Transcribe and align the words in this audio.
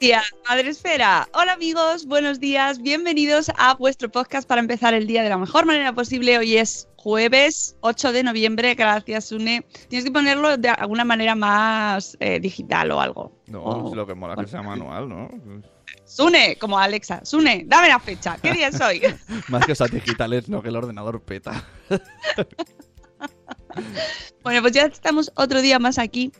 días, 0.00 0.24
Madre 0.48 0.68
Esfera. 0.70 1.28
Hola 1.32 1.52
amigos, 1.52 2.06
buenos 2.06 2.40
días, 2.40 2.80
bienvenidos 2.82 3.50
a 3.56 3.74
vuestro 3.74 4.10
podcast 4.10 4.46
para 4.46 4.60
empezar 4.60 4.92
el 4.94 5.06
día 5.06 5.22
de 5.22 5.28
la 5.30 5.38
mejor 5.38 5.64
manera 5.66 5.92
posible. 5.94 6.36
Hoy 6.38 6.56
es 6.56 6.88
jueves 6.96 7.76
8 7.80 8.12
de 8.12 8.22
noviembre, 8.22 8.74
gracias 8.74 9.26
Sune. 9.26 9.64
Tienes 9.88 10.04
que 10.04 10.10
ponerlo 10.12 10.56
de 10.56 10.68
alguna 10.68 11.04
manera 11.04 11.34
más 11.34 12.16
eh, 12.20 12.38
digital 12.40 12.90
o 12.92 13.00
algo. 13.00 13.32
No, 13.46 13.62
O- 13.62 13.94
lo 13.94 14.06
que 14.06 14.14
mola 14.14 14.36
que 14.36 14.46
sea 14.48 14.62
manual, 14.62 15.08
¿no? 15.08 15.28
Sune, 16.04 16.56
como 16.56 16.78
Alexa. 16.78 17.24
Sune, 17.24 17.64
dame 17.66 17.88
la 17.88 17.98
fecha. 17.98 18.36
¿Qué 18.42 18.52
día 18.52 18.68
es 18.68 18.80
hoy? 18.80 19.02
Más 19.48 19.64
que 19.64 19.72
esas 19.72 19.90
digitales, 19.90 20.48
no 20.48 20.62
que 20.62 20.68
el 20.68 20.76
ordenador 20.76 21.22
peta. 21.22 21.64
Bueno, 24.44 24.60
pues 24.60 24.72
ya 24.74 24.82
estamos 24.82 25.32
otro 25.34 25.60
día 25.62 25.78
más 25.80 25.98
aquí, 25.98 26.30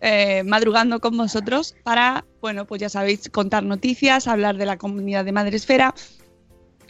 eh, 0.00 0.42
madrugando 0.44 1.00
con 1.00 1.16
vosotros 1.16 1.74
para, 1.82 2.24
bueno, 2.40 2.66
pues 2.66 2.80
ya 2.80 2.88
sabéis, 2.88 3.28
contar 3.30 3.62
noticias, 3.62 4.28
hablar 4.28 4.56
de 4.56 4.66
la 4.66 4.76
comunidad 4.76 5.24
de 5.24 5.32
Madresfera 5.32 5.94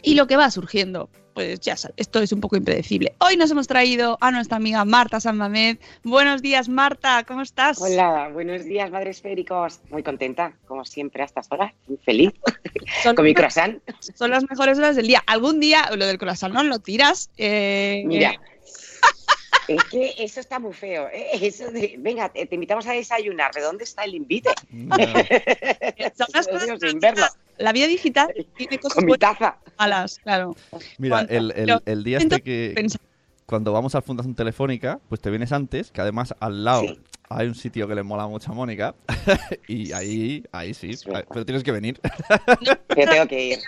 y 0.01 0.15
lo 0.15 0.27
que 0.27 0.35
va 0.37 0.49
surgiendo. 0.51 1.09
Pues 1.33 1.59
ya 1.59 1.75
sabéis, 1.77 1.93
esto 1.97 2.19
es 2.19 2.31
un 2.31 2.41
poco 2.41 2.57
impredecible. 2.57 3.13
Hoy 3.19 3.37
nos 3.37 3.51
hemos 3.51 3.67
traído 3.67 4.17
a 4.21 4.31
nuestra 4.31 4.57
amiga 4.57 4.83
Marta 4.85 5.19
San 5.19 5.37
Mamed. 5.37 5.77
Buenos 6.03 6.41
días, 6.41 6.67
Marta, 6.67 7.23
¿cómo 7.27 7.43
estás? 7.43 7.79
Hola, 7.79 8.29
buenos 8.33 8.63
días, 8.65 8.89
madres 8.89 9.17
esféricos. 9.17 9.79
Muy 9.91 10.01
contenta, 10.01 10.53
como 10.65 10.83
siempre, 10.83 11.21
a 11.21 11.25
estas 11.27 11.51
horas. 11.51 11.73
Muy 11.87 11.97
feliz. 11.97 12.31
Son, 13.03 13.15
Con 13.15 13.25
mi 13.25 13.35
croissant. 13.35 13.79
son 14.15 14.31
las 14.31 14.49
mejores 14.49 14.79
horas 14.79 14.95
del 14.95 15.05
día. 15.05 15.23
Algún 15.27 15.59
día, 15.59 15.87
lo 15.95 16.07
del 16.07 16.17
corazón 16.17 16.53
no 16.53 16.63
lo 16.63 16.79
tiras. 16.79 17.29
eh, 17.37 18.01
Mira. 18.07 18.33
Es 19.67 19.83
que 19.85 20.13
eso 20.19 20.39
está 20.39 20.59
muy 20.59 20.73
feo. 20.73 21.07
¿eh? 21.13 21.27
Eso 21.41 21.69
de, 21.71 21.95
venga, 21.99 22.29
te, 22.29 22.45
te 22.45 22.55
invitamos 22.55 22.85
a 22.87 22.93
desayunar. 22.93 23.51
¿De 23.53 23.61
dónde 23.61 23.83
está 23.83 24.03
el 24.03 24.15
invite? 24.15 24.49
son 24.71 26.27
las 26.33 26.47
Lo 26.51 26.53
cosas 26.59 26.79
sin 26.79 26.99
verlo. 26.99 27.25
La 27.57 27.71
vida 27.73 27.87
digital 27.87 28.33
tiene 28.55 28.77
cosas 28.79 28.95
Con 28.95 29.05
mi 29.05 29.09
buenas 29.11 29.37
taza. 29.39 29.57
malas, 29.77 30.19
claro. 30.19 30.55
Mira, 30.99 31.21
el, 31.21 31.51
el- 31.55 31.81
el 31.85 32.03
día 32.03 32.19
este 32.19 32.41
que 32.41 32.73
pensar- 32.75 33.01
cuando 33.45 33.71
vamos 33.73 33.95
a 33.95 34.01
Fundación 34.01 34.35
Telefónica, 34.35 34.99
pues 35.09 35.21
te 35.21 35.29
vienes 35.29 35.51
antes, 35.51 35.91
que 35.91 36.01
además 36.01 36.35
al 36.39 36.63
lado 36.65 36.81
Sí. 36.81 36.99
Hay 37.29 37.47
un 37.47 37.55
sitio 37.55 37.87
que 37.87 37.95
le 37.95 38.03
mola 38.03 38.27
mucho 38.27 38.51
a 38.51 38.55
Mónica. 38.55 38.95
y 39.67 39.91
ahí, 39.91 40.43
ahí 40.51 40.73
sí, 40.73 40.95
Sí. 40.95 41.09
pero 41.29 41.45
tienes 41.45 41.63
que 41.63 41.71
venir. 41.71 41.99
Yo 42.61 42.73
tengo 43.09 43.27
que 43.27 43.45
ir. 43.49 43.59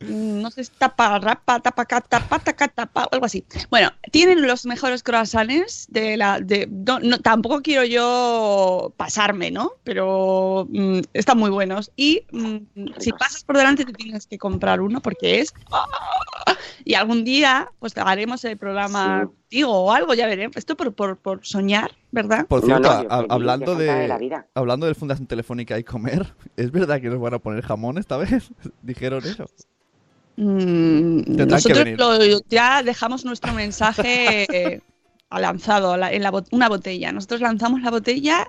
Mm, 0.00 0.40
no 0.42 0.50
sé, 0.50 0.64
tapa, 0.78 1.18
rapa, 1.18 1.60
tapa, 1.60 1.84
tapa, 1.84 2.38
taca, 2.38 2.68
tapa, 2.68 3.08
algo 3.10 3.26
así. 3.26 3.44
Bueno, 3.70 3.90
tienen 4.12 4.46
los 4.46 4.66
mejores 4.66 5.02
croissants 5.02 5.86
de 5.90 6.16
la. 6.16 6.40
De, 6.40 6.68
no, 6.70 7.00
no, 7.00 7.18
tampoco 7.18 7.60
quiero 7.62 7.84
yo 7.84 8.92
pasarme, 8.96 9.50
¿no? 9.50 9.72
Pero 9.84 10.66
mm, 10.70 11.00
están 11.12 11.38
muy 11.38 11.50
buenos. 11.50 11.90
Y 11.96 12.24
mm, 12.30 12.56
si 12.98 13.12
pasas 13.12 13.42
por 13.44 13.56
delante, 13.56 13.84
te 13.84 13.92
tienes 13.92 14.26
que 14.26 14.38
comprar 14.38 14.80
uno 14.80 15.00
porque 15.00 15.40
es. 15.40 15.52
¡ah! 15.72 15.86
Y 16.84 16.94
algún 16.94 17.24
día, 17.24 17.70
pues 17.78 17.96
haremos 17.98 18.44
el 18.44 18.56
programa 18.56 19.28
Sí. 19.47 19.47
Contigo 19.48 19.72
o 19.72 19.92
algo, 19.92 20.12
ya 20.14 20.26
veremos. 20.26 20.56
Esto 20.56 20.76
por, 20.76 20.92
por, 20.92 21.16
por 21.16 21.40
soñar, 21.44 21.92
¿verdad? 22.12 22.46
Por 22.46 22.62
cierto, 22.64 22.82
no, 23.04 23.08
a- 23.10 23.26
hablando 23.30 23.74
de, 23.74 23.86
de 23.92 24.08
la 24.08 24.18
vida. 24.18 24.46
hablando 24.54 24.86
del 24.86 24.94
Fundación 24.94 25.26
Telefónica 25.26 25.78
y 25.78 25.84
comer, 25.84 26.26
¿es 26.56 26.70
verdad 26.70 27.00
que 27.00 27.08
nos 27.08 27.20
van 27.20 27.34
a 27.34 27.38
poner 27.38 27.64
jamón 27.64 27.98
esta 27.98 28.16
vez? 28.18 28.50
Dijeron 28.82 29.24
eso. 29.24 29.46
Mm, 30.36 31.22
nosotros 31.46 31.88
lo- 31.96 32.40
ya 32.48 32.82
dejamos 32.82 33.24
nuestro 33.24 33.52
mensaje 33.54 34.46
eh, 34.74 34.80
lanzado 35.30 35.96
la- 35.96 36.12
en 36.12 36.22
la 36.22 36.32
una 36.52 36.68
botella. 36.68 37.10
Nosotros 37.10 37.40
lanzamos 37.40 37.80
la 37.82 37.90
botella 37.90 38.48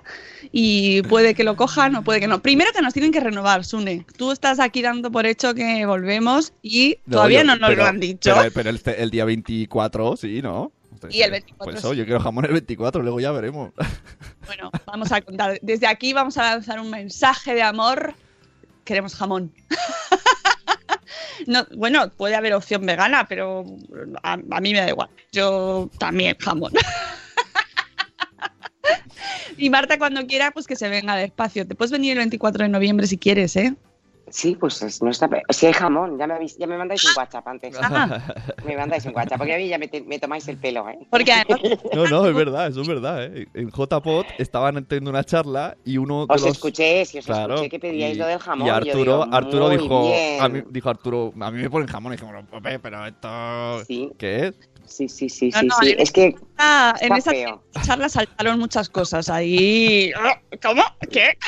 y 0.52 1.00
puede 1.02 1.34
que 1.34 1.44
lo 1.44 1.56
cojan 1.56 1.96
o 1.96 2.02
puede 2.04 2.20
que 2.20 2.28
no. 2.28 2.42
Primero 2.42 2.70
que 2.74 2.82
nos 2.82 2.92
tienen 2.92 3.10
que 3.10 3.20
renovar, 3.20 3.64
Sune. 3.64 4.04
Tú 4.18 4.30
estás 4.32 4.60
aquí 4.60 4.82
dando 4.82 5.10
por 5.10 5.24
hecho 5.26 5.54
que 5.54 5.84
volvemos 5.86 6.52
y 6.62 6.96
todavía 7.10 7.40
yo- 7.40 7.46
no 7.46 7.56
nos 7.56 7.70
pero- 7.70 7.82
lo 7.84 7.88
han 7.88 8.00
dicho. 8.00 8.34
Pero, 8.36 8.52
pero 8.54 8.70
el, 8.70 8.80
el 8.98 9.10
día 9.10 9.24
24, 9.24 10.16
sí, 10.18 10.42
¿no? 10.42 10.70
Y 11.08 11.22
el 11.22 11.30
24 11.30 11.64
Pues 11.64 11.76
eso, 11.76 11.94
yo 11.94 12.04
quiero 12.04 12.20
jamón 12.20 12.44
el 12.44 12.52
24, 12.52 13.02
luego 13.02 13.20
ya 13.20 13.32
veremos. 13.32 13.72
Bueno, 14.46 14.70
vamos 14.84 15.12
a 15.12 15.20
contar. 15.20 15.60
Desde 15.62 15.86
aquí 15.86 16.12
vamos 16.12 16.36
a 16.36 16.42
lanzar 16.42 16.80
un 16.80 16.90
mensaje 16.90 17.54
de 17.54 17.62
amor. 17.62 18.14
Queremos 18.84 19.14
jamón. 19.14 19.52
No, 21.46 21.66
bueno, 21.74 22.10
puede 22.10 22.34
haber 22.34 22.52
opción 22.52 22.84
vegana, 22.84 23.26
pero 23.26 23.64
a, 24.22 24.34
a 24.34 24.60
mí 24.60 24.72
me 24.72 24.80
da 24.80 24.90
igual. 24.90 25.08
Yo 25.32 25.88
también 25.98 26.36
jamón. 26.38 26.72
Y 29.56 29.68
Marta, 29.68 29.98
cuando 29.98 30.26
quiera, 30.26 30.50
pues 30.52 30.66
que 30.66 30.74
se 30.74 30.88
venga 30.88 31.14
despacio. 31.16 31.66
Te 31.66 31.74
puedes 31.74 31.92
venir 31.92 32.12
el 32.12 32.18
24 32.18 32.64
de 32.64 32.70
noviembre 32.70 33.06
si 33.06 33.18
quieres, 33.18 33.56
¿eh? 33.56 33.74
Sí, 34.30 34.56
pues 34.56 34.80
es- 34.82 35.02
no 35.02 35.10
está. 35.10 35.28
pe- 35.28 35.42
Si 35.50 35.66
hay 35.66 35.72
jamón, 35.72 36.16
ya 36.18 36.26
me, 36.26 36.34
avis- 36.34 36.56
ya 36.58 36.66
me 36.66 36.78
mandáis 36.78 37.04
un 37.04 37.10
WhatsApp 37.16 37.46
antes. 37.48 37.76
Ajá. 37.76 38.22
Me 38.64 38.76
mandáis 38.76 39.04
un 39.06 39.14
WhatsApp, 39.14 39.38
porque 39.38 39.54
a 39.54 39.58
mí 39.58 39.68
ya 39.68 39.76
me, 39.78 39.88
te- 39.88 40.02
me 40.02 40.18
tomáis 40.18 40.46
el 40.48 40.56
pelo, 40.56 40.88
¿eh? 40.88 40.98
Porque 41.10 41.32
No, 41.94 42.06
no, 42.06 42.26
es 42.26 42.34
verdad, 42.34 42.68
eso 42.68 42.82
es 42.82 42.88
verdad. 42.88 43.24
¿eh? 43.24 43.46
En 43.54 43.70
JPOT 43.70 44.26
estaban 44.38 44.84
teniendo 44.86 45.10
una 45.10 45.24
charla 45.24 45.76
y 45.84 45.98
uno 45.98 46.26
de 46.26 46.34
Os 46.34 46.42
los... 46.42 46.50
escuché, 46.52 47.04
si 47.04 47.18
os 47.18 47.26
Claro, 47.26 47.54
escuché 47.54 47.68
que 47.70 47.78
pedíais 47.80 48.16
y- 48.16 48.18
lo 48.20 48.26
del 48.26 48.38
jamón. 48.38 48.66
Y 48.66 48.70
yo 48.70 48.74
Arturo, 48.76 48.96
digo, 48.98 49.26
Arturo 49.34 49.68
dijo, 49.68 50.02
bien. 50.08 50.40
a 50.42 50.48
mí, 50.48 50.62
dijo 50.70 50.90
Arturo, 50.90 51.32
a 51.40 51.50
mí 51.50 51.62
me 51.62 51.70
ponen 51.70 51.88
jamón 51.88 52.12
y 52.12 52.16
dije, 52.16 52.78
pero 52.78 53.06
esto... 53.06 53.84
Sí, 53.86 54.10
¿Qué 54.16 54.46
es? 54.46 54.54
Sí, 54.90 55.08
sí, 55.08 55.28
sí, 55.28 55.50
No, 55.50 55.60
sí. 55.60 55.66
no, 55.66 55.76
sí. 55.80 55.94
Es 55.98 56.12
que 56.12 56.24
en 56.24 56.36
Está 56.58 57.16
esa 57.16 57.30
feo. 57.30 57.64
charla 57.82 58.08
saltaron 58.08 58.58
muchas 58.58 58.88
cosas 58.88 59.28
ahí. 59.30 60.12
Ah, 60.16 60.38
¿Cómo? 60.62 60.82
¿Qué? 61.10 61.38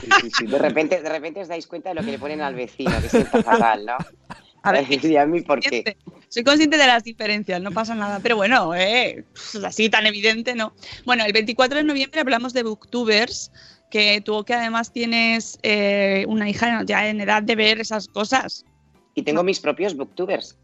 sí, 0.00 0.08
sí, 0.20 0.30
sí. 0.38 0.46
De, 0.46 0.58
repente, 0.58 1.00
de 1.00 1.08
repente 1.08 1.40
os 1.40 1.48
dais 1.48 1.66
cuenta 1.66 1.90
de 1.90 1.94
lo 1.96 2.02
que 2.02 2.10
le 2.12 2.18
ponen 2.18 2.40
al 2.40 2.54
vecino, 2.54 2.92
que 3.00 3.08
sienta 3.08 3.42
fatal, 3.42 3.86
¿no? 3.86 3.96
A 4.64 4.70
ver, 4.72 4.86
y 5.04 5.16
a 5.16 5.26
mí, 5.26 5.40
¿por 5.40 5.60
qué? 5.60 5.96
Soy 6.28 6.44
consciente 6.44 6.76
de 6.76 6.86
las 6.86 7.02
diferencias, 7.02 7.60
no 7.60 7.72
pasa 7.72 7.94
nada. 7.94 8.20
Pero 8.22 8.36
bueno, 8.36 8.74
eh, 8.74 9.24
así 9.64 9.88
tan 9.90 10.06
evidente, 10.06 10.54
¿no? 10.54 10.72
Bueno, 11.04 11.24
el 11.24 11.32
24 11.32 11.78
de 11.78 11.84
noviembre 11.84 12.20
hablamos 12.20 12.52
de 12.52 12.62
Booktubers, 12.62 13.50
que 13.90 14.20
tú 14.20 14.44
que 14.44 14.54
además 14.54 14.92
tienes 14.92 15.58
eh, 15.62 16.24
una 16.28 16.48
hija 16.48 16.82
ya 16.84 17.08
en 17.08 17.20
edad 17.20 17.42
de 17.42 17.56
ver 17.56 17.80
esas 17.80 18.06
cosas. 18.06 18.64
Y 19.14 19.22
tengo 19.22 19.42
mis 19.42 19.60
propios 19.60 19.96
booktubers, 19.96 20.56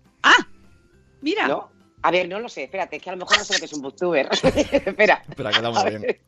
Mira, 1.21 1.49
¿no? 1.49 1.69
A 2.03 2.11
ver, 2.13 2.29
no 2.29 2.39
lo 2.39 2.49
sé, 2.49 2.65
espérate, 2.65 2.97
es 2.97 3.03
que 3.03 3.11
a 3.11 3.13
lo 3.13 3.19
mejor 3.19 3.39
no 3.39 3.45
sé 3.45 3.55
lo 3.55 3.59
que 3.59 3.65
es 3.65 3.73
un 3.73 3.83
booktuber. 3.83 4.29
Espera. 4.33 5.23
Espera, 5.29 5.51
que 5.51 5.57
estamos 5.57 5.79
A 5.79 5.89
bien. 5.89 6.19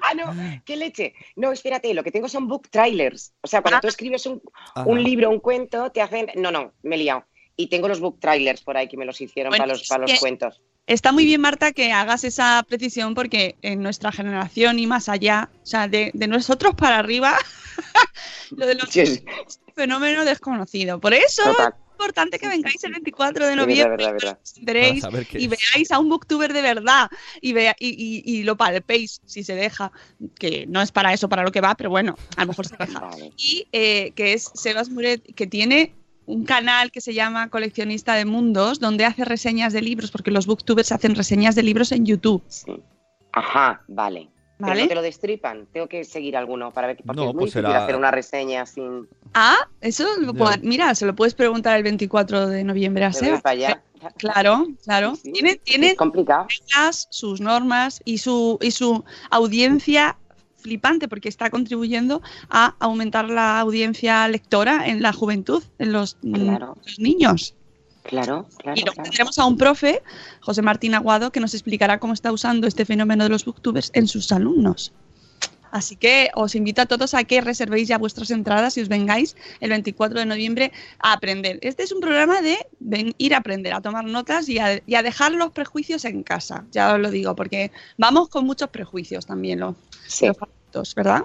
Ah, 0.00 0.14
no, 0.14 0.62
qué 0.64 0.76
leche. 0.76 1.14
No, 1.36 1.52
espérate, 1.52 1.92
lo 1.94 2.02
que 2.02 2.10
tengo 2.10 2.28
son 2.28 2.48
book 2.48 2.68
trailers. 2.70 3.32
O 3.42 3.46
sea, 3.46 3.60
cuando 3.60 3.76
Ah. 3.78 3.80
tú 3.82 3.88
escribes 3.88 4.24
un, 4.26 4.40
Ajá. 4.74 4.84
un 4.88 5.02
libro, 5.02 5.28
un 5.30 5.40
cuento, 5.40 5.90
te 5.92 6.00
hacen. 6.00 6.28
No, 6.34 6.50
no, 6.50 6.72
me 6.82 6.96
he 6.96 6.98
liado. 6.98 7.24
Y 7.56 7.66
tengo 7.68 7.88
los 7.88 8.00
book 8.00 8.18
trailers 8.20 8.62
por 8.62 8.76
ahí 8.76 8.88
que 8.88 8.96
me 8.96 9.04
los 9.04 9.20
hicieron 9.20 9.50
Bueno, 9.50 9.62
para 9.64 9.72
los, 9.74 9.86
para 9.86 10.02
los 10.02 10.12
que- 10.12 10.18
cuentos. 10.18 10.62
está 10.86 11.12
muy 11.12 11.24
bien, 11.26 11.40
Marta, 11.40 11.72
que 11.72 11.92
hagas 11.92 12.24
esa 12.24 12.64
precisión 12.66 13.14
porque 13.14 13.56
en 13.62 13.82
nuestra 13.82 14.12
generación 14.12 14.78
y 14.78 14.86
más 14.86 15.08
allá, 15.08 15.50
o 15.62 15.66
sea, 15.66 15.88
de, 15.88 16.10
de 16.14 16.26
nosotros 16.28 16.74
para 16.74 16.98
arriba, 16.98 17.36
lo 18.52 18.66
de 18.66 18.76
los 18.76 18.88
Sí, 18.88 19.00
es- 19.00 19.22
fenómeno 19.74 20.24
desconocido. 20.24 21.00
Por 21.00 21.12
eso 21.14 21.42
total. 21.44 21.74
Es 21.98 22.04
importante 22.04 22.38
que 22.38 22.48
vengáis 22.48 22.84
el 22.84 22.92
24 22.92 23.46
de 23.46 23.56
noviembre 23.56 23.96
verdad, 23.96 24.08
y 24.08 24.12
verdad. 24.12 24.38
Para 25.00 25.46
veáis 25.48 25.90
a 25.90 25.98
un 25.98 26.08
booktuber 26.08 26.52
de 26.52 26.62
verdad 26.62 27.08
y, 27.40 27.52
vea, 27.52 27.74
y, 27.78 27.88
y- 27.88 28.22
y 28.38 28.42
lo 28.44 28.56
palpéis 28.56 29.20
si 29.26 29.42
se 29.42 29.54
deja, 29.54 29.90
que 30.38 30.66
no 30.66 30.80
es 30.80 30.92
para 30.92 31.12
eso, 31.12 31.28
para 31.28 31.42
lo 31.42 31.50
que 31.52 31.60
va, 31.60 31.74
pero 31.74 31.90
bueno, 31.90 32.16
a 32.36 32.42
lo 32.42 32.48
mejor 32.48 32.66
se 32.66 32.76
deja. 32.78 33.00
Vale. 33.00 33.32
Y 33.36 33.66
eh, 33.72 34.12
que 34.14 34.32
es 34.32 34.50
Sebas 34.54 34.88
Muret, 34.90 35.22
que 35.34 35.46
tiene 35.46 35.94
un 36.26 36.44
canal 36.44 36.90
que 36.92 37.00
se 37.00 37.14
llama 37.14 37.48
Coleccionista 37.48 38.14
de 38.14 38.24
Mundos, 38.26 38.80
donde 38.80 39.04
hace 39.04 39.24
reseñas 39.24 39.72
de 39.72 39.80
libros, 39.82 40.10
porque 40.10 40.30
los 40.30 40.46
booktubers 40.46 40.92
hacen 40.92 41.14
reseñas 41.14 41.54
de 41.54 41.62
libros 41.62 41.90
en 41.92 42.04
YouTube, 42.06 42.42
Sí. 42.48 42.72
Ajá, 43.32 43.82
vale. 43.88 44.28
Pero 44.58 44.68
¿vale? 44.70 44.82
no 44.82 44.88
te 44.88 44.94
lo 44.96 45.02
destripan. 45.02 45.66
Tengo 45.72 45.86
que 45.88 46.04
seguir 46.04 46.36
alguno 46.36 46.72
para 46.72 46.88
ver. 46.88 46.96
Porque 47.04 47.16
No, 47.20 47.28
es 47.28 47.34
muy 47.34 47.42
pues 47.42 47.54
difícil 47.54 47.68
será- 47.70 47.84
hacer 47.84 47.96
una 47.96 48.10
reseña 48.10 48.66
sin. 48.66 49.08
Ah, 49.34 49.56
eso, 49.80 50.04
mira, 50.62 50.94
se 50.94 51.06
lo 51.06 51.14
puedes 51.14 51.34
preguntar 51.34 51.76
el 51.76 51.84
24 51.84 52.48
de 52.48 52.64
noviembre 52.64 53.04
a 53.04 53.12
allá. 53.44 53.82
Claro, 54.16 54.66
claro. 54.84 55.14
Sí, 55.16 55.22
sí. 55.24 55.32
Tiene, 55.32 55.56
tiene 55.56 55.90
Es 55.90 55.96
complicado. 55.96 56.46
reglas, 56.48 57.06
sus 57.10 57.40
normas 57.40 58.00
y 58.04 58.18
su, 58.18 58.58
y 58.60 58.70
su 58.70 59.04
audiencia 59.30 60.16
flipante 60.56 61.06
porque 61.08 61.28
está 61.28 61.50
contribuyendo 61.50 62.20
a 62.50 62.74
aumentar 62.80 63.28
la 63.30 63.60
audiencia 63.60 64.26
lectora 64.28 64.88
en 64.88 65.02
la 65.02 65.12
juventud, 65.12 65.62
en 65.78 65.92
los, 65.92 66.16
mm, 66.22 66.34
Claro. 66.34 66.76
los 66.84 66.98
niños. 66.98 67.54
Claro, 68.08 68.46
claro. 68.56 68.76
y 68.78 68.82
luego 68.82 68.94
claro. 68.94 69.02
tendremos 69.10 69.38
a 69.38 69.44
un 69.44 69.56
profe, 69.58 70.02
José 70.40 70.62
Martín 70.62 70.94
Aguado, 70.94 71.30
que 71.30 71.40
nos 71.40 71.52
explicará 71.54 72.00
cómo 72.00 72.14
está 72.14 72.32
usando 72.32 72.66
este 72.66 72.84
fenómeno 72.86 73.24
de 73.24 73.30
los 73.30 73.44
booktubers 73.44 73.90
en 73.92 74.08
sus 74.08 74.32
alumnos. 74.32 74.92
Así 75.70 75.96
que 75.96 76.30
os 76.34 76.54
invito 76.54 76.80
a 76.80 76.86
todos 76.86 77.12
a 77.12 77.24
que 77.24 77.42
reservéis 77.42 77.86
ya 77.88 77.98
vuestras 77.98 78.30
entradas 78.30 78.78
y 78.78 78.80
os 78.80 78.88
vengáis 78.88 79.36
el 79.60 79.68
24 79.68 80.18
de 80.20 80.24
noviembre 80.24 80.72
a 80.98 81.12
aprender. 81.12 81.58
Este 81.60 81.82
es 81.82 81.92
un 81.92 82.00
programa 82.00 82.40
de 82.40 82.56
ven- 82.80 83.14
ir 83.18 83.34
a 83.34 83.38
aprender, 83.38 83.74
a 83.74 83.82
tomar 83.82 84.06
notas 84.06 84.48
y 84.48 84.58
a, 84.58 84.80
y 84.86 84.94
a 84.94 85.02
dejar 85.02 85.32
los 85.32 85.50
prejuicios 85.52 86.06
en 86.06 86.22
casa. 86.22 86.64
Ya 86.72 86.94
os 86.94 87.00
lo 87.00 87.10
digo, 87.10 87.36
porque 87.36 87.70
vamos 87.98 88.30
con 88.30 88.46
muchos 88.46 88.70
prejuicios 88.70 89.26
también 89.26 89.60
los, 89.60 89.74
Sí. 90.06 90.26
los 90.28 90.38
¿verdad? 90.94 91.22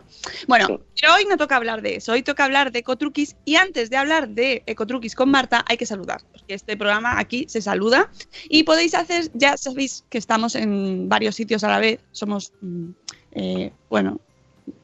Bueno, 0.47 0.67
Sí. 0.67 0.77
pero 1.01 1.13
hoy 1.15 1.25
no 1.29 1.37
toca 1.37 1.55
hablar 1.55 1.81
de 1.81 1.95
eso, 1.97 2.11
hoy 2.13 2.23
toca 2.23 2.45
hablar 2.45 2.71
de 2.71 2.79
ecotruquis 2.79 3.35
y 3.45 3.55
antes 3.55 3.89
de 3.89 3.97
hablar 3.97 4.29
de 4.29 4.63
ecotruquis 4.65 5.15
con 5.15 5.29
Marta 5.29 5.63
hay 5.67 5.77
que 5.77 5.85
saludar, 5.85 6.21
porque 6.31 6.53
este 6.53 6.77
programa 6.77 7.19
aquí 7.19 7.45
se 7.47 7.61
saluda 7.61 8.09
y 8.49 8.63
podéis 8.63 8.93
hacer, 8.95 9.29
ya 9.33 9.57
sabéis 9.57 10.03
que 10.09 10.17
estamos 10.17 10.55
en 10.55 11.09
varios 11.09 11.35
sitios 11.35 11.63
a 11.63 11.69
la 11.69 11.79
vez, 11.79 11.99
somos, 12.11 12.51
mm, 12.61 12.89
eh, 13.33 13.71
bueno, 13.89 14.19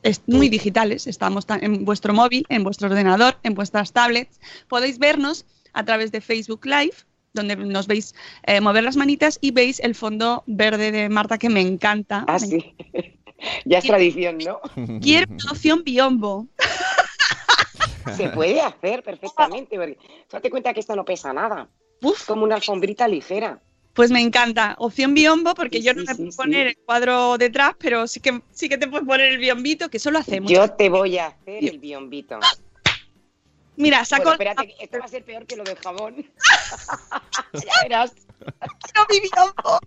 es 0.04 0.22
muy 0.28 0.50
digitales, 0.50 1.08
estamos 1.08 1.46
ta- 1.46 1.60
en 1.62 1.86
vuestro 1.86 2.14
móvil, 2.14 2.46
en 2.50 2.64
vuestro 2.64 2.88
ordenador, 2.90 3.38
en 3.44 3.54
vuestras 3.54 3.94
tablets, 3.94 4.40
podéis 4.68 5.00
vernos 5.00 5.46
a 5.74 5.84
través 5.86 6.12
de 6.12 6.20
Facebook 6.22 6.66
Live 6.66 6.94
donde 7.32 7.56
nos 7.56 7.86
veis 7.86 8.16
eh, 8.48 8.60
mover 8.60 8.84
las 8.84 8.98
manitas 8.98 9.38
y 9.40 9.52
veis 9.52 9.80
el 9.82 9.94
fondo 9.94 10.44
verde 10.48 10.92
de 10.92 11.10
Marta 11.10 11.38
que 11.38 11.48
me 11.48 11.62
encanta. 11.62 12.26
Ah, 12.28 12.40
Me 12.42 12.48
sí. 12.48 12.76
Ya 13.66 13.78
es 13.80 13.86
tradición, 13.86 14.38
¿no? 14.38 14.62
Quiero 15.02 15.32
una 15.32 15.52
opción 15.52 15.84
biombo. 15.84 16.48
Se 18.16 18.30
puede 18.30 18.62
hacer 18.62 19.04
perfectamente. 19.04 19.78
Porque 19.78 19.98
date 20.32 20.50
cuenta 20.50 20.74
que 20.74 20.80
esto 20.80 20.96
no 20.96 21.06
pesa 21.06 21.32
nada. 21.34 21.68
Uf, 22.02 22.26
como 22.26 22.44
una 22.44 22.56
alfombrita 22.56 23.08
ligera. 23.08 23.60
pues 23.94 24.10
me 24.12 24.22
encanta. 24.22 24.76
Opción 24.80 25.14
biombo, 25.14 25.54
porque 25.54 25.80
Sí, 25.80 25.84
yo 25.84 25.92
sí, 25.94 25.98
no 26.00 26.04
me 26.06 26.12
sí, 26.14 26.18
puedo 26.18 26.32
sí. 26.32 26.38
poner 26.38 26.68
el 26.68 26.78
cuadro 26.78 27.38
detrás, 27.38 27.74
pero 27.78 28.08
sí 28.08 28.20
que 28.20 28.42
sí 28.52 28.70
que 28.70 28.78
te 28.78 28.88
puedes 28.88 29.06
poner 29.06 29.28
el 29.34 29.38
biombito, 29.38 29.90
que 29.90 29.98
eso 29.98 30.10
lo 30.12 30.20
hacemos. 30.20 30.50
Yo 30.52 30.70
te 30.72 30.90
voy 30.90 31.18
a 31.18 31.28
hacer 31.28 31.64
el 31.66 31.80
biombito. 31.80 32.40
Mira, 33.76 34.04
saco 34.06 34.24
Bueno, 34.24 34.34
espérate, 34.34 34.68
que 34.76 34.84
esto 34.84 35.00
va 35.00 35.06
a 35.06 35.10
ser 35.10 35.24
peor 35.24 35.46
que 35.46 35.56
lo 35.56 35.64
del 35.64 35.78
jabón. 35.78 36.16
ya 37.54 37.74
verás. 37.84 38.14
no, 38.96 39.06
mi 39.10 39.20
biombo. 39.22 39.80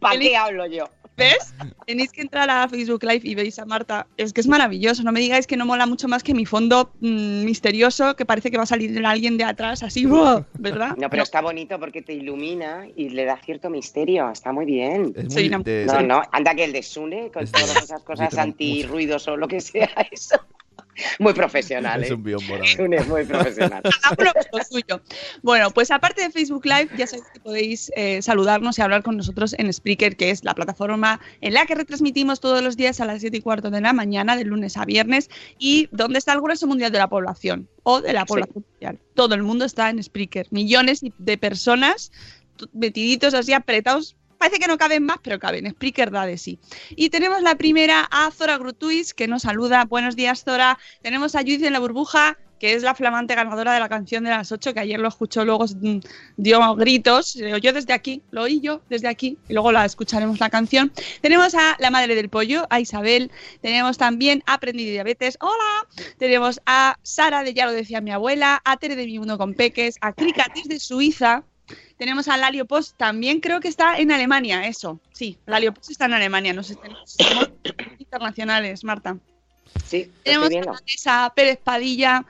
¿Para 0.00 0.18
qué 0.18 0.36
hablo 0.36 0.66
yo? 0.66 0.88
¿Ves? 1.16 1.54
Tenéis 1.86 2.12
que 2.12 2.20
entrar 2.20 2.50
a 2.50 2.68
Facebook 2.68 3.02
Live 3.02 3.22
y 3.24 3.34
veis 3.34 3.58
a 3.58 3.64
Marta. 3.64 4.06
Es 4.18 4.32
que 4.34 4.42
es 4.42 4.46
maravilloso. 4.46 5.02
No 5.02 5.12
me 5.12 5.20
digáis 5.20 5.46
que 5.46 5.56
no 5.56 5.64
mola 5.64 5.86
mucho 5.86 6.08
más 6.08 6.22
que 6.22 6.34
mi 6.34 6.44
fondo 6.44 6.92
mm, 7.00 7.42
misterioso, 7.44 8.14
que 8.16 8.26
parece 8.26 8.50
que 8.50 8.58
va 8.58 8.64
a 8.64 8.66
salir 8.66 9.04
alguien 9.06 9.38
de 9.38 9.44
atrás, 9.44 9.82
así, 9.82 10.04
¡buah! 10.04 10.42
¿verdad? 10.58 10.94
No, 10.98 11.08
pero 11.08 11.22
está 11.22 11.40
bonito 11.40 11.80
porque 11.80 12.02
te 12.02 12.12
ilumina 12.12 12.86
y 12.96 13.08
le 13.10 13.24
da 13.24 13.38
cierto 13.42 13.70
misterio. 13.70 14.30
Está 14.30 14.52
muy 14.52 14.66
bien. 14.66 15.14
Es 15.16 15.32
Soy 15.32 15.44
muy 15.44 15.54
una- 15.54 15.64
de- 15.64 15.86
No, 15.86 16.02
no, 16.02 16.22
anda 16.32 16.54
que 16.54 16.64
el 16.64 16.72
de 16.72 16.82
Sune, 16.82 17.30
con 17.32 17.44
Es- 17.44 17.52
todas 17.52 17.76
esas 17.84 18.02
cosas 18.02 18.36
antirruidos 18.36 19.26
o 19.28 19.36
lo 19.38 19.48
que 19.48 19.60
sea, 19.60 19.88
eso. 20.10 20.36
Muy 21.18 21.32
profesional, 21.34 22.02
Es 22.02 22.10
¿eh? 22.10 22.14
un. 22.14 22.66
Sune 22.66 22.96
es 22.98 23.08
muy 23.08 23.24
profesional. 23.24 23.82
Lo 24.52 24.64
suyo. 24.64 25.00
Bueno, 25.42 25.70
pues 25.70 25.90
aparte 25.90 26.22
de 26.22 26.30
Facebook 26.30 26.64
Live, 26.64 26.88
ya 26.96 27.06
sabéis 27.06 27.26
que 27.32 27.40
podéis 27.40 27.92
eh, 27.96 28.22
saludarnos 28.22 28.78
y 28.78 28.82
hablar 28.82 29.02
con 29.02 29.16
nosotros 29.16 29.54
en 29.58 29.72
Spreaker, 29.72 30.16
que 30.16 30.30
es 30.30 30.44
la 30.44 30.54
plataforma 30.54 31.20
en 31.40 31.54
la 31.54 31.66
que 31.66 31.74
retransmitimos 31.74 32.40
todos 32.40 32.62
los 32.62 32.76
días 32.76 33.00
a 33.00 33.04
las 33.04 33.20
7 33.20 33.36
y 33.36 33.40
cuarto 33.40 33.70
de 33.70 33.80
la 33.80 33.92
mañana, 33.92 34.36
de 34.36 34.44
lunes 34.44 34.76
a 34.76 34.84
viernes, 34.84 35.30
y 35.58 35.88
donde 35.92 36.18
está 36.18 36.32
el 36.32 36.40
grueso 36.40 36.66
mundial 36.66 36.92
de 36.92 36.98
la 36.98 37.08
población, 37.08 37.68
o 37.82 38.00
de 38.00 38.12
la 38.12 38.20
Sí. 38.20 38.26
población 38.26 38.64
mundial. 38.70 38.98
Todo 39.14 39.34
el 39.34 39.42
mundo 39.42 39.64
está 39.64 39.90
en 39.90 40.02
Spreaker. 40.02 40.46
Millones 40.50 41.00
de 41.18 41.38
personas 41.38 42.12
metiditos 42.72 43.34
así 43.34 43.52
apretados. 43.52 44.16
Parece 44.38 44.58
que 44.58 44.68
no 44.68 44.78
caben 44.78 45.04
más, 45.04 45.18
pero 45.22 45.38
caben. 45.38 45.70
Spreaker 45.70 46.10
da 46.10 46.26
de 46.26 46.38
sí. 46.38 46.58
Y 46.90 47.10
tenemos 47.10 47.42
la 47.42 47.56
primera 47.56 48.06
a 48.10 48.30
Zora 48.30 48.58
Grutuis, 48.58 49.14
que 49.14 49.28
nos 49.28 49.42
saluda. 49.42 49.84
Buenos 49.84 50.16
días, 50.16 50.44
Zora. 50.44 50.78
Tenemos 51.02 51.34
a 51.34 51.40
Judith 51.40 51.64
en 51.64 51.72
la 51.72 51.80
burbuja, 51.80 52.36
que 52.58 52.74
es 52.74 52.82
la 52.82 52.94
flamante 52.94 53.34
ganadora 53.34 53.74
de 53.74 53.80
la 53.80 53.88
canción 53.88 54.24
de 54.24 54.30
las 54.30 54.50
8, 54.52 54.74
que 54.74 54.80
ayer 54.80 54.98
lo 54.98 55.08
escuchó, 55.08 55.44
luego 55.44 55.64
mm, 55.66 55.98
dio 56.36 56.74
gritos, 56.74 57.36
oyó 57.36 57.72
desde 57.72 57.92
aquí, 57.92 58.22
lo 58.30 58.42
oí 58.42 58.60
yo 58.60 58.80
desde 58.88 59.08
aquí, 59.08 59.38
y 59.48 59.52
luego 59.52 59.72
la 59.72 59.84
escucharemos 59.84 60.40
la 60.40 60.50
canción. 60.50 60.92
Tenemos 61.20 61.54
a 61.54 61.76
la 61.78 61.90
madre 61.90 62.14
del 62.14 62.28
pollo, 62.28 62.66
a 62.70 62.80
Isabel, 62.80 63.30
tenemos 63.60 63.98
también 63.98 64.42
a 64.46 64.54
Aprendí 64.54 64.90
Diabetes, 64.90 65.36
hola, 65.40 65.86
tenemos 66.18 66.60
a 66.66 66.98
Sara 67.02 67.42
de 67.42 67.52
Ya 67.52 67.66
lo 67.66 67.72
decía 67.72 68.00
mi 68.00 68.10
abuela, 68.10 68.62
a 68.64 68.76
Tere 68.78 68.96
de 68.96 69.06
Mi 69.06 69.18
Mundo 69.18 69.38
con 69.38 69.54
Peques, 69.54 69.96
a 70.00 70.12
Cricatis 70.12 70.68
de 70.68 70.80
Suiza, 70.80 71.44
tenemos 71.96 72.28
a 72.28 72.36
Lalio 72.36 72.66
Post, 72.66 72.96
también 72.96 73.40
creo 73.40 73.60
que 73.60 73.68
está 73.68 73.98
en 73.98 74.12
Alemania, 74.12 74.66
eso, 74.66 75.00
sí, 75.12 75.38
Lalio 75.46 75.72
Post 75.72 75.90
está 75.90 76.06
en 76.06 76.14
Alemania, 76.14 76.52
no 76.52 76.62
sé, 76.62 76.76
tenemos 76.76 77.16
internacionales, 77.98 78.84
Marta. 78.84 79.18
Sí, 79.84 80.10
Tenemos 80.22 80.50
a. 80.50 80.72
Vanessa 80.72 81.32
Pérez 81.34 81.58
Padilla. 81.62 82.24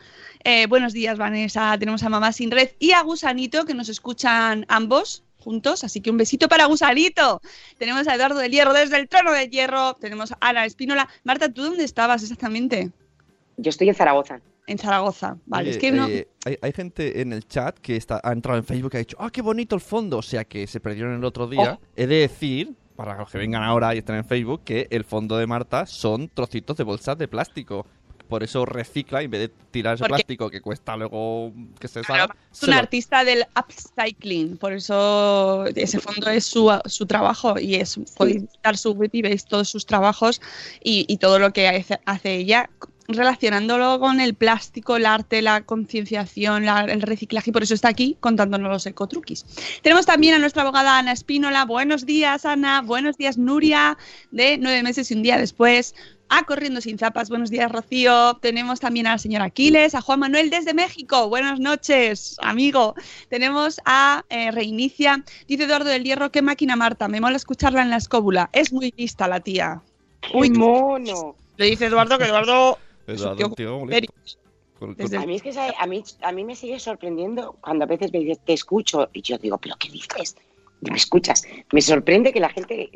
eh, 0.44 0.66
buenos 0.66 0.92
días, 0.92 1.16
Vanessa. 1.16 1.76
Tenemos 1.78 2.02
a 2.02 2.08
Mamá 2.08 2.32
Sin 2.32 2.50
Red 2.50 2.70
y 2.78 2.92
a 2.92 3.02
Gusanito, 3.02 3.64
que 3.64 3.74
nos 3.74 3.88
escuchan 3.88 4.66
ambos 4.68 5.22
juntos. 5.38 5.84
Así 5.84 6.00
que 6.00 6.10
un 6.10 6.16
besito 6.16 6.48
para 6.48 6.66
Gusanito. 6.66 7.40
Tenemos 7.78 8.08
a 8.08 8.14
Eduardo 8.14 8.40
del 8.40 8.52
Hierro 8.52 8.72
desde 8.72 8.98
el 8.98 9.08
trono 9.08 9.32
del 9.32 9.50
Hierro. 9.50 9.94
Tenemos 9.94 10.32
a 10.32 10.38
Ana 10.40 10.64
Espínola. 10.64 11.08
Marta, 11.24 11.52
¿tú 11.52 11.62
dónde 11.62 11.84
estabas 11.84 12.22
exactamente? 12.22 12.90
Yo 13.56 13.70
estoy 13.70 13.88
en 13.88 13.94
Zaragoza. 13.94 14.40
En 14.66 14.78
Zaragoza. 14.78 15.36
Vale, 15.46 15.70
es 15.70 15.78
que 15.78 15.92
no. 15.92 16.08
eh, 16.08 16.26
hay, 16.44 16.56
hay 16.60 16.72
gente 16.72 17.20
en 17.20 17.32
el 17.32 17.46
chat 17.46 17.78
que 17.78 17.96
está, 17.96 18.20
ha 18.24 18.32
entrado 18.32 18.58
en 18.58 18.64
Facebook 18.64 18.90
y 18.94 18.96
ha 18.96 18.98
dicho, 19.00 19.16
ah, 19.20 19.30
qué 19.30 19.42
bonito 19.42 19.74
el 19.76 19.80
fondo. 19.80 20.18
O 20.18 20.22
sea 20.22 20.44
que 20.44 20.66
se 20.66 20.80
perdieron 20.80 21.14
el 21.14 21.24
otro 21.24 21.46
día. 21.46 21.78
Oh. 21.80 21.86
He 21.94 22.06
de 22.06 22.16
decir, 22.16 22.74
para 22.96 23.16
los 23.16 23.30
que 23.30 23.38
vengan 23.38 23.62
ahora 23.62 23.94
y 23.94 23.98
estén 23.98 24.16
en 24.16 24.24
Facebook, 24.24 24.62
que 24.64 24.88
el 24.90 25.04
fondo 25.04 25.36
de 25.36 25.46
Marta 25.46 25.86
son 25.86 26.28
trocitos 26.28 26.76
de 26.76 26.84
bolsas 26.84 27.16
de 27.16 27.28
plástico. 27.28 27.86
Por 28.28 28.42
eso 28.42 28.64
recicla 28.66 29.22
y 29.22 29.26
en 29.26 29.30
vez 29.30 29.40
de 29.42 29.48
tirar 29.70 29.94
ese 29.94 30.04
plástico 30.04 30.50
que 30.50 30.60
cuesta 30.60 30.96
luego 30.96 31.52
que 31.78 31.86
se 31.86 32.00
Claro, 32.00 32.22
salga. 32.26 32.36
es 32.52 32.62
un 32.64 32.70
lo- 32.70 32.76
artista 32.76 33.22
del 33.24 33.44
upcycling, 33.56 34.56
por 34.56 34.72
eso 34.72 35.64
ese 35.66 36.00
fondo 36.00 36.28
es 36.30 36.44
su, 36.44 36.68
su 36.86 37.06
trabajo 37.06 37.56
y 37.56 37.76
es 37.76 37.96
podéis 38.16 38.42
visitar 38.42 38.76
su 38.76 38.94
web 38.94 39.10
y 39.12 39.22
veis 39.22 39.44
todos 39.44 39.68
sus 39.68 39.86
trabajos 39.86 40.40
y, 40.82 41.04
y 41.08 41.18
todo 41.18 41.38
lo 41.38 41.52
que 41.52 41.68
hace, 41.68 42.00
hace 42.04 42.34
ella 42.34 42.68
relacionándolo 43.08 44.00
con 44.00 44.20
el 44.20 44.34
plástico, 44.34 44.96
el 44.96 45.06
arte, 45.06 45.42
la 45.42 45.62
concienciación, 45.62 46.64
la- 46.66 46.84
el 46.84 47.02
reciclaje 47.02 47.50
y 47.50 47.52
por 47.52 47.62
eso 47.62 47.74
está 47.74 47.88
aquí 47.88 48.16
contándonos 48.20 48.70
los 48.70 48.86
ecotruquis. 48.86 49.44
Tenemos 49.82 50.06
también 50.06 50.34
a 50.34 50.38
nuestra 50.38 50.62
abogada 50.62 50.98
Ana 50.98 51.12
Espínola. 51.12 51.64
Buenos 51.64 52.06
días 52.06 52.44
Ana, 52.44 52.82
buenos 52.82 53.16
días 53.16 53.38
Nuria, 53.38 53.96
de 54.30 54.58
nueve 54.58 54.82
meses 54.82 55.10
y 55.10 55.14
un 55.14 55.22
día 55.22 55.38
después. 55.38 55.94
A 56.28 56.42
Corriendo 56.42 56.80
Sin 56.80 56.98
Zapas, 56.98 57.28
buenos 57.28 57.50
días 57.50 57.70
Rocío. 57.70 58.34
Tenemos 58.42 58.80
también 58.80 59.06
a 59.06 59.12
la 59.12 59.18
señora 59.18 59.44
Aquiles, 59.44 59.94
a 59.94 60.00
Juan 60.00 60.18
Manuel 60.18 60.50
desde 60.50 60.74
México, 60.74 61.28
buenas 61.28 61.60
noches, 61.60 62.34
amigo. 62.40 62.96
Tenemos 63.28 63.80
a 63.84 64.24
eh, 64.28 64.50
Reinicia, 64.50 65.22
dice 65.46 65.62
Eduardo 65.64 65.88
del 65.88 66.02
Hierro, 66.02 66.32
qué 66.32 66.42
máquina 66.42 66.74
Marta, 66.74 67.06
me 67.06 67.20
mola 67.20 67.36
escucharla 67.36 67.82
en 67.82 67.90
la 67.90 67.98
escóbula. 67.98 68.50
Es 68.52 68.72
muy 68.72 68.92
lista 68.96 69.28
la 69.28 69.38
tía. 69.38 69.82
¡Qué 70.20 70.50
mono! 70.50 71.36
Le 71.58 71.66
dice 71.66 71.86
Eduardo 71.86 72.18
que 72.18 72.24
Eduardo... 72.24 72.78
Tío. 73.06 73.80
Con- 73.80 73.88
con- 74.78 74.96
Desde- 74.96 75.16
A 75.16 75.24
mí 75.26 75.36
es 75.36 75.42
que 75.42 75.50
a 75.78 75.86
mí, 75.86 76.04
a 76.22 76.32
mí 76.32 76.44
me 76.44 76.54
sigue 76.54 76.78
sorprendiendo 76.78 77.56
cuando 77.62 77.84
a 77.84 77.86
veces 77.86 78.12
me 78.12 78.18
dices, 78.20 78.38
te 78.44 78.52
escucho, 78.52 79.08
y 79.12 79.22
yo 79.22 79.38
digo, 79.38 79.56
¿pero 79.58 79.74
qué 79.78 79.88
dices? 79.90 80.36
Y 80.82 80.90
me 80.90 80.96
escuchas. 80.98 81.42
Me 81.72 81.80
sorprende 81.80 82.32
que 82.32 82.40
la 82.40 82.50
gente 82.50 82.90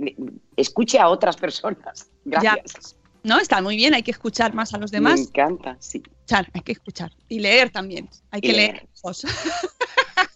escuche 0.56 0.98
a 0.98 1.08
otras 1.08 1.36
personas. 1.36 2.10
Gracias. 2.26 2.96
No, 3.22 3.38
está 3.38 3.60
muy 3.62 3.76
bien, 3.76 3.94
hay 3.94 4.02
que 4.02 4.10
escuchar 4.10 4.54
más 4.54 4.72
a 4.74 4.78
los 4.78 4.92
Me 4.92 4.96
demás. 4.98 5.20
encanta, 5.20 5.76
sí. 5.80 6.02
Escuchar, 6.04 6.50
hay 6.54 6.60
que 6.62 6.72
escuchar. 6.72 7.12
Y 7.28 7.38
leer 7.40 7.70
también. 7.70 8.08
Hay 8.30 8.38
Y 8.38 8.42
que 8.42 8.52
leer. 8.52 8.72
leer. 8.74 8.88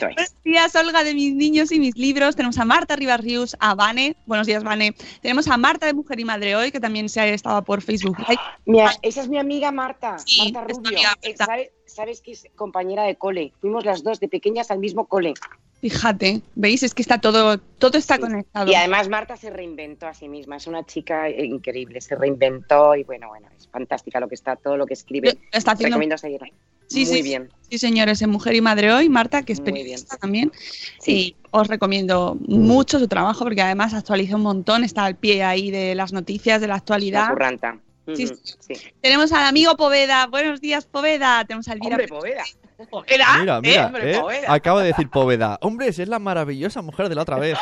Buenos 0.00 0.34
días, 0.44 0.74
Olga 0.74 1.04
de 1.04 1.14
mis 1.14 1.34
niños 1.34 1.70
y 1.72 1.78
mis 1.78 1.96
libros. 1.96 2.36
Tenemos 2.36 2.58
a 2.58 2.64
Marta 2.64 2.96
Ribarrius, 2.96 3.56
a 3.60 3.74
Vane. 3.74 4.16
Buenos 4.26 4.46
días, 4.46 4.64
Vane. 4.64 4.94
Tenemos 5.20 5.48
a 5.48 5.56
Marta 5.56 5.86
de 5.86 5.92
Mujer 5.94 6.18
y 6.20 6.24
Madre 6.24 6.56
Hoy, 6.56 6.72
que 6.72 6.80
también 6.80 7.08
se 7.08 7.20
ha 7.20 7.26
estado 7.26 7.62
por 7.62 7.82
Facebook 7.82 8.18
Live. 8.28 8.40
Mira, 8.64 8.92
esa 9.02 9.20
es 9.22 9.28
mi 9.28 9.38
amiga 9.38 9.70
Marta, 9.72 10.18
Sí, 10.18 10.52
Marta 10.52 10.72
Rubio. 10.72 10.88
amiga 10.98 11.14
Eh. 11.22 11.34
¿Sabes, 11.36 11.70
sabes 11.86 12.20
que 12.20 12.32
es 12.32 12.46
compañera 12.56 13.04
de 13.04 13.16
cole? 13.16 13.52
Fuimos 13.60 13.84
las 13.84 14.02
dos 14.02 14.20
de 14.20 14.28
pequeñas 14.28 14.70
al 14.70 14.78
mismo 14.78 15.06
cole. 15.06 15.34
Fíjate, 15.82 16.40
¿veis? 16.54 16.82
Es 16.82 16.94
que 16.94 17.02
está 17.02 17.20
todo, 17.20 17.58
todo 17.58 17.98
está 17.98 18.14
Sí. 18.16 18.22
conectado. 18.22 18.70
Y 18.70 18.74
además 18.74 19.08
Marta 19.10 19.36
se 19.36 19.50
reinventó 19.50 20.06
a 20.06 20.14
sí 20.14 20.26
misma. 20.26 20.56
Es 20.56 20.66
una 20.66 20.84
chica 20.86 21.28
eh, 21.28 21.44
increíble. 21.44 22.00
Se 22.00 22.16
reinventó 22.16 22.94
y 22.94 23.04
bueno, 23.04 23.28
bueno, 23.28 23.48
es 23.56 23.68
fantástica 23.68 24.18
lo 24.18 24.26
que 24.28 24.34
está, 24.36 24.56
todo 24.56 24.78
lo 24.78 24.86
que 24.86 24.94
escribe. 24.94 25.36
Está 25.52 25.72
haciendo 25.72 25.94
Recomiendo 25.94 26.16
seguirla. 26.18 26.48
Sí, 26.88 27.04
Muy 27.04 27.14
sí, 27.16 27.22
bien. 27.22 27.50
Sí, 27.70 27.78
señores, 27.78 28.22
en 28.22 28.30
Mujer 28.30 28.54
y 28.54 28.60
Madre 28.60 28.92
Hoy, 28.92 29.08
Marta, 29.08 29.42
que 29.42 29.52
es 29.52 29.60
periodista 29.60 30.16
también. 30.16 30.52
Sí. 31.00 31.12
Y 31.12 31.36
os 31.50 31.66
recomiendo 31.66 32.36
mucho 32.46 32.98
su 33.00 33.08
trabajo 33.08 33.44
porque 33.44 33.60
además 33.62 33.92
actualiza 33.92 34.36
un 34.36 34.42
montón, 34.42 34.84
está 34.84 35.04
al 35.04 35.16
pie 35.16 35.42
ahí 35.42 35.70
de 35.72 35.94
las 35.96 36.12
noticias, 36.12 36.60
de 36.60 36.68
la 36.68 36.74
La 36.74 36.78
actualidad. 36.78 37.28
curranta. 37.30 37.78
Sí, 38.14 38.28
sí. 38.28 38.74
Tenemos 39.00 39.32
al 39.32 39.46
amigo 39.46 39.76
Poveda. 39.76 40.28
Buenos 40.28 40.60
días, 40.60 40.86
Poveda. 40.86 41.44
Tenemos 41.44 41.66
a 41.66 41.72
Elvira. 41.72 41.96
Hombre, 41.96 42.06
Poveda. 42.06 42.44
Poveda, 42.88 43.38
Mira, 43.40 43.56
¿eh? 43.56 43.60
mira, 43.62 43.86
hombre, 43.86 44.14
¿eh? 44.14 44.20
Poveda. 44.20 44.52
acaba 44.52 44.82
de 44.82 44.86
decir 44.88 45.10
Poveda. 45.10 45.58
Hombre, 45.60 45.92
si 45.92 46.02
es 46.02 46.08
la 46.08 46.20
maravillosa 46.20 46.82
mujer 46.82 47.08
de 47.08 47.16
la 47.16 47.22
otra 47.22 47.36
vez. 47.40 47.58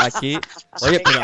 Aquí. 0.00 0.38
Oye, 0.80 1.00
pero. 1.04 1.20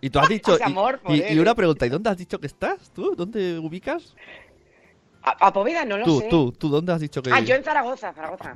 y-. 0.00 0.06
Y 0.06 0.08
tú 0.08 0.18
has 0.18 0.28
dicho. 0.30 0.56
Amor 0.62 0.98
y, 1.08 1.34
y- 1.34 1.38
una 1.38 1.50
¿eh? 1.50 1.54
pregunta, 1.54 1.84
¿y 1.84 1.90
dónde 1.90 2.08
has 2.08 2.16
dicho 2.16 2.40
que 2.40 2.46
estás? 2.46 2.90
¿Tú? 2.94 3.14
¿Dónde 3.14 3.58
ubicas? 3.58 4.14
A, 5.24 5.46
a 5.46 5.52
Poveda 5.52 5.84
no 5.84 5.96
lo 5.98 6.04
Tú, 6.04 6.20
sé. 6.20 6.28
tú, 6.28 6.52
tú, 6.52 6.68
¿dónde 6.68 6.92
has 6.92 7.00
dicho 7.00 7.22
que.? 7.22 7.30
Ah, 7.32 7.40
yo 7.40 7.54
en 7.54 7.64
Zaragoza, 7.64 8.12
Zaragoza. 8.12 8.54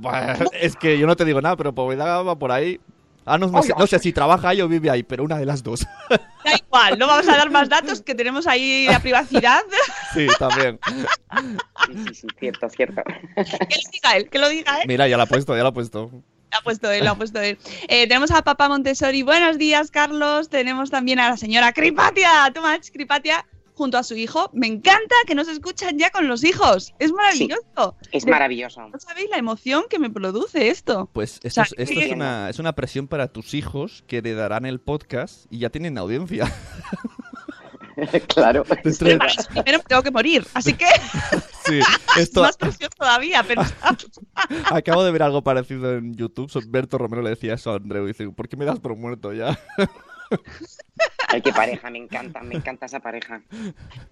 Es 0.53 0.77
que 0.77 0.99
yo 0.99 1.07
no 1.07 1.17
te 1.17 1.25
digo 1.25 1.41
nada, 1.41 1.57
pero 1.57 1.75
Poveda 1.75 2.23
va 2.23 2.39
por 2.39 2.53
ahí. 2.53 2.79
Ah, 3.25 3.37
no, 3.37 3.47
no 3.49 3.63
sé, 3.63 3.75
no 3.79 3.87
sé 3.87 3.99
si 3.99 4.11
trabaja 4.13 4.49
ahí 4.49 4.63
o 4.63 4.69
vive 4.69 4.89
ahí, 4.89 5.03
pero 5.03 5.23
una 5.23 5.37
de 5.39 5.45
las 5.45 5.63
dos. 5.63 5.87
Da 6.45 6.57
igual, 6.57 6.99
no 6.99 7.07
vamos 7.07 7.29
a 7.29 7.37
dar 7.37 7.51
más 7.51 7.69
datos 7.69 8.01
que 8.01 8.15
tenemos 8.15 8.47
ahí 8.47 8.87
la 8.89 9.01
privacidad. 9.01 9.63
Sí, 10.15 10.27
también. 10.39 10.81
Sí, 11.87 11.93
sí, 12.07 12.15
sí, 12.15 12.27
cierto, 12.39 12.71
cierto. 12.71 13.03
Que 13.37 13.43
lo 13.45 13.91
diga 13.93 14.17
él, 14.17 14.31
que 14.31 14.39
lo 14.39 14.49
diga 14.49 14.81
él. 14.81 14.85
Mira, 14.89 15.07
ya 15.07 15.19
la 15.19 15.25
ha 15.25 15.27
puesto, 15.27 15.55
ya 15.55 15.63
la 15.63 15.69
ha 15.69 15.73
puesto. 15.73 16.11
Lo 16.51 16.59
ha 16.59 16.63
puesto 16.63 16.91
él, 16.91 17.05
lo 17.05 17.11
ha 17.11 17.15
puesto 17.15 17.39
él. 17.41 17.59
Eh, 17.89 18.09
tenemos 18.09 18.31
a 18.31 18.41
Papá 18.41 18.71
Montessori. 18.71 19.23
Buenos 19.23 19.59
días, 19.59 19.91
Carlos. 19.91 20.49
Tenemos 20.49 20.91
también 20.91 21.21
a 21.21 21.29
la 21.29 21.37
señora 21.37 21.75
Cripatia. 21.75 22.51
Tomás 22.55 22.91
Cripatia 22.91 23.45
junto 23.78 23.97
a 23.97 24.02
su 24.02 24.14
hijo. 24.16 24.50
Me 24.52 24.66
encanta 24.66 25.14
que 25.26 25.35
nos 25.35 25.49
escuchan 25.49 25.99
ya 25.99 26.11
con 26.11 26.28
los 26.28 26.44
hijos. 26.44 26.94
Es 26.99 27.12
maravilloso. 27.12 27.97
Es 28.12 28.25
De- 28.25 28.30
maravilloso. 28.30 28.88
No 28.88 28.99
sabéis 28.99 29.30
la 29.30 29.38
emoción 29.38 29.85
que 29.88 29.99
me 29.99 30.11
produce 30.11 30.68
esto. 30.68 31.08
Pues 31.12 31.40
esto, 31.42 31.50
sea, 31.50 31.64
es, 31.64 31.75
esto 31.78 32.00
es, 32.00 32.12
una, 32.12 32.50
es 32.50 32.58
una 32.58 32.75
presión 32.75 33.08
para 33.08 33.28
tus 33.28 33.54
hijos 33.54 34.04
que 34.06 34.18
heredarán 34.18 34.66
el 34.66 34.80
podcast 34.80 35.47
y 35.50 35.61
ya 35.61 35.70
tienen 35.70 35.97
audiencia. 35.97 36.52
claro. 38.28 38.64
Eso 38.85 39.04
primero 39.49 39.78
me 39.78 39.85
tengo 39.85 40.02
que 40.02 40.11
morir. 40.11 40.47
Así 40.54 40.75
que 40.75 40.87
Sí, 41.64 41.78
es 41.80 42.16
esto 42.16 42.42
más 42.42 42.56
presión 42.56 42.90
todavía. 42.99 43.44
Pero 43.47 43.62
acabo 44.70 45.04
de 45.04 45.12
ver 45.12 45.23
algo 45.23 45.42
parecido 45.42 45.94
en 45.97 46.14
YouTube. 46.14 46.50
Berto 46.68 46.99
Romero 46.99 47.23
le 47.23 47.30
decía 47.30 47.54
eso 47.54 47.73
a 47.73 47.76
Andreu. 47.76 48.06
Dice, 48.06 48.28
¿por 48.30 48.49
qué 48.49 48.56
me 48.56 48.64
das 48.64 48.80
por 48.80 48.97
muerto 48.97 49.32
ya? 49.32 49.58
Ay, 51.30 51.42
qué 51.42 51.52
pareja, 51.52 51.90
me 51.90 51.99
encanta, 51.99 52.40
me 52.42 52.54
encanta 52.56 52.87
esa 52.87 53.00
pareja. 53.00 53.42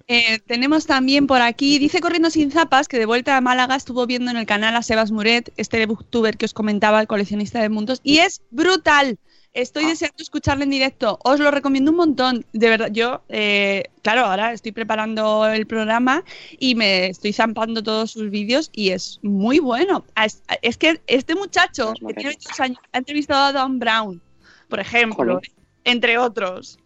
Eh, 0.07 0.39
tenemos 0.47 0.87
también 0.87 1.27
por 1.27 1.41
aquí, 1.41 1.79
dice 1.79 2.01
Corriendo 2.01 2.31
Sin 2.31 2.51
Zapas, 2.51 2.89
que 2.89 2.99
de 2.99 3.07
vuelta 3.07 3.37
a 3.37 3.41
Málaga 3.41 3.75
estuvo 3.75 4.07
viendo 4.07 4.31
en 4.31 4.37
el 4.37 4.47
canal 4.47 4.77
a 4.77 4.83
Sebas 4.83 5.11
Muret, 5.11 5.53
este 5.57 5.85
booktuber 5.87 6.37
que 6.37 6.45
os 6.45 6.53
comentaba, 6.55 7.01
el 7.01 7.07
coleccionista 7.07 7.61
de 7.63 7.69
mundos, 7.71 8.01
y 8.03 8.19
es 8.19 8.43
brutal. 8.51 9.19
Estoy 9.55 9.85
Ah. 9.85 9.89
deseando 9.89 10.23
escucarle 10.23 10.65
en 10.65 10.71
directo. 10.71 11.19
Os 11.25 11.41
lo 11.41 11.51
recomiendo 11.51 11.91
un 11.91 11.97
montón. 11.97 12.45
De 12.53 12.69
verdad, 12.69 12.91
yo, 12.93 13.23
eh, 13.31 13.85
claro, 14.03 14.27
ahora 14.27 14.53
estoy 14.53 14.73
preparando 14.73 15.47
el 15.47 15.67
programa 15.67 16.23
y 16.59 16.75
me 16.75 17.07
estoy 17.07 17.33
zampando 17.33 17.83
todos 17.83 18.11
sus 18.11 18.31
vídeos 18.31 18.69
y 18.75 18.91
es 18.91 19.19
muy 19.23 19.59
bueno. 19.59 20.05
Ah, 20.15 20.27
Es, 20.27 20.43
es 20.61 20.77
que 20.77 21.01
este 21.07 21.35
muchacho, 21.35 21.95
que 21.95 22.13
tiene 22.13 22.29
22 22.31 22.61
años, 22.61 22.79
ha 22.93 22.99
entrevistado 22.99 23.47
a 23.47 23.53
Don 23.53 23.79
Brown, 23.79 24.21
por 24.69 24.79
ejemplo, 24.81 25.37
Joder. 25.37 25.51
entre 25.85 26.19
otros. 26.19 26.79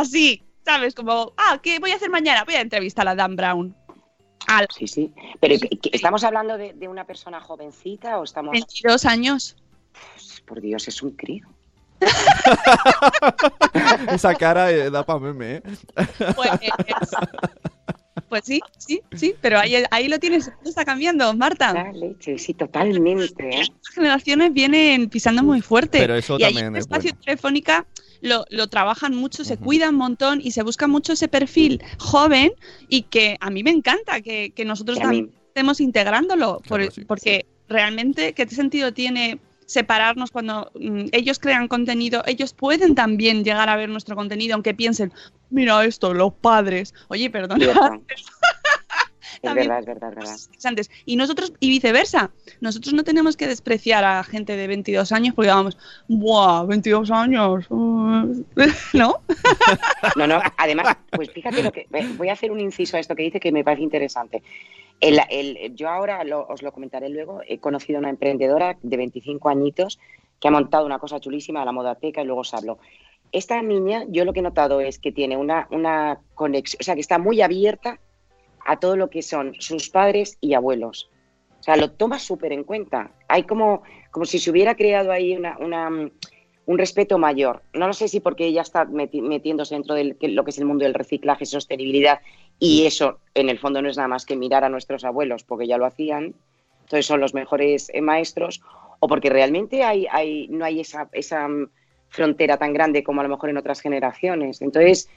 Así, 0.00 0.42
¿sabes? 0.64 0.94
Como, 0.94 1.32
ah, 1.36 1.58
¿qué 1.62 1.78
voy 1.78 1.90
a 1.90 1.96
hacer 1.96 2.10
mañana? 2.10 2.44
Voy 2.44 2.54
a 2.54 2.60
entrevistar 2.60 3.06
a 3.08 3.14
Dan 3.14 3.36
Brown. 3.36 3.74
Al 4.48 4.66
Sí, 4.76 4.86
sí. 4.86 5.12
Pero 5.40 5.56
¿qué- 5.58 5.68
qué- 5.78 5.90
¿estamos 5.92 6.22
hablando 6.22 6.56
de, 6.56 6.72
de 6.74 6.88
una 6.88 7.04
persona 7.04 7.40
jovencita 7.40 8.18
o 8.18 8.24
estamos...? 8.24 8.52
22 8.52 9.04
años. 9.06 9.56
Por 10.46 10.60
Dios, 10.60 10.86
es 10.88 11.02
un 11.02 11.12
crío. 11.12 11.46
Esa 14.12 14.34
cara 14.34 14.70
eh, 14.70 14.90
da 14.90 15.04
pa' 15.04 15.18
meme, 15.18 15.56
¿eh? 15.56 15.62
Pues, 16.34 16.50
pues 18.28 18.44
sí, 18.44 18.60
sí, 18.76 19.00
sí, 19.14 19.34
pero 19.40 19.58
ahí, 19.58 19.82
ahí 19.90 20.08
lo 20.08 20.18
tienes, 20.18 20.46
todo 20.60 20.68
está 20.68 20.84
cambiando, 20.84 21.32
Marta. 21.34 21.72
La 21.72 21.92
leche, 21.92 22.38
sí, 22.38 22.52
totalmente. 22.54 23.48
¿eh? 23.48 23.58
Las 23.60 23.94
generaciones 23.94 24.52
vienen 24.52 25.08
pisando 25.08 25.42
muy 25.42 25.62
fuerte. 25.62 25.98
Pero 25.98 26.14
eso 26.16 26.36
y 26.38 26.44
ahí 26.44 26.52
también 26.54 26.66
en 26.66 26.76
es 26.76 26.80
Espacio 26.84 27.10
bueno. 27.12 27.24
Telefónica 27.24 27.86
lo, 28.26 28.44
lo 28.50 28.66
trabajan 28.68 29.14
mucho, 29.14 29.44
se 29.44 29.56
cuidan 29.56 29.90
un 29.94 29.98
montón 29.98 30.40
y 30.42 30.50
se 30.50 30.62
busca 30.62 30.86
mucho 30.86 31.12
ese 31.14 31.28
perfil 31.28 31.82
joven 31.98 32.52
y 32.88 33.02
que 33.02 33.36
a 33.40 33.50
mí 33.50 33.62
me 33.62 33.70
encanta 33.70 34.20
que, 34.20 34.50
que 34.54 34.64
nosotros 34.64 34.98
también 34.98 35.30
estemos 35.48 35.80
integrándolo, 35.80 36.60
por- 36.68 36.80
Claro, 36.80 36.90
sí. 36.92 37.04
porque 37.04 37.46
realmente, 37.68 38.32
¿qué 38.34 38.46
sentido 38.48 38.92
tiene 38.92 39.38
separarnos 39.64 40.30
cuando 40.30 40.70
mm, 40.78 41.06
ellos 41.12 41.38
crean 41.38 41.66
contenido? 41.68 42.22
Ellos 42.26 42.52
pueden 42.52 42.94
también 42.94 43.42
llegar 43.42 43.68
a 43.68 43.76
ver 43.76 43.88
nuestro 43.88 44.14
contenido, 44.14 44.54
aunque 44.54 44.74
piensen, 44.74 45.12
mira 45.50 45.84
esto, 45.84 46.14
los 46.14 46.32
padres. 46.34 46.94
Oye, 47.08 47.30
perdona, 47.30 47.56
También- 49.42 49.68
verdad, 49.68 49.80
es 49.80 49.86
verdad, 49.86 50.08
es 50.10 50.14
verdad. 50.16 50.30
cosas 50.30 50.44
interesantes. 50.46 50.90
Y 51.04 51.16
nosotros, 51.16 51.52
y 51.60 51.68
viceversa, 51.70 52.30
nosotros 52.60 52.94
no 52.94 53.04
tenemos 53.04 53.36
que 53.36 53.46
despreciar 53.46 54.04
a 54.04 54.22
gente 54.24 54.56
de 54.56 54.66
22 54.66 55.12
años 55.12 55.34
porque 55.34 55.50
vamos, 55.50 55.76
¡buah! 56.08 56.64
22 56.66 57.10
años, 57.10 57.66
uh", 57.70 58.44
¿no? 58.94 59.20
No, 60.16 60.26
no, 60.26 60.40
además, 60.56 60.96
pues 61.10 61.30
fíjate 61.30 61.62
lo 61.62 61.72
que. 61.72 61.86
Voy 62.16 62.28
a 62.28 62.32
hacer 62.32 62.50
un 62.50 62.60
inciso 62.60 62.96
a 62.96 63.00
esto 63.00 63.14
que 63.14 63.22
dice 63.22 63.40
que 63.40 63.52
me 63.52 63.64
parece 63.64 63.82
interesante. 63.82 64.42
El- 65.00 65.20
el- 65.30 65.74
yo 65.74 65.88
ahora 65.88 66.24
lo- 66.24 66.46
os 66.48 66.62
lo 66.62 66.72
comentaré 66.72 67.08
luego. 67.08 67.40
He 67.46 67.58
conocido 67.58 67.98
a 67.98 68.00
una 68.00 68.10
emprendedora 68.10 68.78
de 68.82 68.96
25 68.96 69.48
añitos 69.48 69.98
que 70.40 70.48
ha 70.48 70.50
montado 70.50 70.86
una 70.86 70.98
cosa 70.98 71.20
chulísima, 71.20 71.64
la 71.64 71.72
modateca, 71.72 72.22
y 72.22 72.24
luego 72.24 72.40
os 72.42 72.54
hablo. 72.54 72.78
Esta 73.32 73.60
niña, 73.60 74.04
yo 74.08 74.24
lo 74.24 74.32
que 74.32 74.40
he 74.40 74.42
notado 74.42 74.80
es 74.80 74.98
que 74.98 75.12
tiene 75.12 75.36
una, 75.36 75.66
una 75.70 76.20
conexión, 76.34 76.78
o 76.80 76.84
sea, 76.84 76.94
que 76.94 77.00
está 77.00 77.18
muy 77.18 77.40
abierta 77.42 77.98
a 78.66 78.78
todo 78.78 78.96
lo 78.96 79.10
que 79.10 79.22
son 79.22 79.54
sus 79.58 79.88
padres 79.88 80.38
y 80.40 80.54
abuelos. 80.54 81.10
O 81.60 81.62
sea, 81.62 81.76
lo 81.76 81.90
toma 81.90 82.18
súper 82.18 82.52
en 82.52 82.64
cuenta. 82.64 83.10
Hay 83.28 83.42
como, 83.42 83.82
como 84.10 84.26
si 84.26 84.38
se 84.38 84.50
hubiera 84.50 84.76
creado 84.76 85.10
ahí 85.10 85.36
una, 85.36 85.56
una, 85.58 85.90
mm, 85.90 86.10
un 86.66 86.78
respeto 86.78 87.18
mayor. 87.18 87.62
No 87.72 87.86
lo 87.86 87.92
sé 87.92 88.08
si 88.08 88.20
porque 88.20 88.46
ella 88.46 88.62
está 88.62 88.86
meti- 88.86 89.22
metiéndose 89.22 89.74
dentro 89.74 89.94
de 89.94 90.16
lo 90.20 90.44
que 90.44 90.50
es 90.50 90.58
el 90.58 90.64
mundo 90.64 90.84
del 90.84 90.94
reciclaje 90.94 91.46
sostenibilidad 91.46 92.20
y 92.58 92.86
eso 92.86 93.18
en 93.34 93.48
el 93.48 93.58
fondo 93.58 93.82
no 93.82 93.88
es 93.88 93.96
nada 93.96 94.08
más 94.08 94.26
que 94.26 94.36
mirar 94.36 94.64
a 94.64 94.68
nuestros 94.68 95.04
abuelos 95.04 95.44
porque 95.44 95.66
ya 95.66 95.78
lo 95.78 95.86
hacían, 95.86 96.34
entonces 96.80 97.06
son 97.06 97.20
los 97.20 97.34
mejores 97.34 97.90
eh, 97.92 98.00
maestros, 98.00 98.62
o 99.00 99.08
porque 99.08 99.28
realmente 99.28 99.82
hay, 99.82 100.06
hay, 100.10 100.48
no 100.48 100.64
hay 100.64 100.80
esa, 100.80 101.08
esa 101.12 101.46
mm, 101.48 101.68
frontera 102.08 102.56
tan 102.56 102.72
grande 102.72 103.02
como 103.02 103.20
a 103.20 103.24
lo 103.24 103.30
mejor 103.30 103.50
en 103.50 103.58
otras 103.58 103.80
generaciones. 103.80 104.62
Entonces, 104.62 105.08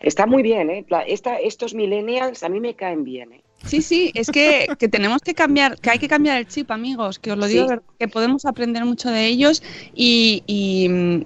está 0.00 0.26
muy 0.26 0.42
bien, 0.42 0.70
¿eh? 0.70 0.84
Esta, 1.06 1.36
estos 1.36 1.74
millennials 1.74 2.42
a 2.42 2.48
mí 2.48 2.60
me 2.60 2.74
caen 2.74 3.04
bien, 3.04 3.32
¿eh? 3.32 3.42
Sí, 3.62 3.82
sí, 3.82 4.10
es 4.14 4.30
que, 4.30 4.68
que 4.78 4.88
tenemos 4.88 5.20
que 5.20 5.34
cambiar, 5.34 5.78
que 5.78 5.90
hay 5.90 5.98
que 5.98 6.08
cambiar 6.08 6.38
el 6.38 6.48
chip, 6.48 6.70
amigos, 6.70 7.18
que 7.18 7.32
os 7.32 7.36
lo 7.38 7.46
digo, 7.46 7.68
Sí. 7.68 7.74
que 7.98 8.08
podemos 8.08 8.46
aprender 8.46 8.86
mucho 8.86 9.10
de 9.10 9.26
ellos 9.26 9.62
y, 9.94 10.42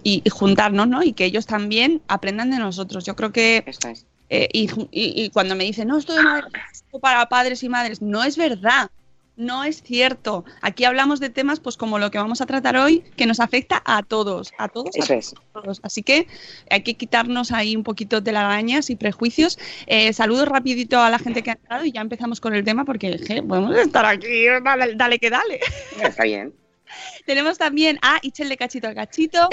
y, 0.02 0.20
juntarnos, 0.30 0.88
¿no? 0.88 1.04
Y 1.04 1.12
que 1.12 1.26
ellos 1.26 1.46
también 1.46 2.02
aprendan 2.08 2.50
de 2.50 2.58
nosotros. 2.58 3.04
Yo 3.04 3.14
creo 3.14 3.30
que, 3.30 3.62
es. 3.64 4.06
eh, 4.30 4.48
y, 4.52 4.68
y- 4.90 5.30
cuando 5.30 5.54
me 5.54 5.62
dicen, 5.62 5.86
no, 5.86 5.96
esto 5.96 6.12
esto 6.72 6.98
para 6.98 7.24
padres 7.28 7.62
y 7.62 7.68
madres, 7.68 8.02
no 8.02 8.24
es 8.24 8.36
verdad. 8.36 8.90
No 9.36 9.64
es 9.64 9.82
cierto. 9.82 10.44
Aquí 10.60 10.84
hablamos 10.84 11.18
de 11.18 11.28
temas, 11.28 11.58
pues 11.58 11.76
como 11.76 11.98
lo 11.98 12.10
que 12.10 12.18
vamos 12.18 12.40
a 12.40 12.46
tratar 12.46 12.76
hoy, 12.76 13.00
que 13.16 13.26
nos 13.26 13.40
afecta 13.40 13.82
a 13.84 14.02
todos, 14.02 14.52
a 14.58 14.68
todos, 14.68 15.10
a 15.10 15.14
es. 15.14 15.34
todos. 15.52 15.80
Así 15.82 16.02
que 16.02 16.28
hay 16.70 16.82
que 16.82 16.94
quitarnos 16.94 17.50
ahí 17.50 17.74
un 17.74 17.82
poquito 17.82 18.20
de 18.20 18.30
arañas 18.30 18.90
y 18.90 18.96
prejuicios. 18.96 19.58
Eh, 19.86 20.12
saludos 20.12 20.46
rapidito 20.46 21.00
a 21.00 21.10
la 21.10 21.18
gente 21.18 21.42
que 21.42 21.50
ha 21.50 21.54
entrado 21.54 21.84
y 21.84 21.92
ya 21.92 22.00
empezamos 22.00 22.40
con 22.40 22.54
el 22.54 22.64
tema 22.64 22.84
porque 22.84 23.18
je, 23.18 23.42
podemos 23.42 23.76
estar 23.76 24.06
aquí, 24.06 24.46
dale, 24.62 24.94
dale 24.94 25.18
que 25.18 25.30
dale. 25.30 25.60
Está 26.00 26.24
bien. 26.24 26.54
Tenemos 27.26 27.58
también 27.58 27.98
a 28.02 28.18
Ichel 28.22 28.48
de 28.48 28.56
Cachito 28.56 28.88
al 28.88 28.94
Cachito. 28.94 29.48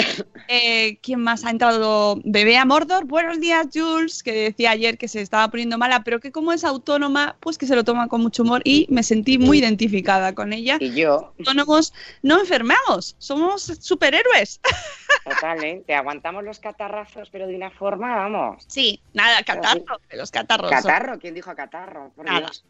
Eh, 0.47 0.97
¿Quién 1.01 1.21
más 1.21 1.45
ha 1.45 1.49
entrado? 1.49 2.19
Bebé 2.23 2.57
a 2.57 2.65
Mordor. 2.65 3.05
Buenos 3.05 3.39
días, 3.39 3.67
Jules, 3.73 4.23
que 4.23 4.33
decía 4.33 4.71
ayer 4.71 4.97
que 4.97 5.07
se 5.07 5.21
estaba 5.21 5.47
poniendo 5.49 5.77
mala, 5.77 6.03
pero 6.03 6.19
que 6.19 6.31
como 6.31 6.51
es 6.53 6.63
autónoma, 6.63 7.37
pues 7.39 7.57
que 7.57 7.67
se 7.67 7.75
lo 7.75 7.83
toma 7.83 8.07
con 8.07 8.21
mucho 8.21 8.43
humor 8.43 8.61
y 8.65 8.87
me 8.89 9.03
sentí 9.03 9.37
muy 9.37 9.59
identificada 9.59 10.33
con 10.33 10.53
ella. 10.53 10.77
Y 10.79 10.93
yo, 10.93 11.33
Autónomos 11.39 11.93
no 12.21 12.39
enfermamos, 12.39 13.15
somos 13.17 13.63
superhéroes. 13.63 14.59
total, 15.23 15.63
¿eh? 15.63 15.83
Te 15.85 15.93
aguantamos 15.93 16.43
los 16.43 16.59
catarrazos, 16.59 17.29
pero 17.29 17.47
de 17.47 17.55
una 17.55 17.71
forma, 17.71 18.15
vamos. 18.15 18.63
Sí, 18.67 19.01
nada, 19.13 19.43
catarro, 19.43 19.83
los 20.11 20.31
catarros. 20.31 20.71
Catarro, 20.71 21.19
¿quién 21.19 21.33
dijo 21.33 21.53
catarro? 21.55 22.11
Por 22.15 22.25
Nada. 22.25 22.39
Dios. 22.39 22.65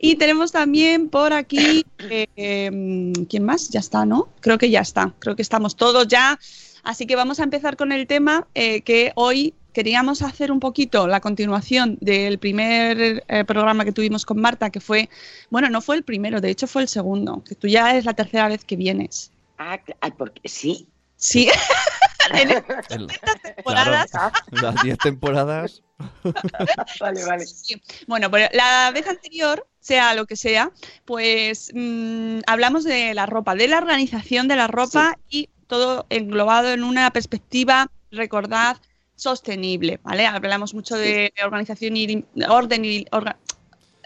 Y 0.00 0.16
tenemos 0.16 0.52
también 0.52 1.08
por 1.08 1.32
aquí, 1.32 1.84
eh, 1.98 3.12
¿quién 3.28 3.44
más? 3.44 3.68
Ya 3.70 3.80
está, 3.80 4.04
¿no? 4.04 4.28
Creo 4.40 4.58
que 4.58 4.70
ya 4.70 4.80
está, 4.80 5.14
creo 5.18 5.36
que 5.36 5.42
estamos 5.42 5.76
todos 5.76 6.08
ya. 6.08 6.38
Así 6.82 7.06
que 7.06 7.16
vamos 7.16 7.40
a 7.40 7.44
empezar 7.44 7.76
con 7.76 7.92
el 7.92 8.06
tema 8.06 8.46
eh, 8.54 8.80
que 8.82 9.12
hoy 9.14 9.54
queríamos 9.72 10.22
hacer 10.22 10.50
un 10.50 10.60
poquito 10.60 11.06
la 11.06 11.20
continuación 11.20 11.98
del 12.00 12.38
primer 12.38 13.24
eh, 13.28 13.44
programa 13.44 13.84
que 13.84 13.92
tuvimos 13.92 14.24
con 14.24 14.40
Marta, 14.40 14.70
que 14.70 14.80
fue, 14.80 15.08
bueno, 15.50 15.68
no 15.70 15.80
fue 15.80 15.96
el 15.96 16.02
primero, 16.02 16.40
de 16.40 16.50
hecho 16.50 16.66
fue 16.66 16.82
el 16.82 16.88
segundo, 16.88 17.42
que 17.46 17.54
tú 17.54 17.68
ya 17.68 17.96
es 17.96 18.04
la 18.04 18.14
tercera 18.14 18.48
vez 18.48 18.64
que 18.64 18.76
vienes. 18.76 19.30
Ah, 19.58 19.78
ay, 20.00 20.12
porque 20.16 20.48
sí. 20.48 20.88
Sí, 21.18 21.50
en 22.32 22.50
El- 22.90 23.10
estas 23.10 23.42
temporadas. 23.42 24.10
claro, 24.10 24.32
las 24.52 24.82
10 24.82 24.98
temporadas. 24.98 25.82
Vale, 27.00 27.24
vale. 27.24 27.44
Sí. 27.46 27.80
Bueno, 28.06 28.30
pues 28.30 28.48
la 28.52 28.90
vez 28.94 29.06
anterior, 29.08 29.66
sea 29.80 30.14
lo 30.14 30.26
que 30.26 30.36
sea, 30.36 30.70
pues 31.04 31.72
mm, 31.74 32.40
hablamos 32.46 32.84
de 32.84 33.14
la 33.14 33.26
ropa, 33.26 33.54
de 33.56 33.66
la 33.66 33.78
organización 33.78 34.46
de 34.46 34.54
la 34.56 34.68
ropa 34.68 35.18
y 35.28 35.48
todo 35.66 36.06
englobado 36.08 36.70
en 36.72 36.84
una 36.84 37.10
perspectiva, 37.10 37.90
recordad, 38.12 38.76
sostenible, 39.16 39.98
¿vale? 40.04 40.24
Hablamos 40.26 40.72
mucho 40.72 40.96
de 40.96 41.32
organización 41.44 41.96
y 41.96 42.24
orden 42.48 42.84
y 42.84 43.04
orga- 43.06 43.36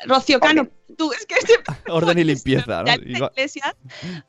Rocío 0.07 0.41
Cano, 0.41 0.69
tú 0.97 1.13
es 1.13 1.27
que 1.27 1.35
este 1.35 1.55
Orden 1.91 2.19
y 2.19 2.25
limpieza, 2.25 2.83
¿no? 2.83 2.93
Iglesias, 2.95 3.75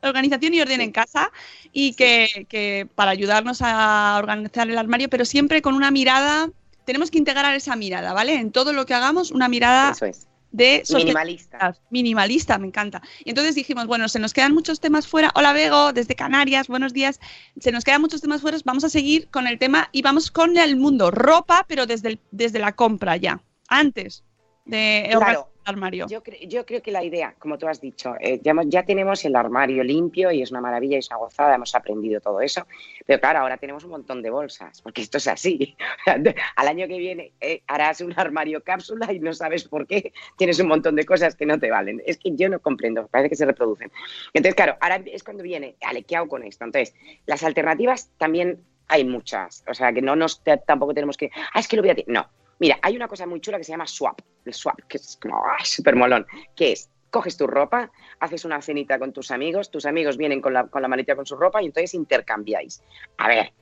organización 0.02 0.54
y 0.54 0.60
orden 0.60 0.80
en 0.80 0.92
casa 0.92 1.30
y 1.72 1.94
que, 1.94 2.46
que 2.48 2.88
para 2.94 3.10
ayudarnos 3.10 3.58
a 3.62 4.16
organizar 4.18 4.68
el 4.68 4.78
armario, 4.78 5.08
pero 5.08 5.24
siempre 5.24 5.62
con 5.62 5.74
una 5.74 5.90
mirada, 5.90 6.48
tenemos 6.84 7.10
que 7.10 7.18
integrar 7.18 7.54
esa 7.54 7.76
mirada, 7.76 8.12
¿vale? 8.12 8.34
En 8.34 8.52
todo 8.52 8.72
lo 8.72 8.86
que 8.86 8.94
hagamos, 8.94 9.30
una 9.30 9.48
mirada 9.48 9.90
Eso 9.92 10.06
es. 10.06 10.26
de 10.52 10.82
Minimalista. 10.94 11.76
minimalista, 11.90 12.58
me 12.58 12.66
encanta. 12.68 13.02
Y 13.24 13.30
entonces 13.30 13.54
dijimos, 13.54 13.86
bueno, 13.86 14.08
se 14.08 14.18
nos 14.20 14.32
quedan 14.32 14.52
muchos 14.54 14.78
temas 14.80 15.06
fuera. 15.08 15.32
Hola 15.34 15.52
Bego, 15.52 15.92
desde 15.92 16.14
Canarias, 16.14 16.68
buenos 16.68 16.92
días. 16.92 17.18
Se 17.58 17.72
nos 17.72 17.84
quedan 17.84 18.00
muchos 18.02 18.20
temas 18.20 18.40
fuera, 18.42 18.58
vamos 18.64 18.84
a 18.84 18.88
seguir 18.88 19.28
con 19.30 19.46
el 19.46 19.58
tema 19.58 19.88
y 19.92 20.02
vamos 20.02 20.30
con 20.30 20.56
el 20.56 20.76
mundo 20.76 21.10
ropa, 21.10 21.64
pero 21.66 21.86
desde, 21.86 22.08
el- 22.10 22.20
desde 22.30 22.58
la 22.58 22.72
compra 22.76 23.16
ya, 23.16 23.42
antes 23.68 24.22
de 24.64 25.08
Claro. 25.10 25.48
armario. 25.66 26.06
Yo, 26.08 26.22
cre- 26.22 26.46
yo 26.48 26.64
creo 26.66 26.82
que 26.82 26.90
la 26.90 27.02
idea, 27.04 27.34
como 27.38 27.56
tú 27.58 27.66
has 27.68 27.80
dicho, 27.80 28.14
eh, 28.20 28.40
ya, 28.42 28.50
hemos- 28.52 28.66
ya 28.68 28.84
tenemos 28.84 29.24
el 29.24 29.34
armario 29.36 29.82
limpio 29.82 30.30
y 30.30 30.42
es 30.42 30.50
una 30.50 30.60
maravilla 30.60 30.96
y 30.96 30.98
es 30.98 31.08
una 31.10 31.18
gozada, 31.18 31.54
hemos 31.54 31.74
aprendido 31.74 32.20
todo 32.20 32.40
eso, 32.40 32.66
pero 33.06 33.20
claro, 33.20 33.40
ahora 33.40 33.56
tenemos 33.56 33.84
un 33.84 33.90
montón 33.90 34.20
de 34.22 34.30
bolsas, 34.30 34.80
porque 34.82 35.00
esto 35.02 35.18
es 35.18 35.26
así. 35.28 35.76
Al 36.56 36.68
año 36.68 36.86
que 36.86 36.98
viene 36.98 37.32
eh, 37.40 37.62
harás 37.66 38.00
un 38.02 38.12
armario 38.18 38.62
cápsula 38.62 39.12
y 39.12 39.20
no 39.20 39.32
sabes 39.32 39.64
por 39.64 39.86
qué 39.86 40.12
tienes 40.36 40.58
un 40.60 40.68
montón 40.68 40.96
de 40.96 41.04
cosas 41.04 41.34
que 41.34 41.46
no 41.46 41.58
te 41.58 41.70
valen. 41.70 42.02
Es 42.06 42.18
que 42.18 42.34
yo 42.34 42.48
no 42.48 42.60
comprendo, 42.60 43.06
parece 43.08 43.30
que 43.30 43.36
se 43.36 43.46
reproducen. 43.46 43.90
Entonces, 44.34 44.54
claro, 44.54 44.76
ahora 44.80 45.02
es 45.06 45.22
cuando 45.22 45.42
viene, 45.42 45.76
vale, 45.82 46.02
¿qué 46.04 46.16
hago 46.16 46.28
con 46.28 46.42
esto? 46.42 46.64
Entonces, 46.64 46.94
las 47.26 47.42
alternativas 47.42 48.10
también 48.18 48.60
hay 48.88 49.04
muchas, 49.04 49.64
o 49.66 49.72
sea, 49.72 49.92
que 49.94 50.02
no 50.02 50.14
nos 50.14 50.42
tampoco 50.66 50.92
tenemos 50.92 51.16
que, 51.16 51.30
ah, 51.54 51.60
es 51.60 51.68
que 51.68 51.76
lo 51.76 51.82
voy 51.82 51.90
a... 51.90 51.94
ti-". 51.94 52.04
No, 52.06 52.28
Mira, 52.58 52.78
hay 52.82 52.96
una 52.96 53.08
cosa 53.08 53.26
muy 53.26 53.40
chula 53.40 53.58
que 53.58 53.64
se 53.64 53.72
llama 53.72 53.86
swap, 53.86 54.20
el 54.44 54.54
swap, 54.54 54.80
que 54.88 54.98
es 54.98 55.18
como 55.20 55.42
¡ay, 55.46 55.64
súper 55.64 55.96
molón, 55.96 56.26
que 56.54 56.72
es, 56.72 56.88
coges 57.10 57.36
tu 57.36 57.46
ropa, 57.46 57.90
haces 58.20 58.44
una 58.44 58.60
cenita 58.62 58.98
con 58.98 59.12
tus 59.12 59.30
amigos, 59.30 59.70
tus 59.70 59.86
amigos 59.86 60.16
vienen 60.16 60.40
con 60.40 60.52
la, 60.52 60.66
con 60.66 60.82
la 60.82 60.88
maleta 60.88 61.16
con 61.16 61.26
su 61.26 61.36
ropa 61.36 61.62
y 61.62 61.66
entonces 61.66 61.94
intercambiáis. 61.94 62.82
A 63.18 63.28
ver, 63.28 63.52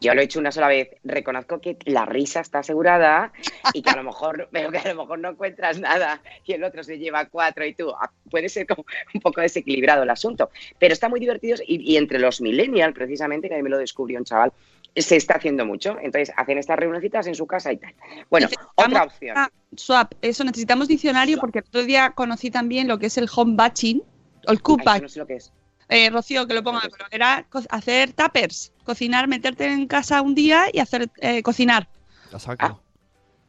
yo 0.00 0.14
lo 0.14 0.22
he 0.22 0.24
hecho 0.24 0.38
una 0.38 0.50
sola 0.50 0.68
vez, 0.68 0.88
reconozco 1.04 1.60
que 1.60 1.76
la 1.84 2.06
risa 2.06 2.40
está 2.40 2.60
asegurada 2.60 3.32
y 3.74 3.82
que 3.82 3.90
a 3.90 3.96
lo 3.96 4.02
mejor, 4.02 4.48
que 4.52 4.78
a 4.78 4.94
lo 4.94 5.02
mejor 5.02 5.18
no 5.18 5.30
encuentras 5.30 5.78
nada 5.78 6.22
y 6.46 6.52
el 6.52 6.64
otro 6.64 6.82
se 6.82 6.98
lleva 6.98 7.26
cuatro 7.26 7.66
y 7.66 7.74
tú, 7.74 7.90
ah, 7.90 8.10
puede 8.30 8.48
ser 8.48 8.66
como 8.66 8.86
un 9.14 9.20
poco 9.20 9.42
desequilibrado 9.42 10.02
el 10.02 10.10
asunto, 10.10 10.50
pero 10.78 10.94
está 10.94 11.08
muy 11.08 11.20
divertido 11.20 11.58
y, 11.66 11.92
y 11.92 11.96
entre 11.98 12.18
los 12.18 12.40
millennials, 12.40 12.94
precisamente, 12.94 13.48
que 13.48 13.54
a 13.54 13.56
mí 13.58 13.62
me 13.62 13.70
lo 13.70 13.78
descubrió 13.78 14.18
un 14.18 14.24
chaval, 14.24 14.52
se 14.96 15.16
está 15.16 15.34
haciendo 15.34 15.64
mucho. 15.66 15.96
Entonces, 16.02 16.32
hacen 16.36 16.58
estas 16.58 16.78
reunioncitas 16.78 17.26
en 17.26 17.34
su 17.34 17.46
casa 17.46 17.72
y 17.72 17.76
tal. 17.76 17.94
Bueno, 18.28 18.48
otra 18.74 19.04
opción. 19.04 19.36
Ah, 19.38 19.48
swap, 19.76 20.14
eso 20.22 20.44
necesitamos 20.44 20.88
diccionario 20.88 21.38
porque 21.38 21.60
el 21.60 21.64
otro 21.66 21.84
día 21.84 22.10
conocí 22.10 22.50
también 22.50 22.88
lo 22.88 22.98
que 22.98 23.06
es 23.06 23.18
el 23.18 23.28
home 23.34 23.54
batching, 23.56 24.02
o 24.46 24.52
el 24.52 24.62
cook 24.62 24.82
batch. 24.84 25.02
no 25.02 25.08
sé 25.08 25.18
lo 25.18 25.26
que 25.26 25.34
es. 25.34 25.52
Eh, 25.88 26.08
Rocío, 26.10 26.46
que 26.46 26.54
lo 26.54 26.62
ponga, 26.62 26.82
pero 26.82 27.06
era 27.10 27.46
co- 27.48 27.62
hacer 27.68 28.12
tuppers, 28.12 28.72
cocinar, 28.84 29.26
meterte 29.26 29.66
en 29.66 29.86
casa 29.88 30.22
un 30.22 30.34
día 30.36 30.66
y 30.72 30.78
hacer 30.78 31.10
eh, 31.20 31.42
cocinar. 31.42 31.88
La 32.30 32.38
saco. 32.38 32.80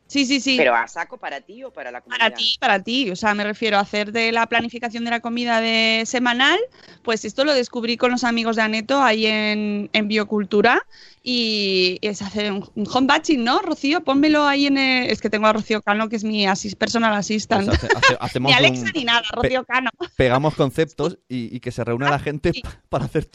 Sí, 0.08 0.26
sí, 0.26 0.42
sí. 0.42 0.58
Pero 0.58 0.76
a 0.76 0.88
saco 0.90 1.18
para 1.18 1.40
ti 1.40 1.64
o 1.64 1.72
para 1.72 1.90
la 1.90 2.02
comunidad. 2.02 2.26
Para 2.32 2.36
ti, 2.36 2.58
para 2.60 2.80
ti. 2.84 3.12
O 3.12 3.16
sea, 3.16 3.34
me 3.34 3.46
refiero 3.46 3.78
a 3.78 3.80
hacer 3.80 4.12
de 4.12 4.34
la 4.34 4.46
planificación 4.46 5.06
de 5.06 5.12
la 5.12 5.22
comida 5.22 5.62
de 5.62 6.04
semanal. 6.06 6.60
Pues 7.02 7.24
esto 7.24 7.46
lo 7.46 7.54
descubrí 7.54 7.96
con 7.96 8.12
los 8.12 8.26
amigos 8.26 8.58
de 8.58 8.64
Aneto 8.64 9.02
ahí 9.02 9.26
en, 9.26 9.90
en 9.94 10.08
Biocultura. 10.10 10.86
Y 11.24 12.00
es 12.02 12.22
hacer 12.24 12.52
un, 12.52 12.68
un 12.74 12.88
home 12.92 13.06
batching, 13.06 13.44
¿no, 13.44 13.60
Rocío? 13.60 14.04
Pónmelo 14.04 14.44
ahí 14.46 14.66
en 14.66 14.78
el... 14.80 15.10
Es 15.12 15.22
que 15.22 15.30
tengo 15.30 15.46
a 15.46 15.54
Rocío 15.54 15.82
Cano, 15.84 16.10
que 16.10 16.16
es 16.16 16.24
mi 16.24 16.46
asis- 16.48 16.76
personal 16.76 17.14
assistant. 17.14 17.68
Pues 17.68 17.84
hace- 17.84 17.96
hace- 17.96 18.18
hacemos 18.20 18.52
ni 18.52 18.58
Alexa 18.58 18.86
un- 18.86 18.92
ni 18.96 19.04
nada, 19.04 19.22
Rocío 19.32 19.64
Cano. 19.66 19.92
pegamos 20.16 20.56
conceptos 20.56 21.20
y, 21.30 21.56
y 21.56 21.60
que 21.60 21.72
se 21.72 21.84
reúna 21.84 22.10
la 22.10 22.18
gente 22.18 22.54
sí. 22.54 22.64
para 22.90 23.06
hacer 23.06 23.28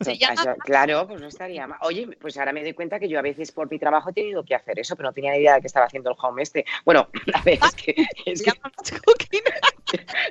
Eso, 0.00 0.12
llama- 0.12 0.56
claro, 0.64 1.06
pues 1.06 1.20
no 1.20 1.28
estaría 1.28 1.64
mal. 1.68 1.78
Oye, 1.82 2.08
pues 2.20 2.36
ahora 2.36 2.52
me 2.52 2.62
doy 2.62 2.72
cuenta 2.72 2.98
que 2.98 3.08
yo 3.08 3.20
a 3.20 3.22
veces 3.22 3.52
por 3.52 3.70
mi 3.70 3.78
trabajo 3.78 4.10
he 4.10 4.12
tenido 4.12 4.44
que 4.44 4.56
hacer 4.56 4.80
eso, 4.80 4.96
pero 4.96 5.10
no 5.10 5.12
tenía 5.12 5.30
ni 5.32 5.38
idea 5.38 5.54
de 5.54 5.60
que 5.60 5.68
estaba 5.68 5.86
haciendo 5.86 6.10
el 6.10 6.16
home 6.20 6.42
este. 6.42 6.64
Bueno, 6.84 7.08
a 7.34 7.42
ver, 7.42 7.60
es 7.64 7.74
que, 7.74 7.94
es 8.26 8.42
que 8.42 8.52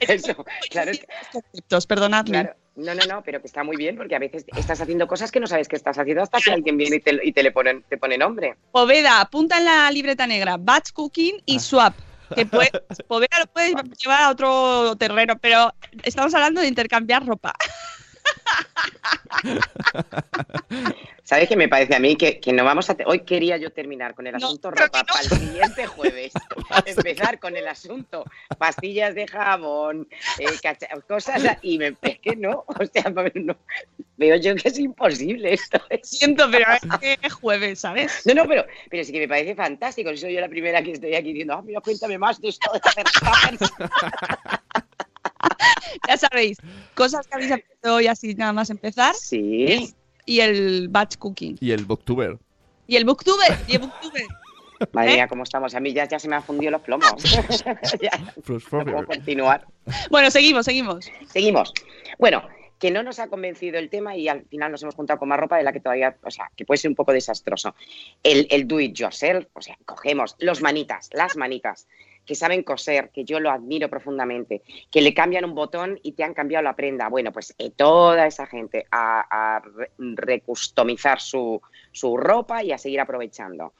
eso, 0.01 0.45
claro, 0.69 0.91
es 0.91 0.99
que- 0.99 1.07
Conceptos, 1.31 1.87
perdonadme. 1.87 2.31
claro. 2.31 2.53
No, 2.77 2.93
no, 2.93 3.03
no, 3.07 3.23
pero 3.23 3.41
que 3.41 3.47
está 3.47 3.63
muy 3.63 3.75
bien 3.75 3.97
porque 3.97 4.15
a 4.15 4.19
veces 4.19 4.45
estás 4.55 4.79
haciendo 4.79 5.07
cosas 5.07 5.31
que 5.31 5.39
no 5.39 5.47
sabes 5.47 5.67
que 5.67 5.75
estás 5.75 5.97
haciendo 5.97 6.21
hasta 6.21 6.39
que 6.39 6.51
alguien 6.51 6.77
viene 6.77 6.97
y 6.97 6.99
te, 6.99 7.19
y 7.23 7.31
te 7.33 7.41
le 7.41 7.51
ponen, 7.51 7.83
te 7.89 7.97
pone 7.97 8.17
nombre. 8.19 8.55
Poveda, 8.71 9.19
apunta 9.19 9.57
en 9.57 9.65
la 9.65 9.89
libreta 9.89 10.27
negra, 10.27 10.57
batch 10.59 10.91
cooking 10.93 11.41
y 11.45 11.57
Ah. 11.57 11.59
swap. 11.59 11.97
Que 12.35 12.45
puede, 12.45 12.69
Poveda 13.07 13.39
lo 13.39 13.45
puedes 13.51 13.73
llevar 14.03 14.21
a 14.23 14.29
otro 14.29 14.95
terreno, 14.97 15.37
pero 15.41 15.73
estamos 16.03 16.33
hablando 16.35 16.61
de 16.61 16.67
intercambiar 16.67 17.25
ropa. 17.25 17.53
¿Sabes 21.23 21.49
qué 21.49 21.57
me 21.57 21.67
parece 21.67 21.93
a 21.95 21.99
mí? 21.99 22.15
Que, 22.15 22.39
que 22.39 22.53
no 22.53 22.63
vamos 22.63 22.89
a... 22.89 22.95
Hoy 23.05 23.19
quería 23.25 23.57
yo 23.57 23.71
terminar 23.71 24.15
con 24.15 24.27
el 24.27 24.33
No, 24.37 24.45
asunto 24.47 24.69
pero 24.71 24.85
ropa 24.85 24.99
no. 24.99 25.05
para 25.07 25.21
el 25.21 25.29
siguiente 25.29 25.85
jueves. 25.85 26.31
Empezar 26.85 27.39
con 27.39 27.57
el 27.57 27.67
asunto 27.67 28.23
pastillas 28.57 29.13
de 29.13 29.27
jabón, 29.27 30.07
eh, 30.39 30.45
cosas... 31.07 31.41
Y 31.61 31.77
me... 31.79 31.95
Es 32.01 32.19
que 32.19 32.35
no, 32.37 32.63
o 32.67 32.85
sea, 32.91 33.11
no, 33.35 33.57
veo 34.15 34.35
yo 34.37 34.55
que 34.55 34.69
es 34.69 34.79
imposible 34.79 35.53
esto. 35.53 35.81
es- 35.89 36.07
Siento, 36.09 36.49
pero 36.49 36.65
es 36.71 36.99
que 36.99 37.17
es 37.21 37.33
jueves, 37.33 37.79
¿sabes? 37.79 38.25
No, 38.25 38.33
no, 38.33 38.47
pero, 38.47 38.65
pero 38.89 39.03
sí 39.03 39.11
que 39.11 39.19
me 39.19 39.27
parece 39.27 39.53
fantástico. 39.53 40.15
Soy 40.15 40.33
yo 40.33 40.39
la 40.41 40.47
primera 40.49 40.81
que 40.81 40.93
estoy 40.93 41.13
aquí 41.13 41.29
diciendo, 41.29 41.55
ah, 41.55 41.61
mira, 41.61 41.81
cuéntame 41.81 42.17
más 42.17 42.39
de 42.39 42.49
esto 42.49 42.71
de 42.71 42.79
hacer 42.83 43.03
tuppers". 43.03 43.73
Ya 46.07 46.17
sabéis, 46.17 46.57
cosas 46.95 47.27
que 47.27 47.35
habéis 47.35 47.51
aprendido 47.51 47.95
hoy 47.95 48.07
así 48.07 48.35
nada 48.35 48.53
más 48.53 48.69
empezar. 48.69 49.15
Sí. 49.15 49.93
Y 50.25 50.39
el 50.41 50.89
batch 50.89 51.17
cooking. 51.17 51.57
Y 51.59 51.71
el 51.71 51.85
booktuber. 51.85 52.37
Y 52.87 52.95
el 52.95 53.05
booktuber. 53.05 53.57
Y 53.67 53.75
el 53.75 53.79
booktuber. 53.79 54.23
Madre 54.91 55.11
¿Eh? 55.11 55.15
mía, 55.15 55.27
cómo 55.27 55.43
estamos. 55.43 55.73
A 55.73 55.79
mí 55.79 55.93
ya, 55.93 56.07
ya 56.07 56.19
se 56.19 56.27
me 56.27 56.35
han 56.35 56.43
fundido 56.43 56.71
los 56.71 56.81
plomos. 56.81 57.11
ya, 58.01 58.33
no 58.35 58.59
puedo 58.69 59.05
continuar. 59.05 59.65
Bueno, 60.09 60.29
seguimos, 60.29 60.65
seguimos. 60.65 61.11
Seguimos. 61.27 61.73
Bueno, 62.19 62.43
que 62.79 62.91
no 62.91 63.03
nos 63.03 63.19
ha 63.19 63.27
convencido 63.27 63.79
el 63.79 63.89
tema 63.89 64.15
y 64.15 64.27
al 64.27 64.45
final 64.45 64.71
nos 64.71 64.83
hemos 64.83 64.95
juntado 64.95 65.19
con 65.19 65.29
más 65.29 65.39
ropa 65.39 65.57
de 65.57 65.63
la 65.63 65.73
que 65.73 65.79
todavía, 65.79 66.15
o 66.23 66.31
sea, 66.31 66.51
que 66.55 66.65
puede 66.65 66.77
ser 66.77 66.89
un 66.89 66.95
poco 66.95 67.11
desastroso. 67.11 67.75
El, 68.23 68.47
el 68.51 68.67
do 68.67 68.79
it 68.79 68.93
yourself, 68.93 69.47
o 69.53 69.61
sea, 69.61 69.77
cogemos 69.85 70.35
los 70.39 70.61
manitas, 70.61 71.09
las 71.13 71.35
manitas, 71.37 71.87
que 72.27 72.35
saben 72.35 72.61
coser, 72.61 73.09
que 73.09 73.23
yo 73.23 73.39
lo 73.39 73.49
admiro 73.49 73.89
profundamente, 73.89 74.61
que 74.91 75.01
le 75.01 75.13
cambian 75.15 75.45
un 75.45 75.55
botón 75.55 75.99
y 76.03 76.11
te 76.11 76.23
han 76.23 76.35
cambiado 76.35 76.61
la 76.63 76.75
prenda. 76.75 77.09
Bueno, 77.09 77.31
pues 77.31 77.55
eh, 77.57 77.71
toda 77.71 78.27
esa 78.27 78.45
gente 78.45 78.85
a, 78.91 79.55
a 79.55 79.61
re- 79.61 79.91
recustomizar 79.97 81.19
su, 81.19 81.59
su 81.91 82.17
ropa 82.17 82.63
y 82.63 82.71
a 82.71 82.77
seguir 82.77 82.99
aprovechando. 82.99 83.73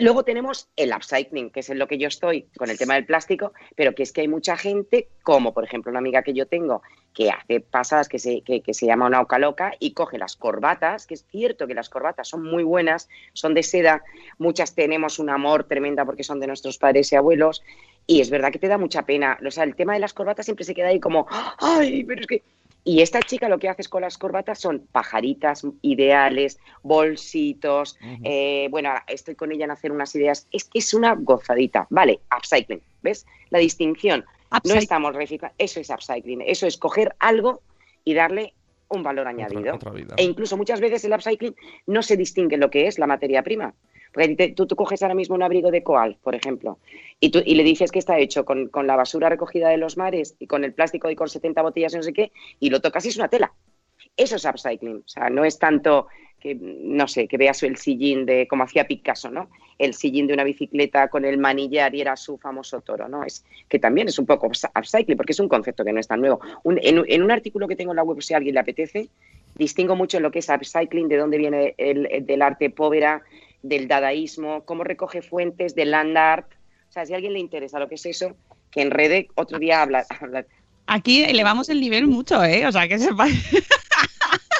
Luego 0.00 0.24
tenemos 0.24 0.66
el 0.76 0.94
upcycling, 0.94 1.50
que 1.50 1.60
es 1.60 1.68
en 1.68 1.78
lo 1.78 1.86
que 1.86 1.98
yo 1.98 2.08
estoy 2.08 2.48
con 2.56 2.70
el 2.70 2.78
tema 2.78 2.94
del 2.94 3.04
plástico, 3.04 3.52
pero 3.76 3.94
que 3.94 4.02
es 4.02 4.12
que 4.12 4.22
hay 4.22 4.28
mucha 4.28 4.56
gente, 4.56 5.08
como 5.22 5.52
por 5.52 5.62
ejemplo 5.62 5.90
una 5.90 5.98
amiga 5.98 6.22
que 6.22 6.32
yo 6.32 6.46
tengo, 6.46 6.80
que 7.12 7.28
hace 7.28 7.60
pasadas 7.60 8.08
que 8.08 8.18
se, 8.18 8.40
que, 8.40 8.62
se 8.72 8.86
llama 8.86 9.08
una 9.08 9.20
oca 9.20 9.38
loca 9.38 9.74
y 9.78 9.92
coge 9.92 10.16
las 10.16 10.36
corbatas, 10.36 11.06
que 11.06 11.12
es 11.12 11.26
cierto 11.26 11.66
que 11.66 11.74
las 11.74 11.90
corbatas 11.90 12.28
son 12.28 12.42
muy 12.42 12.62
buenas, 12.62 13.10
son 13.34 13.52
de 13.52 13.62
seda, 13.62 14.02
muchas 14.38 14.74
tenemos 14.74 15.18
un 15.18 15.28
amor 15.28 15.64
tremenda 15.64 16.06
porque 16.06 16.24
son 16.24 16.40
de 16.40 16.46
nuestros 16.46 16.78
padres 16.78 17.12
y 17.12 17.16
abuelos, 17.16 17.62
y 18.06 18.22
es 18.22 18.30
verdad 18.30 18.52
que 18.52 18.58
te 18.58 18.68
da 18.68 18.78
mucha 18.78 19.04
pena. 19.04 19.38
O 19.46 19.50
sea, 19.50 19.64
el 19.64 19.76
tema 19.76 19.92
de 19.92 20.00
las 20.00 20.14
corbatas 20.14 20.46
siempre 20.46 20.64
se 20.64 20.74
queda 20.74 20.88
ahí 20.88 20.98
como, 20.98 21.26
ay, 21.58 22.04
pero 22.04 22.22
es 22.22 22.26
que... 22.26 22.42
Y 22.84 23.02
esta 23.02 23.20
chica 23.20 23.48
lo 23.48 23.58
que 23.58 23.68
haces 23.68 23.88
con 23.88 24.02
las 24.02 24.16
corbatas 24.16 24.58
son 24.58 24.86
pajaritas 24.92 25.66
ideales, 25.82 26.58
bolsitos. 26.82 27.98
eh, 28.24 28.68
bueno, 28.70 28.90
estoy 29.06 29.34
con 29.34 29.52
ella 29.52 29.66
en 29.66 29.70
hacer 29.70 29.92
unas 29.92 30.14
ideas. 30.14 30.46
Es 30.50 30.64
que 30.64 30.78
es 30.78 30.94
una 30.94 31.14
gozadita. 31.14 31.86
Vale, 31.90 32.20
upcycling. 32.36 32.80
¿Ves? 33.02 33.26
La 33.50 33.58
distinción. 33.58 34.24
No 34.64 34.74
estamos 34.74 35.14
reciclando. 35.14 35.54
Eso 35.58 35.80
es 35.80 35.90
upcycling. 35.90 36.42
Eso 36.42 36.66
es 36.66 36.76
coger 36.76 37.14
algo 37.18 37.62
y 38.04 38.14
darle 38.14 38.54
un 38.88 39.02
valor 39.02 39.28
añadido. 39.28 39.60
Otra, 39.60 39.74
otra 39.74 39.92
vida. 39.92 40.14
E 40.16 40.24
incluso 40.24 40.56
muchas 40.56 40.80
veces 40.80 41.04
el 41.04 41.12
upcycling 41.12 41.54
no 41.86 42.02
se 42.02 42.16
distingue 42.16 42.56
lo 42.56 42.70
que 42.70 42.86
es 42.86 42.98
la 42.98 43.06
materia 43.06 43.42
prima. 43.42 43.74
Porque 44.12 44.52
tú, 44.56 44.66
coges 44.76 45.02
ahora 45.02 45.14
mismo 45.14 45.34
un 45.36 45.42
abrigo 45.42 45.70
de 45.70 45.82
coal, 45.82 46.16
por 46.22 46.34
ejemplo, 46.34 46.78
y, 47.20 47.30
tú, 47.30 47.40
y 47.44 47.54
le 47.54 47.62
dices 47.62 47.92
que 47.92 47.98
está 48.00 48.18
hecho 48.18 48.44
con, 48.44 48.68
con 48.68 48.86
la 48.86 48.96
basura 48.96 49.28
recogida 49.28 49.68
de 49.68 49.76
los 49.76 49.96
mares 49.96 50.34
y 50.38 50.46
con 50.46 50.64
el 50.64 50.72
plástico 50.74 51.10
y 51.10 51.16
con 51.16 51.28
70 51.28 51.62
botellas 51.62 51.92
y 51.94 51.96
no 51.96 52.02
sé 52.02 52.12
qué, 52.12 52.32
y 52.58 52.70
lo 52.70 52.80
tocas 52.80 53.04
y 53.04 53.08
es 53.10 53.16
una 53.16 53.28
tela. 53.28 53.52
Eso 54.16 54.36
es 54.36 54.44
upcycling. 54.44 54.96
O 54.98 55.08
sea, 55.08 55.30
no 55.30 55.44
es 55.44 55.58
tanto 55.58 56.08
que, 56.40 56.54
no 56.54 57.06
sé, 57.08 57.28
que 57.28 57.36
veas 57.36 57.62
el 57.62 57.76
sillín 57.76 58.24
de, 58.26 58.46
como 58.48 58.64
hacía 58.64 58.86
Picasso, 58.86 59.30
¿no? 59.30 59.50
El 59.78 59.94
sillín 59.94 60.26
de 60.26 60.34
una 60.34 60.44
bicicleta 60.44 61.08
con 61.08 61.24
el 61.24 61.38
manillar 61.38 61.94
y 61.94 62.00
era 62.00 62.16
su 62.16 62.38
famoso 62.38 62.80
toro, 62.80 63.08
¿no? 63.08 63.24
Es 63.24 63.44
que 63.68 63.78
también 63.78 64.08
es 64.08 64.18
un 64.18 64.26
poco 64.26 64.46
upcycling, 64.48 65.16
porque 65.16 65.32
es 65.32 65.40
un 65.40 65.48
concepto 65.48 65.84
que 65.84 65.92
no 65.92 66.00
es 66.00 66.08
tan 66.08 66.20
nuevo. 66.20 66.40
En, 66.64 67.04
en 67.06 67.22
un 67.22 67.30
artículo 67.30 67.68
que 67.68 67.76
tengo 67.76 67.92
en 67.92 67.96
la 67.96 68.02
web, 68.02 68.20
si 68.22 68.34
a 68.34 68.38
alguien 68.38 68.54
le 68.54 68.60
apetece, 68.60 69.10
distingo 69.54 69.96
mucho 69.96 70.20
lo 70.20 70.30
que 70.30 70.38
es 70.40 70.48
upcycling, 70.48 71.08
de 71.08 71.16
dónde 71.16 71.38
viene 71.38 71.74
el, 71.78 72.06
el- 72.10 72.26
del 72.26 72.42
arte 72.42 72.70
povera, 72.70 73.22
del 73.62 73.88
dadaísmo, 73.88 74.64
cómo 74.64 74.84
recoge 74.84 75.22
fuentes 75.22 75.74
del 75.74 75.90
land 75.92 76.16
art. 76.16 76.52
O 76.88 76.92
sea, 76.92 77.06
si 77.06 77.12
a 77.12 77.16
alguien 77.16 77.34
le 77.34 77.38
interesa 77.38 77.78
lo 77.78 77.88
que 77.88 77.94
es 77.96 78.06
eso, 78.06 78.36
que 78.70 78.82
enrede, 78.82 79.28
otro 79.34 79.58
día 79.58 79.82
habla. 79.82 80.06
habla- 80.20 80.46
Aquí 80.86 81.22
elevamos 81.24 81.68
el 81.68 81.80
nivel 81.80 82.06
mucho, 82.08 82.42
¿eh? 82.42 82.66
O 82.66 82.72
sea, 82.72 82.88
que 82.88 82.98
sepa. 82.98 83.26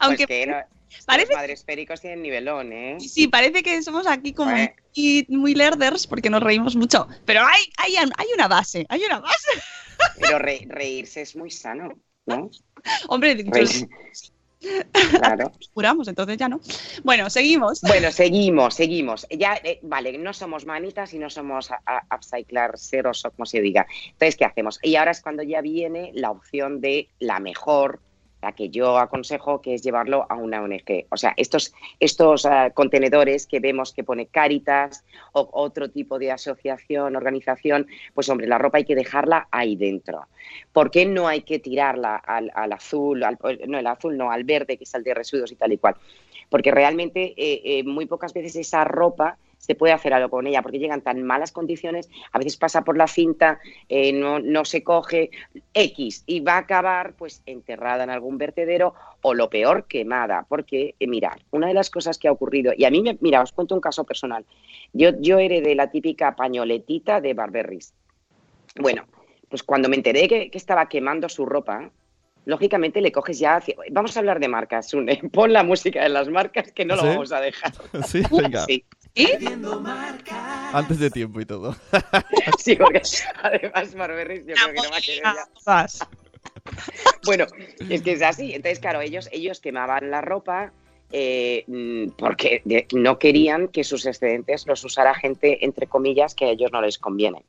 Aunque 0.00 0.26
pues 0.26 0.40
que 0.40 0.46
no- 0.46 0.56
parece- 1.06 1.32
los 1.32 1.36
madresféricos 1.38 2.00
tienen 2.00 2.22
nivelón, 2.22 2.72
¿eh? 2.72 2.96
sí, 3.00 3.28
parece 3.28 3.62
que 3.62 3.82
somos 3.82 4.06
aquí 4.06 4.32
como 4.32 4.52
muy, 4.96 5.26
muy 5.28 5.54
lerders 5.54 6.06
porque 6.06 6.30
nos 6.30 6.42
reímos 6.42 6.76
mucho. 6.76 7.08
Pero 7.24 7.40
hay, 7.40 7.62
hay, 7.78 7.96
hay 7.96 8.26
una 8.34 8.48
base, 8.48 8.86
hay 8.88 9.02
una 9.04 9.20
base. 9.20 9.50
Pero 10.20 10.38
re- 10.38 10.66
reírse 10.68 11.22
es 11.22 11.34
muy 11.34 11.50
sano, 11.50 11.98
¿no? 12.26 12.50
Hombre. 13.08 13.36
Claro. 14.60 15.52
juramos, 15.74 16.08
entonces 16.08 16.36
ya 16.36 16.48
no. 16.48 16.60
Bueno, 17.04 17.30
seguimos. 17.30 17.80
Bueno, 17.82 18.10
seguimos, 18.10 18.74
seguimos. 18.74 19.26
Ya, 19.30 19.54
eh, 19.62 19.78
vale, 19.82 20.18
no 20.18 20.32
somos 20.32 20.66
manitas 20.66 21.14
y 21.14 21.18
no 21.18 21.30
somos 21.30 21.70
a, 21.70 21.80
a- 21.86 22.16
upcyclarseros 22.16 23.24
o 23.24 23.30
como 23.30 23.46
se 23.46 23.60
diga. 23.60 23.86
Entonces, 24.12 24.36
¿qué 24.36 24.44
hacemos? 24.44 24.78
Y 24.82 24.96
ahora 24.96 25.12
es 25.12 25.20
cuando 25.20 25.42
ya 25.42 25.60
viene 25.60 26.10
la 26.14 26.30
opción 26.30 26.80
de 26.80 27.08
la 27.20 27.38
mejor, 27.40 28.00
la 28.40 28.52
que 28.52 28.68
yo 28.68 28.98
aconsejo, 28.98 29.60
que 29.60 29.74
es 29.74 29.82
llevarlo 29.82 30.26
a 30.28 30.36
una 30.36 30.62
ONG. 30.62 31.06
O 31.10 31.16
sea, 31.16 31.34
estos, 31.36 31.74
estos 31.98 32.46
ah, 32.46 32.70
contenedores 32.70 33.46
que 33.46 33.58
vemos 33.60 33.92
que 33.92 34.04
pone 34.04 34.26
Cáritas 34.26 35.04
o 35.32 35.48
otro 35.52 35.90
tipo 35.90 36.18
de 36.18 36.30
asociación, 36.30 37.16
organización, 37.16 37.86
pues 38.14 38.28
hombre, 38.28 38.46
la 38.46 38.58
ropa 38.58 38.78
hay 38.78 38.84
que 38.84 38.94
dejarla 38.94 39.48
ahí 39.50 39.74
dentro. 39.76 40.26
¿Por 40.72 40.90
qué 40.90 41.04
no 41.04 41.26
hay 41.26 41.42
que 41.42 41.58
tirarla 41.58 42.16
al, 42.16 42.50
al 42.54 42.72
azul, 42.72 43.24
al- 43.24 43.38
no, 43.66 43.78
el 43.78 43.86
azul 43.86 44.16
no, 44.16 44.30
al 44.30 44.44
verde, 44.44 44.76
que 44.76 44.84
es 44.84 44.94
el 44.94 45.02
de 45.02 45.14
residuos 45.14 45.50
y 45.52 45.56
tal 45.56 45.72
y 45.72 45.78
cual? 45.78 45.96
porque 46.50 46.70
realmente 46.70 47.34
eh, 47.36 47.60
eh, 47.62 47.84
muy 47.84 48.06
pocas 48.06 48.32
veces 48.32 48.56
esa 48.56 48.82
ropa 48.82 49.36
se 49.58 49.74
puede 49.74 49.92
hacer 49.92 50.14
algo 50.14 50.30
con 50.30 50.46
ella, 50.46 50.62
porque 50.62 50.78
llegan 50.78 51.02
tan 51.02 51.22
malas 51.22 51.52
condiciones, 51.52 52.08
a 52.32 52.38
veces 52.38 52.56
pasa 52.56 52.84
por 52.84 52.96
la 52.96 53.06
cinta, 53.06 53.58
eh, 53.88 54.12
no, 54.12 54.38
no 54.38 54.64
se 54.64 54.82
coge 54.82 55.30
X 55.74 56.22
y 56.26 56.40
va 56.40 56.54
a 56.54 56.58
acabar 56.58 57.14
pues 57.14 57.42
enterrada 57.44 58.04
en 58.04 58.10
algún 58.10 58.38
vertedero 58.38 58.94
o 59.20 59.34
lo 59.34 59.50
peor, 59.50 59.86
quemada, 59.86 60.46
porque 60.48 60.94
eh, 60.98 61.06
mirad, 61.06 61.36
una 61.50 61.66
de 61.66 61.74
las 61.74 61.90
cosas 61.90 62.18
que 62.18 62.28
ha 62.28 62.32
ocurrido, 62.32 62.72
y 62.76 62.84
a 62.84 62.90
mí, 62.90 63.02
me, 63.02 63.18
mira, 63.20 63.42
os 63.42 63.52
cuento 63.52 63.74
un 63.74 63.80
caso 63.80 64.04
personal, 64.04 64.44
yo, 64.92 65.10
yo 65.20 65.38
heredé 65.38 65.74
la 65.74 65.90
típica 65.90 66.34
pañoletita 66.36 67.20
de 67.20 67.34
Barberries. 67.34 67.92
Bueno, 68.76 69.04
pues 69.48 69.62
cuando 69.62 69.88
me 69.88 69.96
enteré 69.96 70.28
que, 70.28 70.50
que 70.50 70.58
estaba 70.58 70.88
quemando 70.88 71.28
su 71.28 71.44
ropa, 71.44 71.90
lógicamente 72.44 73.00
le 73.00 73.12
coges 73.12 73.38
ya. 73.38 73.56
hacia- 73.56 73.74
Vamos 73.90 74.16
a 74.16 74.20
hablar 74.20 74.40
de 74.40 74.48
marcas, 74.48 74.88
Sune. 74.88 75.16
Pon 75.32 75.52
la 75.52 75.62
música 75.64 76.02
de 76.02 76.08
las 76.10 76.28
marcas 76.28 76.70
que 76.72 76.84
no 76.84 76.96
lo 76.96 77.02
vamos 77.04 77.32
a 77.32 77.40
dejar. 77.40 77.72
Sí, 78.06 78.22
venga. 78.30 78.64
¿Sí? 78.66 78.84
Antes 80.72 80.98
de 80.98 81.10
tiempo 81.10 81.40
y 81.40 81.46
todo. 81.46 81.74
sí, 82.58 82.76
porque 82.76 83.02
además 83.42 83.92
yo 84.46 84.54
creo 84.54 84.74
que 84.74 84.80
no 84.82 84.90
va 84.90 84.96
a 84.96 85.00
querer 85.00 85.22
ya. 85.34 85.48
Vas. 85.66 85.98
Bueno, 87.24 87.46
es 87.88 88.02
que 88.02 88.12
es 88.12 88.22
así. 88.22 88.54
Entonces, 88.54 88.78
claro, 88.80 89.00
ellos, 89.00 89.28
ellos 89.32 89.60
quemaban 89.60 90.10
la 90.10 90.20
ropa 90.20 90.72
eh, 91.12 91.64
mm, 91.66 92.10
porque 92.18 92.62
de- 92.64 92.86
no 92.94 93.18
querían 93.18 93.68
que 93.68 93.84
sus 93.84 94.06
excedentes 94.06 94.66
los 94.66 94.84
usara 94.84 95.14
gente, 95.14 95.64
entre 95.64 95.86
comillas, 95.86 96.34
que 96.34 96.44
a 96.46 96.48
ellos 96.50 96.70
no 96.72 96.80
les 96.80 96.98
conviene. 96.98 97.44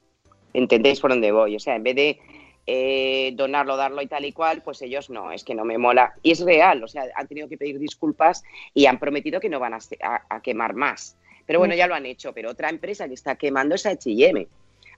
¿Entendéis 0.54 1.00
por 1.00 1.12
dónde 1.12 1.32
voy? 1.32 1.56
O 1.56 1.60
sea, 1.60 1.76
en 1.76 1.84
vez 1.84 1.96
de 1.96 2.20
eh, 2.66 3.32
donarlo, 3.36 3.76
darlo 3.78 4.02
y 4.02 4.08
tal 4.08 4.26
y 4.26 4.32
cual, 4.32 4.62
pues 4.64 4.82
ellos 4.82 5.10
no, 5.10 5.32
es 5.32 5.44
que 5.44 5.56
no 5.56 5.66
me 5.66 5.78
mola. 5.78 6.14
Y 6.24 6.32
es 6.32 6.40
real, 6.42 6.84
o 6.84 6.88
sea, 6.88 7.04
han 7.16 7.28
tenido 7.28 7.48
que 7.50 7.58
pedir 7.58 7.80
disculpas 7.80 8.44
y 8.74 8.86
han 8.86 9.00
prometido 9.00 9.40
que 9.40 9.50
no 9.50 9.60
van 9.60 9.74
a, 9.74 9.80
se- 9.80 9.98
a- 10.02 10.24
a 10.30 10.42
quemar 10.42 10.74
más. 10.74 11.16
Pero 11.50 11.58
bueno, 11.58 11.74
ya 11.74 11.88
lo 11.88 11.96
han 11.96 12.06
hecho. 12.06 12.32
Pero 12.32 12.52
otra 12.52 12.70
empresa 12.70 13.08
que 13.08 13.16
está 13.16 13.36
quemando 13.36 13.74
es 13.74 13.84
H&M. 13.88 14.48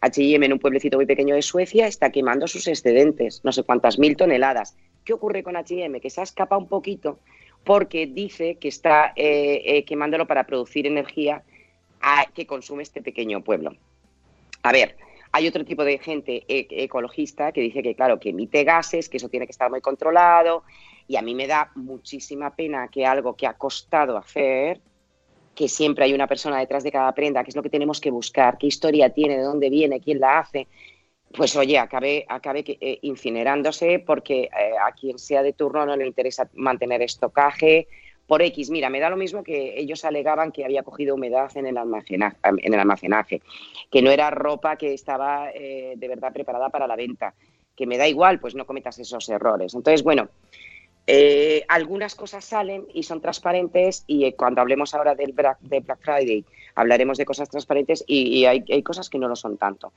H&M 0.01 0.45
en 0.45 0.51
un 0.51 0.59
pueblecito 0.59 0.97
muy 0.97 1.05
pequeño 1.05 1.33
de 1.33 1.41
Suecia 1.41 1.87
está 1.87 2.09
quemando 2.11 2.45
sus 2.45 2.67
excedentes, 2.67 3.39
no 3.45 3.53
sé 3.53 3.63
cuántas 3.63 3.97
mil 3.97 4.17
toneladas. 4.17 4.75
¿Qué 5.05 5.13
ocurre 5.13 5.43
con 5.43 5.55
H&M? 5.55 6.01
Que 6.01 6.09
se 6.09 6.19
ha 6.19 6.25
escapado 6.25 6.59
un 6.59 6.67
poquito 6.67 7.19
porque 7.63 8.05
dice 8.05 8.55
que 8.55 8.67
está 8.67 9.13
eh, 9.15 9.61
eh, 9.63 9.85
quemándolo 9.85 10.27
para 10.27 10.45
producir 10.45 10.85
energía 10.87 11.41
a- 12.01 12.25
que 12.33 12.45
consume 12.45 12.83
este 12.83 13.01
pequeño 13.01 13.41
pueblo. 13.45 13.73
A 14.63 14.73
ver, 14.73 14.97
hay 15.31 15.47
otro 15.47 15.63
tipo 15.63 15.85
de 15.85 15.99
gente 15.99 16.43
e- 16.49 16.67
ecologista 16.69 17.53
que 17.53 17.61
dice 17.61 17.81
que, 17.81 17.95
claro, 17.95 18.19
que 18.19 18.31
emite 18.31 18.65
gases, 18.65 19.07
que 19.07 19.15
eso 19.15 19.29
tiene 19.29 19.45
que 19.45 19.53
estar 19.53 19.69
muy 19.71 19.79
controlado, 19.79 20.63
y 21.07 21.15
a 21.15 21.21
mí 21.21 21.33
me 21.33 21.47
da 21.47 21.71
muchísima 21.75 22.53
pena 22.53 22.89
que 22.89 23.05
algo 23.05 23.37
que 23.37 23.47
ha 23.47 23.53
costado 23.53 24.17
hacer, 24.17 24.81
que 25.55 25.67
siempre 25.67 26.05
hay 26.05 26.13
una 26.13 26.27
persona 26.27 26.59
detrás 26.59 26.83
de 26.83 26.91
cada 26.91 27.13
prenda, 27.13 27.43
que 27.43 27.49
es 27.49 27.55
lo 27.55 27.63
que 27.63 27.69
tenemos 27.69 27.99
que 27.99 28.11
buscar, 28.11 28.57
qué 28.57 28.67
historia 28.67 29.09
tiene, 29.09 29.37
de 29.37 29.43
dónde 29.43 29.69
viene, 29.69 29.99
quién 29.99 30.19
la 30.19 30.39
hace, 30.39 30.67
pues 31.33 31.55
oye, 31.55 31.77
acabe, 31.77 32.25
acabe 32.27 32.63
eh, 32.67 32.99
incinerándose 33.03 33.99
porque 33.99 34.43
eh, 34.43 34.73
a 34.85 34.91
quien 34.91 35.17
sea 35.17 35.43
de 35.43 35.53
turno 35.53 35.85
no 35.85 35.95
le 35.95 36.05
interesa 36.05 36.49
mantener 36.55 37.01
estocaje 37.01 37.87
por 38.27 38.41
X. 38.41 38.69
Mira, 38.69 38.89
me 38.89 38.99
da 38.99 39.09
lo 39.09 39.17
mismo 39.17 39.43
que 39.43 39.79
ellos 39.79 40.05
alegaban 40.05 40.51
que 40.51 40.65
había 40.65 40.83
cogido 40.83 41.15
humedad 41.15 41.51
en 41.55 41.67
el 41.67 41.77
almacenaje, 41.77 42.37
en 42.43 42.73
el 42.73 42.79
almacenaje 42.79 43.41
que 43.89 44.01
no 44.01 44.11
era 44.11 44.29
ropa 44.29 44.77
que 44.77 44.93
estaba 44.93 45.51
eh, 45.53 45.93
de 45.97 46.07
verdad 46.07 46.33
preparada 46.33 46.69
para 46.69 46.87
la 46.87 46.95
venta, 46.95 47.33
que 47.75 47.85
me 47.85 47.97
da 47.97 48.07
igual, 48.07 48.39
pues 48.39 48.55
no 48.55 48.65
cometas 48.65 48.99
esos 48.99 49.27
errores. 49.29 49.73
Entonces, 49.73 50.03
bueno, 50.03 50.29
eh, 51.13 51.65
algunas 51.67 52.15
cosas 52.15 52.45
salen 52.45 52.85
y 52.93 53.03
son 53.03 53.19
transparentes 53.19 54.05
y 54.07 54.23
eh, 54.23 54.33
cuando 54.33 54.61
hablemos 54.61 54.95
ahora 54.95 55.13
del 55.13 55.33
Black, 55.33 55.59
de 55.59 55.81
Black 55.81 55.99
Friday 55.99 56.45
hablaremos 56.73 57.17
de 57.17 57.25
cosas 57.25 57.49
transparentes 57.49 58.01
y, 58.07 58.45
hay, 58.45 58.63
hay 58.69 58.81
cosas 58.81 59.09
que 59.09 59.17
no 59.17 59.27
lo 59.27 59.35
son 59.35 59.57
tanto. 59.57 59.91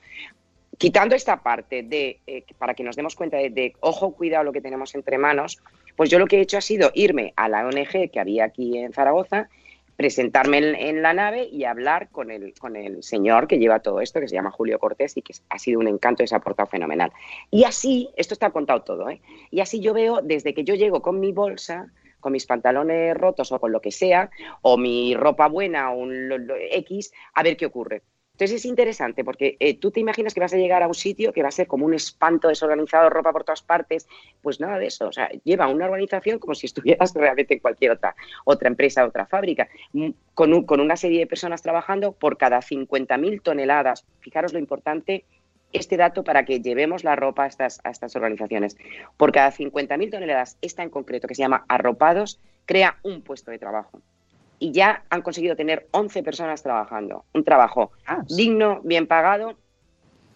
Quitando 0.77 1.15
esta 1.15 1.41
parte 1.41 1.83
de, 1.83 2.19
eh, 2.27 2.43
para 2.57 2.73
que 2.73 2.83
nos 2.83 2.97
demos 2.97 3.15
cuenta 3.15 3.37
de, 3.37 3.49
de, 3.49 3.75
ojo, 3.79 4.11
cuidado 4.11 4.43
lo 4.43 4.51
que 4.51 4.59
tenemos 4.59 4.93
entre 4.93 5.17
manos, 5.17 5.61
pues 5.95 6.09
yo 6.09 6.19
lo 6.19 6.27
que 6.27 6.35
he 6.35 6.41
hecho 6.41 6.57
ha 6.57 6.61
sido 6.61 6.91
irme 6.93 7.31
a 7.37 7.47
la 7.47 7.65
ONG 7.65 8.11
que 8.11 8.19
había 8.19 8.43
aquí 8.43 8.77
en 8.77 8.91
Zaragoza, 8.91 9.47
presentarme 9.95 10.57
en, 10.89 11.01
la 11.01 11.13
nave 11.13 11.45
y 11.45 11.63
hablar 11.63 12.09
con 12.09 12.31
el, 12.31 12.53
con 12.59 12.75
el 12.75 13.01
señor 13.03 13.47
que 13.47 13.57
lleva 13.59 13.79
todo 13.79 14.01
esto, 14.01 14.19
que 14.19 14.27
se 14.27 14.35
llama 14.35 14.51
Julio 14.51 14.79
Cortés 14.79 15.15
y 15.17 15.21
que 15.21 15.33
ha 15.49 15.59
sido 15.59 15.79
un 15.79 15.87
encanto 15.87 16.23
y 16.23 16.27
se 16.27 16.35
ha 16.35 16.39
portado 16.39 16.67
fenomenal. 16.67 17.11
Y 17.51 17.63
así, 17.63 18.09
esto 18.17 18.33
está 18.33 18.49
contado 18.49 18.81
todo, 18.81 19.09
¿eh? 19.09 19.21
y 19.51 19.59
así 19.61 19.79
yo 19.79 19.93
veo 19.93 20.21
desde 20.21 20.53
que 20.53 20.63
yo 20.63 20.75
llego 20.75 21.01
con 21.01 21.19
mi 21.19 21.31
bolsa, 21.31 21.91
con 22.19 22.33
mis 22.33 22.45
pantalones 22.45 23.15
rotos 23.15 23.51
o 23.51 23.59
con 23.59 23.71
lo 23.71 23.81
que 23.81 23.91
sea, 23.91 24.31
o 24.61 24.77
mi 24.77 25.15
ropa 25.15 25.47
buena 25.47 25.91
o 25.91 25.97
un 25.97 26.27
lo- 26.27 26.55
X, 26.71 27.13
a 27.33 27.43
ver 27.43 27.55
qué 27.55 27.67
ocurre. 27.67 28.01
Entonces 28.35 28.57
es 28.57 28.65
interesante 28.65 29.23
porque 29.23 29.55
eh, 29.61 29.79
tú 29.79 29.91
te 29.91 30.01
imaginas 30.01 30.33
que 30.33 30.41
vas 30.41 30.53
a 30.53 30.57
llegar 30.57 30.83
a 30.83 30.87
un 30.89 30.93
sitio 30.93 31.31
que 31.31 31.41
va 31.41 31.47
a 31.47 31.51
ser 31.51 31.67
como 31.67 31.85
un 31.85 31.93
espanto 31.93 32.49
desorganizado, 32.49 33.09
ropa 33.09 33.31
por 33.31 33.45
todas 33.45 33.61
partes, 33.61 34.07
pues 34.41 34.59
nada 34.59 34.77
de 34.77 34.87
eso. 34.87 35.07
O 35.07 35.11
sea, 35.13 35.29
lleva 35.45 35.69
una 35.69 35.85
organización 35.85 36.37
como 36.39 36.53
si 36.53 36.65
estuvieras 36.65 37.13
realmente 37.15 37.53
en 37.53 37.61
cualquier 37.61 37.91
otra, 37.91 38.13
otra 38.43 38.67
empresa, 38.67 39.05
otra 39.05 39.25
fábrica, 39.25 39.69
mm, 39.93 40.09
con, 40.33 40.53
un- 40.53 40.65
con 40.65 40.81
una 40.81 40.97
serie 40.97 41.19
de 41.19 41.27
personas 41.27 41.61
trabajando 41.61 42.11
por 42.11 42.37
cada 42.37 42.61
50.000 42.61 43.41
toneladas. 43.41 44.05
Fijaros 44.19 44.51
lo 44.51 44.59
importante 44.59 45.23
este 45.71 45.95
dato 45.95 46.23
para 46.25 46.43
que 46.43 46.59
llevemos 46.61 47.03
la 47.05 47.15
ropa 47.15 47.45
a 47.45 47.47
estas, 47.47 47.79
a 47.85 47.89
estas 47.89 48.15
organizaciones. 48.17 48.77
Por 49.15 49.31
cada 49.31 49.51
50.000 49.51 50.11
toneladas, 50.11 50.57
esta 50.61 50.83
en 50.83 50.89
concreto, 50.89 51.27
que 51.29 51.35
se 51.35 51.41
llama 51.41 51.63
arropados, 51.69 52.39
crea 52.65 52.97
un 53.03 53.21
puesto 53.21 53.51
de 53.51 53.59
trabajo. 53.59 54.01
Y 54.59 54.71
ya 54.71 55.03
han 55.09 55.21
conseguido 55.21 55.55
tener 55.55 55.87
11 55.91 56.23
personas 56.23 56.63
trabajando. 56.63 57.25
Un 57.33 57.43
trabajo 57.43 57.91
digno, 58.27 58.81
bien 58.83 59.07
pagado. 59.07 59.55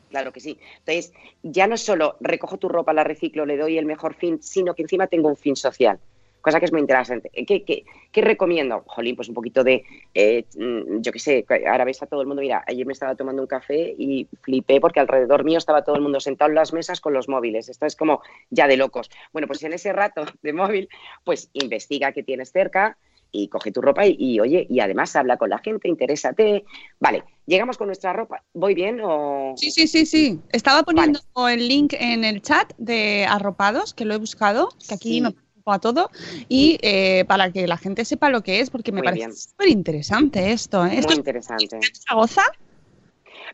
Claro 0.09 0.33
que 0.33 0.39
sí. 0.39 0.59
Entonces, 0.79 1.13
ya 1.43 1.67
no 1.67 1.77
solo 1.77 2.17
recojo 2.19 2.57
tu 2.57 2.67
ropa, 2.67 2.93
la 2.93 3.03
reciclo, 3.03 3.45
le 3.45 3.57
doy 3.57 3.77
el 3.77 3.85
mejor 3.85 4.15
fin, 4.15 4.41
sino 4.41 4.73
que 4.73 4.81
encima 4.81 5.07
tengo 5.07 5.29
un 5.29 5.37
fin 5.37 5.55
social. 5.55 5.99
Cosa 6.41 6.59
que 6.59 6.65
es 6.65 6.71
muy 6.71 6.81
interesante. 6.81 7.29
¿Qué, 7.45 7.63
qué, 7.65 7.83
qué 8.11 8.21
recomiendo? 8.21 8.83
Jolín, 8.87 9.15
pues 9.15 9.27
un 9.27 9.35
poquito 9.35 9.63
de, 9.63 9.83
eh, 10.13 10.45
mm, 10.55 11.01
yo 11.01 11.11
qué 11.11 11.19
sé, 11.19 11.45
ahora 11.67 11.83
ves 11.83 12.01
a 12.01 12.07
todo 12.07 12.21
el 12.21 12.27
mundo. 12.27 12.41
Mira, 12.41 12.63
ayer 12.65 12.85
me 12.85 12.93
estaba 12.93 13.15
tomando 13.15 13.41
un 13.41 13.47
café 13.47 13.93
y 13.97 14.27
flipé 14.41 14.79
porque 14.79 15.01
alrededor 15.01 15.43
mío 15.43 15.57
estaba 15.57 15.83
todo 15.83 15.97
el 15.97 16.01
mundo 16.01 16.19
sentado 16.21 16.49
en 16.49 16.55
las 16.55 16.71
mesas 16.71 17.01
con 17.01 17.13
los 17.13 17.27
móviles. 17.27 17.67
Esto 17.67 17.85
es 17.85 17.95
como 17.95 18.21
ya 18.49 18.67
de 18.67 18.77
locos. 18.77 19.11
Bueno, 19.33 19.47
pues 19.47 19.61
en 19.63 19.73
ese 19.73 19.91
rato 19.91 20.25
de 20.41 20.53
móvil, 20.53 20.87
pues 21.25 21.49
investiga 21.53 22.13
qué 22.13 22.23
tienes 22.23 22.51
cerca 22.51 22.97
y 23.31 23.47
coge 23.47 23.71
tu 23.71 23.81
ropa 23.81 24.05
y, 24.05 24.15
y, 24.17 24.39
oye, 24.39 24.65
y 24.69 24.79
además 24.79 25.15
habla 25.15 25.37
con 25.37 25.49
la 25.49 25.59
gente, 25.59 25.87
interésate. 25.87 26.65
Vale, 26.99 27.23
llegamos 27.45 27.77
con 27.77 27.87
nuestra 27.87 28.13
ropa. 28.13 28.43
¿Voy 28.53 28.73
bien 28.73 28.99
o...? 29.03 29.53
Sí, 29.55 29.71
sí, 29.71 29.87
sí, 29.87 30.05
sí. 30.05 30.39
Estaba 30.51 30.83
poniendo 30.83 31.19
el 31.49 31.67
link 31.67 31.93
en 31.99 32.23
el 32.23 32.41
chat 32.41 32.73
de 32.77 33.25
arropados, 33.29 33.93
que 33.93 34.05
lo 34.05 34.13
he 34.13 34.17
buscado, 34.17 34.69
que 34.87 34.95
aquí 34.95 35.13
Sí. 35.15 35.21
me 35.21 35.31
pongo 35.31 35.75
a 35.75 35.79
todo, 35.79 36.09
y 36.47 36.79
eh, 36.81 37.25
para 37.27 37.51
que 37.51 37.67
la 37.67 37.77
gente 37.77 38.03
sepa 38.05 38.29
lo 38.29 38.41
que 38.41 38.59
es, 38.61 38.69
porque 38.69 38.91
me 38.91 39.01
Muy 39.01 39.05
parece 39.07 39.31
súper 39.33 39.67
interesante 39.69 40.51
esto. 40.51 40.85
¿eh? 40.85 40.95
¿Esto 40.97 41.07
Muy 41.09 41.13
es 41.13 41.17
interesante. 41.19 41.75
en 41.75 41.81
Zaragoza? 41.93 42.43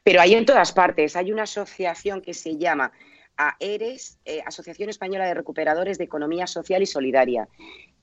Pero 0.03 0.21
hay 0.21 0.35
en 0.35 0.45
todas 0.45 0.71
partes. 0.71 1.15
Hay 1.15 1.31
una 1.31 1.43
asociación 1.43 2.21
que 2.21 2.33
se 2.33 2.57
llama 2.57 2.91
AERES, 3.37 4.19
eh, 4.23 4.41
Asociación 4.45 4.89
Española 4.89 5.25
de 5.25 5.33
Recuperadores 5.33 5.97
de 5.97 6.03
Economía 6.05 6.47
Social 6.47 6.81
y 6.81 6.85
Solidaria. 6.85 7.49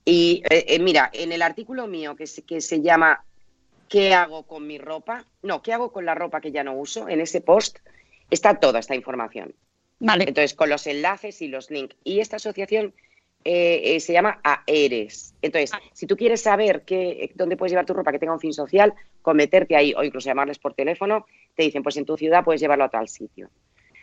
Y 0.04 0.42
eh, 0.50 0.64
eh, 0.68 0.78
mira, 0.78 1.10
en 1.12 1.32
el 1.32 1.42
artículo 1.42 1.86
mío 1.86 2.16
que 2.16 2.26
se, 2.26 2.42
que 2.42 2.60
se 2.60 2.80
llama 2.80 3.24
¿Qué 3.92 4.14
hago 4.14 4.44
con 4.44 4.66
mi 4.66 4.78
ropa? 4.78 5.26
No, 5.42 5.62
¿qué 5.62 5.74
hago 5.74 5.92
con 5.92 6.06
la 6.06 6.14
ropa 6.14 6.40
que 6.40 6.50
ya 6.50 6.64
no 6.64 6.74
uso? 6.74 7.10
En 7.10 7.20
ese 7.20 7.42
post 7.42 7.78
está 8.30 8.58
toda 8.58 8.78
esta 8.78 8.94
información. 8.94 9.54
Vale. 10.00 10.24
Entonces, 10.26 10.54
con 10.54 10.70
los 10.70 10.86
enlaces 10.86 11.42
y 11.42 11.48
los 11.48 11.70
links. 11.70 11.94
Y 12.02 12.20
esta 12.20 12.36
asociación 12.36 12.94
eh, 13.44 13.96
eh, 13.96 14.00
se 14.00 14.12
llama 14.14 14.40
AERES. 14.42 15.34
Entonces, 15.42 15.72
si 15.92 16.06
tú 16.06 16.16
quieres 16.16 16.40
saber 16.40 16.84
qué, 16.86 17.32
dónde 17.34 17.56
puedes 17.58 17.72
llevar 17.72 17.84
tu 17.84 17.92
ropa 17.92 18.12
que 18.12 18.18
tenga 18.18 18.32
un 18.32 18.40
fin 18.40 18.54
social, 18.54 18.94
con 19.20 19.36
meterte 19.36 19.76
ahí 19.76 19.92
o 19.94 20.02
incluso 20.02 20.30
llamarles 20.30 20.58
por 20.58 20.72
teléfono, 20.72 21.26
te 21.54 21.64
dicen, 21.64 21.82
pues 21.82 21.98
en 21.98 22.06
tu 22.06 22.16
ciudad 22.16 22.44
puedes 22.44 22.62
llevarlo 22.62 22.84
a 22.84 22.88
tal 22.88 23.08
sitio. 23.08 23.50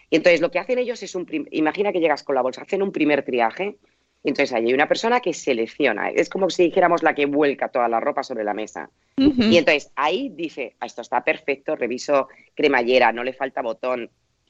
Y 0.10 0.18
entonces 0.18 0.40
lo 0.40 0.52
que 0.52 0.60
hacen 0.60 0.78
ellos 0.78 1.02
es 1.02 1.16
un... 1.16 1.26
Imagina 1.52 1.92
que 1.92 2.00
llegas 2.00 2.22
con 2.22 2.36
la 2.36 2.44
bolsa, 2.44 2.62
hacen 2.62 2.84
un 2.84 2.92
primer 2.92 3.24
triaje. 3.24 3.78
Entonces 4.24 4.54
ahí 4.54 4.68
hay 4.68 4.74
una 4.74 4.88
persona 4.88 5.22
que 5.22 5.34
selecciona. 5.34 6.10
Es 6.10 6.30
como 6.30 6.50
si 6.50 6.64
dijéramos 6.64 7.04
la 7.04 7.16
que 7.16 7.26
vuelca 7.26 7.70
toda 7.70 7.88
la 7.88 8.00
ropa 8.00 8.24
sobre 8.24 8.44
la 8.44 8.54
mesa. 8.54 8.90
Y 9.18 9.58
entonces 9.58 9.92
ahí 9.96 10.30
dice, 10.30 10.76
"Ah, 10.80 10.86
esto 10.86 11.02
está 11.02 11.24
perfecto, 11.24 11.76
reviso 11.76 12.28
cremallera, 12.56 13.12
no 13.12 13.24
le 13.24 13.34
falta 13.34 13.62
botón. 13.62 14.10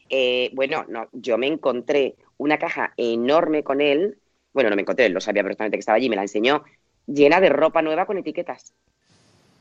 Eh, 0.10 0.50
bueno, 0.54 0.86
no, 0.90 1.08
yo 1.12 1.38
me 1.38 1.48
encontré 1.48 2.16
una 2.38 2.58
caja 2.58 2.94
enorme 2.98 3.64
con 3.64 3.82
él, 3.82 4.18
bueno, 4.54 4.70
no 4.70 4.76
me 4.76 4.82
encontré, 4.82 5.06
él 5.06 5.14
lo 5.14 5.22
sabía 5.22 5.44
perfectamente 5.44 5.78
que 5.78 5.82
estaba 5.82 5.98
allí, 5.98 6.10
me 6.10 6.16
la 6.16 6.24
enseñó, 6.24 6.64
llena 7.06 7.40
de 7.40 7.50
ropa 7.50 7.82
nueva 7.82 8.06
con 8.06 8.18
etiquetas. 8.18 8.74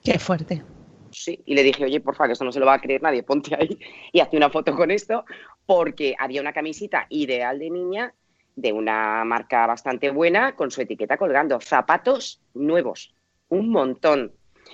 Qué 0.03 0.18
fuerte. 0.18 0.62
Sí, 1.11 1.40
y 1.44 1.55
le 1.55 1.62
dije, 1.62 1.85
oye, 1.85 2.01
por 2.01 2.14
favor, 2.14 2.29
que 2.29 2.33
esto 2.35 2.44
no 2.44 2.53
se 2.53 2.61
lo 2.61 2.66
va 2.66 2.75
a 2.75 2.81
creer 2.81 3.03
nadie, 3.03 3.23
ponte 3.23 3.55
ahí 3.55 3.79
y 4.12 4.21
hazte 4.21 4.37
una 4.37 4.51
foto 4.51 4.75
con 4.75 4.90
esto, 4.90 5.25
porque 5.66 6.14
había 6.18 6.40
una 6.40 6.53
camisita 6.53 7.07
ideal 7.09 7.59
de 7.59 7.71
niña 7.71 8.14
de 8.61 8.73
una 8.73 9.25
marca 9.25 9.66
bastante 9.66 10.11
buena 10.11 10.57
con 10.57 10.71
su 10.71 10.81
etiqueta 10.81 11.16
colgando, 11.16 11.61
zapatos 11.61 12.42
nuevos, 12.55 13.14
un 13.49 13.71
montón. 13.71 14.33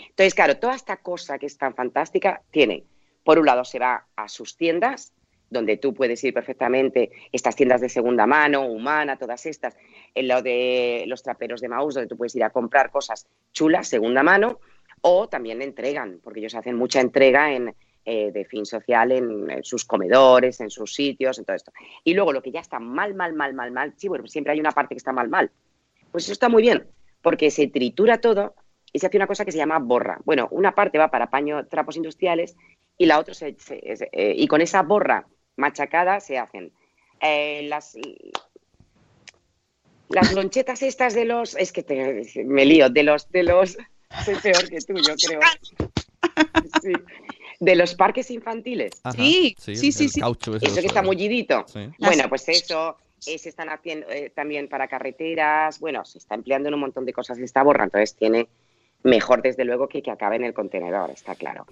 Entonces, 0.09 0.35
claro, 0.35 0.57
toda 0.57 0.75
esta 0.75 0.97
cosa 0.97 1.39
que 1.39 1.47
es 1.47 1.59
tan 1.59 1.75
fantástica 1.75 2.43
tiene, 2.51 2.85
por 3.23 3.39
un 3.39 3.47
lado, 3.47 3.65
se 3.65 3.79
va 3.79 4.07
a 4.17 4.29
sus 4.29 4.57
tiendas, 4.57 5.13
donde 5.51 5.77
tú 5.77 5.93
puedes 5.93 6.25
ir 6.25 6.33
perfectamente, 6.33 7.11
estas 7.31 7.57
tiendas 7.57 7.83
de 7.83 7.91
segunda 7.91 8.27
mano, 8.27 8.67
humana, 8.67 9.19
todas 9.19 9.45
estas, 9.45 9.77
en 10.15 10.29
lo 10.29 10.41
de 10.41 11.05
los 11.07 11.23
traperos 11.23 11.61
de 11.61 11.69
Maús, 11.69 11.95
donde 11.95 12.09
tú 12.09 12.17
puedes 12.17 12.35
ir 12.35 12.43
a 12.43 12.51
comprar 12.51 12.91
cosas 12.91 13.29
chulas, 13.53 13.87
segunda 13.87 14.23
mano, 14.23 14.61
o 15.03 15.29
también 15.29 15.61
entregan, 15.61 16.21
porque 16.25 16.41
ellos 16.41 16.55
hacen 16.55 16.77
mucha 16.77 17.01
entrega 17.01 17.53
en, 17.53 17.75
eh, 18.05 18.31
de 18.33 18.45
fin 18.45 18.67
social 18.67 19.13
en, 19.13 19.51
en 19.51 19.65
sus 19.65 19.85
comedores, 19.85 20.61
en 20.61 20.71
sus 20.71 20.95
sitios, 20.95 21.39
en 21.39 21.45
todo 21.45 21.57
esto. 21.57 21.73
Y 22.05 22.15
luego 22.15 22.33
lo 22.33 22.43
que 22.43 22.51
ya 22.53 22.61
está 22.61 22.79
mal, 22.79 23.15
mal, 23.15 23.33
mal, 23.35 23.55
mal, 23.55 23.71
mal, 23.71 23.95
sí, 23.97 24.09
bueno, 24.09 24.23
pues 24.23 24.33
siempre 24.33 24.53
hay 24.53 24.61
una 24.61 24.73
parte 24.73 24.95
que 24.95 24.99
está 24.99 25.13
mal, 25.13 25.29
mal. 25.29 25.51
Pues 26.13 26.25
eso 26.25 26.33
está 26.33 26.49
muy 26.49 26.63
bien, 26.63 26.87
porque 27.23 27.51
se 27.51 27.67
tritura 27.69 28.21
todo 28.21 28.55
y 28.93 28.99
se 28.99 29.07
hace 29.07 29.17
una 29.17 29.27
cosa 29.27 29.45
que 29.45 29.53
se 29.53 29.59
llama 29.59 29.79
borra. 29.79 30.19
Bueno, 30.25 30.49
una 30.51 30.75
parte 30.75 30.99
va 30.99 31.11
para 31.11 31.31
paño, 31.31 31.67
trapos 31.67 31.97
industriales 31.97 32.57
y 32.99 33.07
la 33.07 33.19
otra 33.19 33.35
se, 33.35 33.57
eh, 33.69 34.35
y 34.37 34.47
con 34.47 34.61
esa 34.61 34.83
borra 34.83 35.27
machacada 35.57 36.21
se 36.21 36.39
hacen 36.39 36.73
eh, 37.21 37.67
las 37.69 37.97
las 40.09 40.33
lonchetas 40.35 40.83
estas 40.83 41.15
de 41.15 41.25
los 41.25 41.57
es 41.57 41.73
que 41.73 41.83
te- 41.83 42.23
me 42.45 42.65
lío 42.65 42.89
de 42.91 43.03
los 43.03 43.29
de 43.31 43.43
los 43.43 43.77
soy 44.25 44.35
peor 44.37 44.69
que 44.69 44.79
tú 44.81 44.95
yo 44.97 45.15
creo 45.17 45.41
Sí. 46.83 46.93
De 47.61 47.77
los 47.77 47.95
parques 47.95 48.31
infantiles 48.31 49.01
Ajá, 49.05 49.17
Sí, 49.17 49.55
sí, 49.59 49.73
el 49.73 49.93
sí, 49.93 50.09
sí. 50.09 50.21
caucho 50.21 50.57
ese 50.57 50.67
eso 50.67 50.81
que 50.81 50.87
está 50.87 51.03
mullidito 51.03 51.65
Sí. 51.67 51.89
bueno, 51.99 52.29
pues 52.29 52.49
eso 52.49 52.97
eh, 53.27 53.39
se 53.39 53.49
están 53.49 53.69
haciendo 53.71 54.07
eh, 54.11 54.31
también 54.35 54.69
para 54.69 54.87
carreteras, 54.89 55.81
bueno, 55.81 56.05
se 56.05 56.19
está 56.19 56.35
empleando 56.35 56.69
en 56.69 56.75
un 56.75 56.81
montón 56.81 57.05
de 57.07 57.13
cosas 57.13 57.39
esta 57.39 57.63
borra, 57.63 57.85
entonces 57.85 58.15
tiene 58.17 58.49
mejor 59.03 59.41
desde 59.43 59.65
luego 59.65 59.89
que 59.89 60.03
que 60.03 60.11
acabe 60.11 60.37
en 60.37 60.45
el 60.45 60.53
contenedor, 60.55 61.11
está 61.11 61.35
claro. 61.35 61.67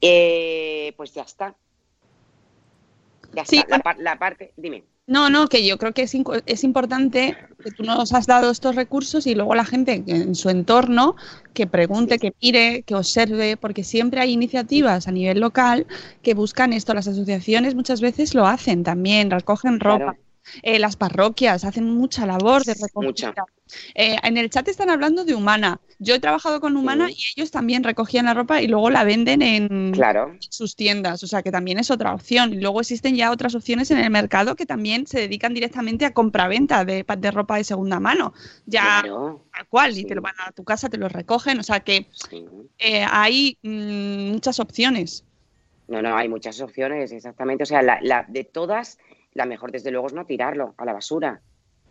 Eh, 0.00 0.92
pues 0.96 1.12
ya 1.14 1.22
está. 1.22 1.56
Ya 3.32 3.44
Sí, 3.44 3.58
está. 3.58 3.76
La, 3.76 3.82
par- 3.82 3.98
la 3.98 4.18
parte, 4.18 4.52
dime. 4.56 4.84
No, 5.08 5.30
no, 5.30 5.48
que 5.48 5.66
yo 5.66 5.78
creo 5.78 5.94
que 5.94 6.02
es, 6.02 6.14
es 6.44 6.64
importante 6.64 7.34
que 7.64 7.70
tú 7.70 7.82
nos 7.82 8.12
has 8.12 8.26
dado 8.26 8.50
estos 8.50 8.76
recursos 8.76 9.26
y 9.26 9.34
luego 9.34 9.54
la 9.54 9.64
gente 9.64 10.04
en 10.06 10.34
su 10.34 10.50
entorno 10.50 11.16
que 11.54 11.66
pregunte, 11.66 12.18
que 12.18 12.34
mire, 12.42 12.82
que 12.82 12.94
observe, 12.94 13.56
porque 13.56 13.84
siempre 13.84 14.20
hay 14.20 14.32
iniciativas 14.32 15.08
a 15.08 15.10
nivel 15.10 15.40
local 15.40 15.86
que 16.22 16.34
buscan 16.34 16.74
esto. 16.74 16.92
Las 16.92 17.08
asociaciones 17.08 17.74
muchas 17.74 18.02
veces 18.02 18.34
lo 18.34 18.46
hacen 18.46 18.82
también, 18.82 19.30
recogen 19.30 19.80
ropa. 19.80 20.12
Claro. 20.12 20.27
Eh, 20.62 20.78
las 20.78 20.96
parroquias 20.96 21.64
hacen 21.64 21.84
mucha 21.94 22.26
labor 22.26 22.64
de 22.64 22.74
Mucha. 22.94 23.28
recogida. 23.28 23.44
Eh, 23.94 24.16
en 24.22 24.38
el 24.38 24.48
chat 24.48 24.66
están 24.68 24.88
hablando 24.88 25.24
de 25.24 25.34
Humana. 25.34 25.78
Yo 25.98 26.14
he 26.14 26.20
trabajado 26.20 26.60
con 26.60 26.76
Humana 26.76 27.08
Sí. 27.08 27.16
y 27.18 27.40
ellos 27.40 27.50
también 27.50 27.84
recogían 27.84 28.24
la 28.24 28.32
ropa 28.32 28.62
y 28.62 28.66
luego 28.66 28.88
la 28.88 29.04
venden 29.04 29.42
en 29.42 29.92
Claro. 29.92 30.36
sus 30.48 30.74
tiendas, 30.74 31.22
o 31.22 31.26
sea 31.26 31.42
que 31.42 31.50
también 31.50 31.78
es 31.78 31.90
otra 31.90 32.14
opción. 32.14 32.54
Y 32.54 32.60
luego 32.60 32.80
existen 32.80 33.14
ya 33.16 33.30
otras 33.30 33.54
opciones 33.54 33.90
en 33.90 33.98
el 33.98 34.10
mercado 34.10 34.56
que 34.56 34.64
también 34.64 35.06
se 35.06 35.20
dedican 35.20 35.52
directamente 35.52 36.06
a 36.06 36.14
compraventa 36.14 36.84
de, 36.86 37.04
de 37.18 37.30
ropa 37.30 37.56
de 37.56 37.64
segunda 37.64 38.00
mano. 38.00 38.32
Ya 38.64 39.00
Claro. 39.02 39.44
tal 39.52 39.66
cual, 39.66 39.98
y 39.98 40.04
te 40.04 40.14
lo 40.14 40.22
van 40.22 40.34
a 40.46 40.52
tu 40.52 40.64
casa, 40.64 40.88
te 40.88 40.96
lo 40.96 41.08
recogen, 41.08 41.58
o 41.58 41.62
sea 41.62 41.80
que 41.80 42.06
sí. 42.30 42.46
eh, 42.78 43.04
hay 43.10 43.58
mm, 43.62 44.30
muchas 44.32 44.60
opciones. 44.60 45.24
No, 45.88 46.02
no, 46.02 46.14
hay 46.16 46.28
muchas 46.28 46.60
opciones, 46.60 47.12
exactamente. 47.12 47.62
O 47.62 47.66
sea, 47.66 47.80
la, 47.82 47.98
la- 48.02 48.26
de 48.28 48.44
todas, 48.44 48.98
la 49.38 49.46
mejor 49.46 49.70
desde 49.72 49.90
luego 49.90 50.08
es 50.08 50.12
no 50.12 50.26
tirarlo 50.26 50.74
a 50.76 50.84
la 50.84 50.92
basura. 50.92 51.40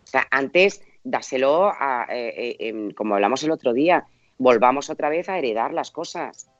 O 0.04 0.06
sea, 0.06 0.26
antes 0.30 0.80
dáselo 1.02 1.66
a, 1.72 2.06
eh, 2.10 2.28
eh, 2.36 2.56
em, 2.68 2.90
como 2.92 3.14
hablamos 3.14 3.42
el 3.42 3.50
otro 3.50 3.72
día, 3.72 4.06
volvamos 4.38 4.90
otra 4.90 5.08
vez 5.08 5.28
a 5.28 5.38
heredar 5.38 5.72
las 5.74 5.90
cosas 5.90 6.50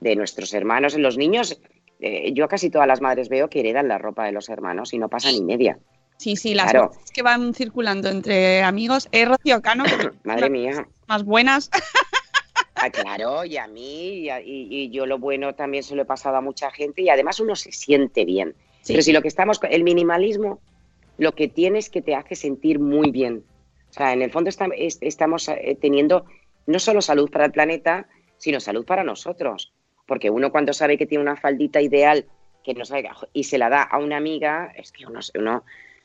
de 0.00 0.16
nuestros 0.16 0.52
hermanos. 0.54 0.96
Los 0.96 1.16
niños, 1.18 1.60
eh, 2.00 2.32
yo 2.32 2.44
a 2.44 2.48
casi 2.48 2.70
todas 2.70 2.88
las 2.88 3.00
madres 3.00 3.28
veo 3.28 3.48
que 3.50 3.60
heredan 3.60 3.88
la 3.88 3.98
ropa 3.98 4.24
de 4.24 4.32
los 4.32 4.48
hermanos 4.48 4.92
y 4.94 4.98
no 4.98 5.08
pasa 5.08 5.30
ni 5.30 5.42
media. 5.42 5.78
Sí, 6.16 6.34
sí, 6.36 6.54
las 6.54 6.70
Claro. 6.72 6.88
cosas 6.88 7.10
que 7.12 7.22
van 7.22 7.54
circulando 7.54 8.08
entre 8.08 8.62
amigos. 8.62 9.08
Es 9.12 9.28
Rocío 9.28 9.60
Cano, 9.62 9.84
Madre 10.24 10.50
mía. 10.50 10.88
más 11.06 11.24
buenas. 11.24 11.70
Ah, 12.80 12.90
claro, 12.90 13.44
y 13.44 13.56
a 13.56 13.66
mí, 13.66 14.20
y, 14.20 14.30
a- 14.30 14.40
y- 14.40 14.68
y 14.70 14.90
yo 14.90 15.04
lo 15.04 15.18
bueno 15.18 15.52
también 15.56 15.82
se 15.82 15.96
lo 15.96 16.02
he 16.02 16.04
pasado 16.04 16.36
a 16.36 16.40
mucha 16.40 16.70
gente 16.70 17.02
y 17.02 17.08
además 17.08 17.40
uno 17.40 17.56
se 17.56 17.72
siente 17.72 18.24
bien. 18.24 18.54
Pero 18.94 19.02
si 19.02 19.12
lo 19.12 19.22
que 19.22 19.28
estamos, 19.28 19.60
el 19.70 19.84
minimalismo, 19.84 20.60
lo 21.18 21.32
que 21.32 21.48
tiene 21.48 21.78
es 21.78 21.90
que 21.90 22.02
te 22.02 22.14
hace 22.14 22.34
sentir 22.34 22.78
muy 22.78 23.10
bien. 23.10 23.44
O 23.90 23.92
sea, 23.92 24.12
en 24.12 24.22
el 24.22 24.30
fondo 24.30 24.50
estam- 24.50 24.74
es- 24.76 24.98
estamos 25.00 25.48
eh, 25.48 25.76
teniendo 25.80 26.24
no 26.66 26.78
solo 26.78 27.00
salud 27.00 27.30
para 27.30 27.46
el 27.46 27.52
planeta, 27.52 28.06
sino 28.36 28.60
salud 28.60 28.84
para 28.84 29.02
nosotros. 29.04 29.72
Porque 30.06 30.30
uno 30.30 30.50
cuando 30.52 30.72
sabe 30.72 30.96
que 30.98 31.06
tiene 31.06 31.22
una 31.22 31.36
faldita 31.36 31.80
ideal 31.80 32.26
que 32.64 32.74
no 32.74 32.84
sabe, 32.84 33.08
y 33.32 33.44
se 33.44 33.58
la 33.58 33.68
da 33.68 33.82
a 33.82 33.98
una 33.98 34.16
amiga, 34.16 34.72
es 34.76 34.92
que 34.92 35.06
uno, 35.06 35.20
uno 35.38 35.64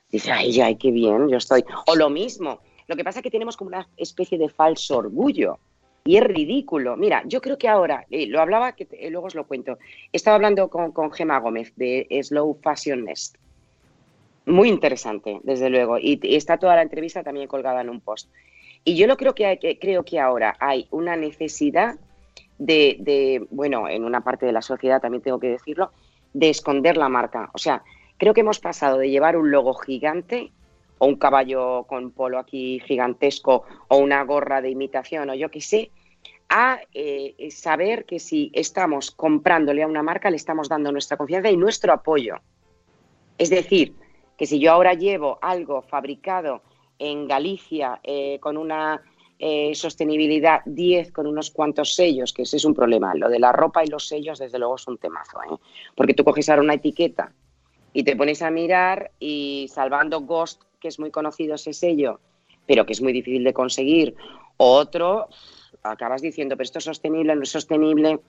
dice, 0.10 0.32
ay, 0.32 0.60
ay, 0.62 0.76
qué 0.78 0.92
bien, 0.92 1.28
yo 1.30 1.38
estoy. 1.38 1.64
O 1.88 1.96
lo 1.96 2.10
mismo. 2.10 2.60
Lo 2.88 2.96
que 2.96 3.04
pasa 3.04 3.20
es 3.20 3.24
que 3.24 3.32
tenemos 3.32 3.58
como 3.58 3.70
una 3.70 3.88
especie 3.98 4.38
de 4.38 4.50
falso 4.50 4.98
orgullo. 4.98 5.60
Y 6.06 6.18
es 6.18 6.24
ridículo. 6.24 6.98
Mira, 6.98 7.24
yo 7.26 7.40
creo 7.40 7.58
que 7.58 7.70
ahora, 7.70 8.06
eh, 8.12 8.28
lo 8.28 8.42
hablaba, 8.42 8.74
que 8.74 8.88
eh, 8.92 9.10
luego 9.10 9.28
os 9.28 9.36
lo 9.36 9.48
cuento. 9.48 9.78
Estaba 10.12 10.36
hablando 10.36 10.70
con, 10.70 11.12
Gema 11.12 11.40
Gómez 11.40 11.74
de 11.78 12.08
Slow 12.22 12.60
Fashion 12.62 13.06
Nest. 13.06 13.38
Muy 14.46 14.68
interesante, 14.68 15.40
desde 15.44 15.70
luego. 15.70 15.98
Y, 15.98 16.20
y 16.22 16.36
está 16.36 16.58
toda 16.58 16.76
la 16.76 16.82
entrevista 16.82 17.24
también 17.24 17.48
colgada 17.48 17.80
en 17.80 17.90
un 17.90 18.02
post. 18.02 18.30
Y 18.84 18.98
yo 18.98 19.08
lo 19.08 19.16
creo 19.16 19.34
que, 19.34 19.46
hay, 19.46 19.58
que 19.60 19.80
creo 19.80 20.04
que 20.04 20.20
ahora 20.20 20.58
hay 20.60 20.88
una 20.92 21.16
necesidad 21.16 21.96
de, 22.58 22.98
de, 23.00 23.48
bueno, 23.50 23.88
en 23.88 24.04
una 24.04 24.22
parte 24.22 24.46
de 24.46 24.52
la 24.52 24.62
sociedad 24.62 25.02
también 25.02 25.24
tengo 25.24 25.40
que 25.40 25.50
decirlo, 25.50 25.92
de 26.34 26.50
esconder 26.50 26.98
la 26.98 27.08
marca. 27.08 27.50
O 27.54 27.58
sea, 27.58 27.82
creo 28.18 28.34
que 28.34 28.42
hemos 28.42 28.60
pasado 28.60 28.98
de 28.98 29.10
llevar 29.10 29.38
un 29.38 29.52
logo 29.52 29.74
gigante 29.74 30.52
o 31.04 31.06
un 31.06 31.18
caballo 31.18 31.84
con 31.84 32.12
polo 32.12 32.40
aquí 32.40 32.80
gigantesco 32.80 33.66
o 33.90 33.98
una 33.98 34.24
gorra 34.24 34.62
de 34.62 34.70
imitación 34.70 35.30
o 35.30 35.34
yo 35.34 35.52
qué 35.52 35.60
sé, 35.60 35.92
a 36.48 36.80
eh, 36.94 37.50
saber 37.52 38.06
que 38.06 38.20
si 38.20 38.50
estamos 38.54 39.12
comprándole 39.12 39.84
a 39.84 39.88
una 39.88 40.02
marca 40.02 40.30
le 40.30 40.38
estamos 40.38 40.70
dando 40.70 40.94
nuestra 40.94 41.18
confianza 41.18 41.52
y 41.52 41.58
nuestro 41.58 41.92
apoyo. 41.92 42.36
Es 43.38 43.50
decir, 43.50 43.96
que 44.38 44.46
si 44.46 44.60
yo 44.60 44.72
ahora 44.72 44.94
llevo 44.94 45.40
algo 45.42 45.82
fabricado 45.82 46.62
en 47.00 47.28
Galicia 47.28 48.00
eh, 48.04 48.40
con 48.40 48.56
una 48.56 49.02
eh, 49.40 49.76
sostenibilidad 49.76 50.62
10 50.66 51.12
con 51.12 51.28
unos 51.28 51.52
cuantos 51.52 51.96
sellos, 51.96 52.32
que 52.32 52.44
ese 52.44 52.56
es 52.56 52.64
un 52.64 52.74
problema. 52.74 53.14
Lo 53.14 53.28
de 53.28 53.40
la 53.40 53.52
ropa 53.52 53.84
y 53.84 53.88
los 53.88 54.08
sellos, 54.08 54.40
desde 54.40 54.58
luego, 54.58 54.76
es 54.76 54.88
un 54.88 54.98
temazo. 54.98 55.44
¿eh? 55.44 55.58
Porque 55.96 56.14
tú 56.14 56.24
coges 56.24 56.48
ahora 56.48 56.62
una 56.62 56.76
etiqueta 56.76 57.34
y 57.94 58.04
te 58.04 58.16
pones 58.16 58.42
a 58.42 58.50
mirar 58.50 59.12
y 59.20 59.68
salvando 59.72 60.22
Ghost, 60.22 60.64
que 60.84 60.90
es 60.90 61.00
muy 61.00 61.12
conocido 61.12 61.56
ese 61.56 61.72
sello, 61.72 62.20
pero 62.68 62.86
que 62.86 62.92
es 62.92 63.02
muy 63.02 63.14
difícil 63.14 63.46
de 63.46 63.54
conseguir, 63.54 64.16
o 64.58 64.74
otro, 64.74 65.30
acabas 65.82 66.22
diciendo, 66.22 66.58
pero 66.58 66.66
esto 66.66 66.80
es 66.80 66.84
sostenible, 66.84 67.34
no 67.36 67.44
es 67.44 67.50
sostenible. 67.50 68.16
O 68.16 68.22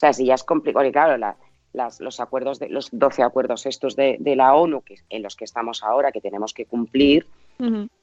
sea, 0.00 0.12
si 0.12 0.26
ya 0.26 0.34
es 0.34 0.42
complicado, 0.42 0.80
porque 0.80 0.92
claro, 0.92 1.16
la, 1.16 1.36
las, 1.72 2.00
los 2.00 2.18
acuerdos, 2.18 2.58
de, 2.58 2.68
los 2.68 2.88
12 2.90 3.22
acuerdos 3.22 3.64
estos 3.64 3.94
de, 3.94 4.16
de 4.18 4.34
la 4.34 4.54
ONU, 4.56 4.82
que, 4.82 4.96
en 5.08 5.22
los 5.22 5.36
que 5.36 5.44
estamos 5.44 5.84
ahora, 5.84 6.10
que 6.10 6.20
tenemos 6.20 6.52
que 6.52 6.66
cumplir, 6.66 7.26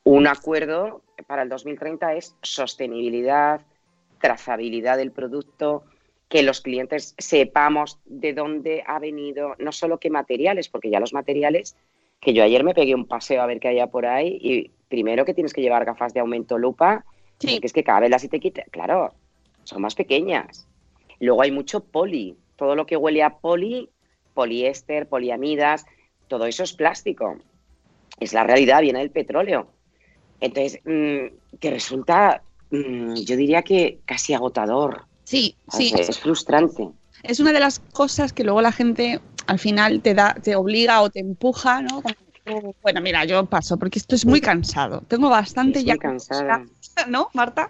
un 0.04 0.28
acuerdo 0.28 1.02
para 1.26 1.42
el 1.42 1.50
2030 1.50 2.14
es 2.14 2.36
sostenibilidad, 2.44 3.62
trazabilidad 4.22 4.98
del 4.98 5.12
producto, 5.12 5.84
que 6.30 6.44
los 6.44 6.62
clientes 6.62 7.16
sepamos 7.18 8.00
de 8.06 8.34
dónde 8.34 8.84
ha 8.86 9.00
venido, 9.00 9.56
no 9.58 9.72
solo 9.72 9.98
qué 9.98 10.12
materiales, 10.12 10.70
porque 10.70 10.92
ya 10.92 11.00
los 11.00 11.14
materiales, 11.14 11.76
que 12.20 12.34
yo 12.34 12.44
ayer 12.44 12.64
me 12.64 12.74
pegué 12.74 12.96
un 12.96 13.06
paseo 13.06 13.42
a 13.42 13.46
ver 13.46 13.60
qué 13.60 13.68
había 13.70 13.88
por 13.88 14.06
ahí 14.06 14.38
y 14.42 14.72
primero 14.90 15.26
que 15.26 15.34
tienes 15.34 15.54
que 15.54 15.62
llevar 15.62 15.86
gafas 15.86 16.14
de 16.14 16.20
aumento 16.20 16.58
lupa, 16.58 17.06
Sí. 17.40 17.52
porque 17.54 17.68
es 17.68 17.74
que 17.74 17.84
cada 17.84 18.00
vez 18.00 18.10
las 18.10 18.24
etiquetas, 18.24 18.66
claro, 18.72 19.14
son 19.64 19.82
más 19.82 19.94
pequeñas. 19.94 20.68
Luego 21.20 21.42
hay 21.44 21.52
mucho 21.52 21.82
poli, 21.84 22.36
todo 22.56 22.76
lo 22.76 22.86
que 22.88 22.98
huele 22.98 23.22
a 23.22 23.38
poli, 23.38 23.90
poliéster, 24.34 25.08
poliamidas, 25.08 25.86
todo 26.28 26.46
eso 26.48 26.64
es 26.64 26.74
plástico. 26.74 27.38
Es 28.20 28.34
la 28.34 28.44
realidad, 28.44 28.82
viene 28.82 29.00
del 29.00 29.12
petróleo. 29.12 29.68
Entonces, 30.42 30.80
mm, 30.86 31.58
que 31.60 31.70
resulta, 31.70 32.42
mm, 32.72 33.14
yo 33.16 33.36
diría 33.36 33.62
que 33.62 34.00
casi 34.06 34.34
agotador. 34.34 35.06
Sí, 35.24 35.56
sí. 35.70 35.94
Es, 35.96 36.10
es 36.10 36.20
frustrante. 36.20 36.90
Es 37.24 37.40
una 37.40 37.52
de 37.54 37.60
las 37.60 37.80
cosas 37.80 38.34
que 38.34 38.44
luego 38.44 38.62
la 38.62 38.72
gente 38.72 39.20
al 39.48 39.60
final 39.60 40.02
te 40.02 40.14
da, 40.14 40.34
te 40.36 40.56
obliga 40.56 41.02
o 41.02 41.10
te 41.10 41.20
empuja, 41.20 41.82
¿no? 41.82 42.02
Como, 42.02 42.76
bueno, 42.82 43.02
mira, 43.02 43.26
yo 43.26 43.46
paso, 43.46 43.78
porque 43.78 44.00
esto 44.00 44.16
es 44.16 44.26
muy 44.26 44.40
cansado. 44.42 45.02
Tengo 45.08 45.30
bastante 45.30 45.80
Es 45.80 45.86
ya 45.86 45.94
muy 45.94 46.00
cansada. 46.00 46.66
¿no, 47.08 47.30
Marta? 47.34 47.70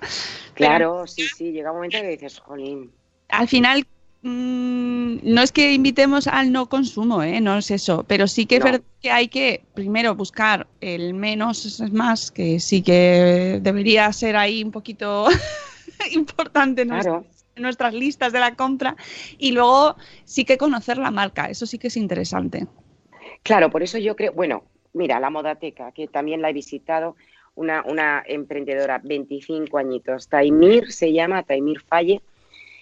Claro, 0.54 1.06
sí, 1.08 1.28
sí, 1.30 1.52
llega 1.52 1.72
un 1.72 1.78
momento 1.78 2.00
que 2.00 2.08
dices, 2.10 2.40
jolín. 2.40 2.92
al 3.30 3.48
final 3.48 3.86
mm, 4.22 5.18
no 5.24 5.42
es 5.42 5.52
que 5.52 5.74
invitemos 5.74 6.28
al 6.28 6.52
no 6.52 6.68
consumo, 6.70 7.24
¿eh? 7.24 7.42
no 7.42 7.58
es 7.58 7.72
eso, 7.72 8.04
pero 8.08 8.28
sí 8.28 8.46
que 8.46 8.56
es 8.56 8.60
No. 8.60 8.66
verdad 8.66 8.82
que 9.02 9.12
hay 9.12 9.28
que 9.28 9.64
primero 9.74 10.16
buscar 10.16 10.68
el 10.82 11.14
menos 11.14 11.66
es 11.66 11.92
más, 11.92 12.32
que 12.32 12.60
sí 12.60 12.82
que 12.82 13.60
debería 13.62 14.12
ser 14.14 14.36
ahí 14.36 14.64
un 14.64 14.72
poquito 14.72 15.28
importante 16.14 16.84
en 16.84 16.90
Claro. 16.90 17.26
Nuestras 17.60 17.94
listas 17.94 18.34
de 18.34 18.40
la 18.40 18.56
compra 18.56 18.96
y 19.38 19.52
luego 19.52 19.96
sí 20.26 20.46
que 20.46 20.58
conocer 20.58 20.98
la 20.98 21.12
marca, 21.12 21.46
eso 21.46 21.66
sí 21.66 21.78
que 21.78 21.88
es 21.88 21.98
interesante. 21.98 22.68
Claro, 23.44 23.70
por 23.70 23.84
eso 23.84 23.98
yo 23.98 24.16
creo, 24.16 24.34
bueno, 24.34 24.64
mira, 24.94 25.20
la 25.20 25.30
Modateca, 25.30 25.92
que 25.92 26.08
también 26.08 26.42
la 26.42 26.50
he 26.50 26.54
visitado, 26.54 27.16
una, 27.56 27.84
una 27.86 28.24
emprendedora, 28.28 29.00
25 29.04 29.78
añitos, 29.78 30.28
Taimir 30.28 30.92
se 30.92 31.12
llama, 31.14 31.44
Taimir 31.44 31.82
Falle, 31.82 32.22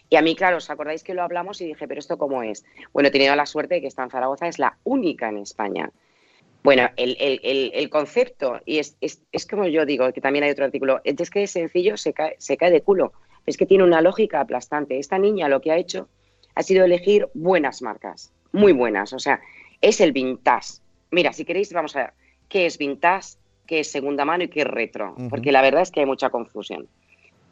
y 0.09 0.17
a 0.17 0.21
mí, 0.21 0.35
claro, 0.35 0.57
¿os 0.57 0.69
acordáis 0.69 1.03
que 1.03 1.13
lo 1.13 1.23
hablamos 1.23 1.61
y 1.61 1.65
dije, 1.65 1.87
pero 1.87 1.99
esto 1.99 2.17
cómo 2.17 2.43
es? 2.43 2.63
Bueno, 2.93 3.09
he 3.09 3.11
tenido 3.11 3.35
la 3.35 3.45
suerte 3.45 3.75
de 3.75 3.81
que 3.81 3.87
está 3.87 4.03
en 4.03 4.11
Zaragoza, 4.11 4.47
es 4.47 4.59
la 4.59 4.77
única 4.83 5.29
en 5.29 5.37
España. 5.37 5.89
Bueno, 6.63 6.89
el, 6.95 7.15
el- 7.19 7.39
el- 7.43 7.71
el 7.73 7.89
concepto, 7.89 8.59
y 8.65 8.79
es, 8.79 8.97
es, 9.01 9.21
es 9.31 9.45
como 9.45 9.65
yo 9.67 9.85
digo, 9.85 10.11
que 10.13 10.21
también 10.21 10.43
hay 10.45 10.51
otro 10.51 10.65
artículo, 10.65 10.99
es 11.03 11.29
que 11.29 11.43
es 11.43 11.51
sencillo, 11.51 11.95
se 11.97 12.13
cae, 12.13 12.35
se 12.39 12.57
cae 12.57 12.71
de 12.71 12.81
culo. 12.81 13.13
Es 13.45 13.57
que 13.57 13.65
tiene 13.65 13.83
una 13.83 14.01
lógica 14.01 14.41
aplastante. 14.41 14.97
Esta 14.99 15.17
niña 15.17 15.49
lo 15.49 15.61
que 15.61 15.71
ha 15.71 15.77
hecho 15.77 16.07
ha 16.55 16.63
sido 16.63 16.85
elegir 16.85 17.27
buenas 17.33 17.81
marcas, 17.81 18.31
muy 18.51 18.73
buenas. 18.73 19.13
O 19.13 19.19
sea, 19.19 19.41
es 19.81 20.01
el 20.01 20.11
vintage. 20.11 20.79
Mira, 21.11 21.33
si 21.33 21.45
queréis, 21.45 21.71
vamos 21.73 21.95
a 21.95 21.99
ver 21.99 22.13
qué 22.49 22.65
es 22.65 22.77
vintage, 22.77 23.37
qué 23.65 23.81
es 23.81 23.91
segunda 23.91 24.25
mano 24.25 24.43
y 24.43 24.47
qué 24.47 24.61
es 24.61 24.67
retro, 24.67 25.15
porque 25.29 25.51
la 25.51 25.61
verdad 25.61 25.81
es 25.81 25.91
que 25.91 26.01
hay 26.01 26.05
mucha 26.05 26.29
confusión. 26.29 26.87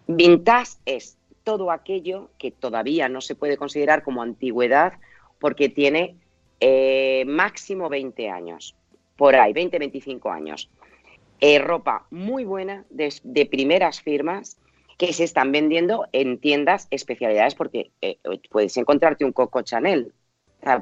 Vintage 0.08 0.74
es 0.86 1.18
todo 1.44 1.72
aquello 1.72 2.30
que 2.38 2.52
todavía 2.52 3.10
no 3.10 3.22
se 3.22 3.36
puede 3.36 3.58
considerar 3.58 4.04
como 4.04 4.22
antigüedad 4.22 4.94
porque 5.40 5.70
tiene 5.70 6.16
eh, 6.60 7.26
máximo 7.28 7.90
20 7.90 8.30
años, 8.30 8.76
por 9.18 9.36
ahí, 9.36 9.54
20, 9.54 9.80
25 9.80 10.30
años. 10.30 10.70
Eh, 11.42 11.60
ropa 11.60 12.06
muy 12.10 12.46
buena, 12.46 12.86
de, 12.90 13.14
de 13.24 13.46
primeras 13.46 14.02
firmas, 14.02 14.58
que 14.98 15.14
se 15.14 15.24
están 15.24 15.52
vendiendo 15.52 16.08
en 16.12 16.40
tiendas 16.40 16.88
especialidades 16.92 17.56
porque 17.56 17.92
eh, 18.02 18.18
puedes 18.50 18.76
encontrarte 18.78 19.26
un 19.26 19.32
Coco 19.34 19.62
Chanel 19.62 20.14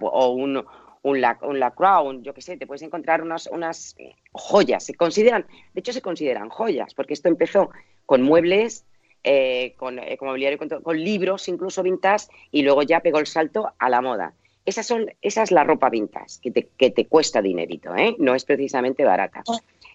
o 0.01 0.29
un, 0.29 0.63
un, 1.01 1.21
La, 1.21 1.39
un 1.41 1.59
La 1.59 1.71
Crown, 1.71 2.23
yo 2.23 2.33
qué 2.33 2.41
sé, 2.41 2.57
te 2.57 2.67
puedes 2.67 2.81
encontrar 2.83 3.21
unas, 3.21 3.47
unas 3.47 3.95
joyas. 4.31 4.83
Se 4.85 4.93
consideran, 4.93 5.45
de 5.73 5.79
hecho 5.79 5.93
se 5.93 6.01
consideran 6.01 6.49
joyas, 6.49 6.93
porque 6.93 7.13
esto 7.13 7.29
empezó 7.29 7.69
con 8.05 8.21
muebles, 8.21 8.85
eh, 9.23 9.73
con, 9.77 9.97
eh, 9.99 10.17
con 10.17 10.27
mobiliario, 10.27 10.57
con, 10.57 10.69
con 10.81 11.03
libros 11.03 11.47
incluso 11.47 11.81
vintage 11.83 12.27
y 12.51 12.61
luego 12.63 12.83
ya 12.83 12.99
pegó 12.99 13.19
el 13.19 13.27
salto 13.27 13.71
a 13.79 13.89
la 13.89 14.01
moda. 14.01 14.33
Esas 14.65 14.85
son, 14.85 15.11
esa 15.23 15.41
es 15.41 15.49
la 15.51 15.63
ropa 15.63 15.89
vintage, 15.89 16.39
que 16.41 16.51
te, 16.51 16.67
que 16.77 16.91
te 16.91 17.07
cuesta 17.07 17.41
dinerito, 17.41 17.95
¿eh? 17.95 18.15
no 18.19 18.35
es 18.35 18.45
precisamente 18.45 19.03
barata. 19.03 19.41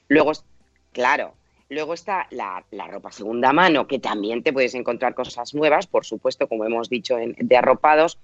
Luego, 0.09 0.33
es- 0.33 0.45
claro, 0.93 1.35
luego 1.69 1.95
está 1.95 2.27
la, 2.31 2.65
la 2.71 2.87
ropa 2.87 3.11
segunda 3.13 3.53
mano, 3.53 3.87
que 3.87 3.99
también 3.99 4.43
te 4.43 4.53
puedes 4.53 4.75
encontrar 4.75 5.15
cosas 5.15 5.55
nuevas, 5.55 5.87
por 5.87 6.05
supuesto, 6.05 6.49
como 6.49 6.65
hemos 6.65 6.89
dicho, 6.89 7.19
en- 7.19 7.35
de 7.39 7.57
arropados, 7.57 8.19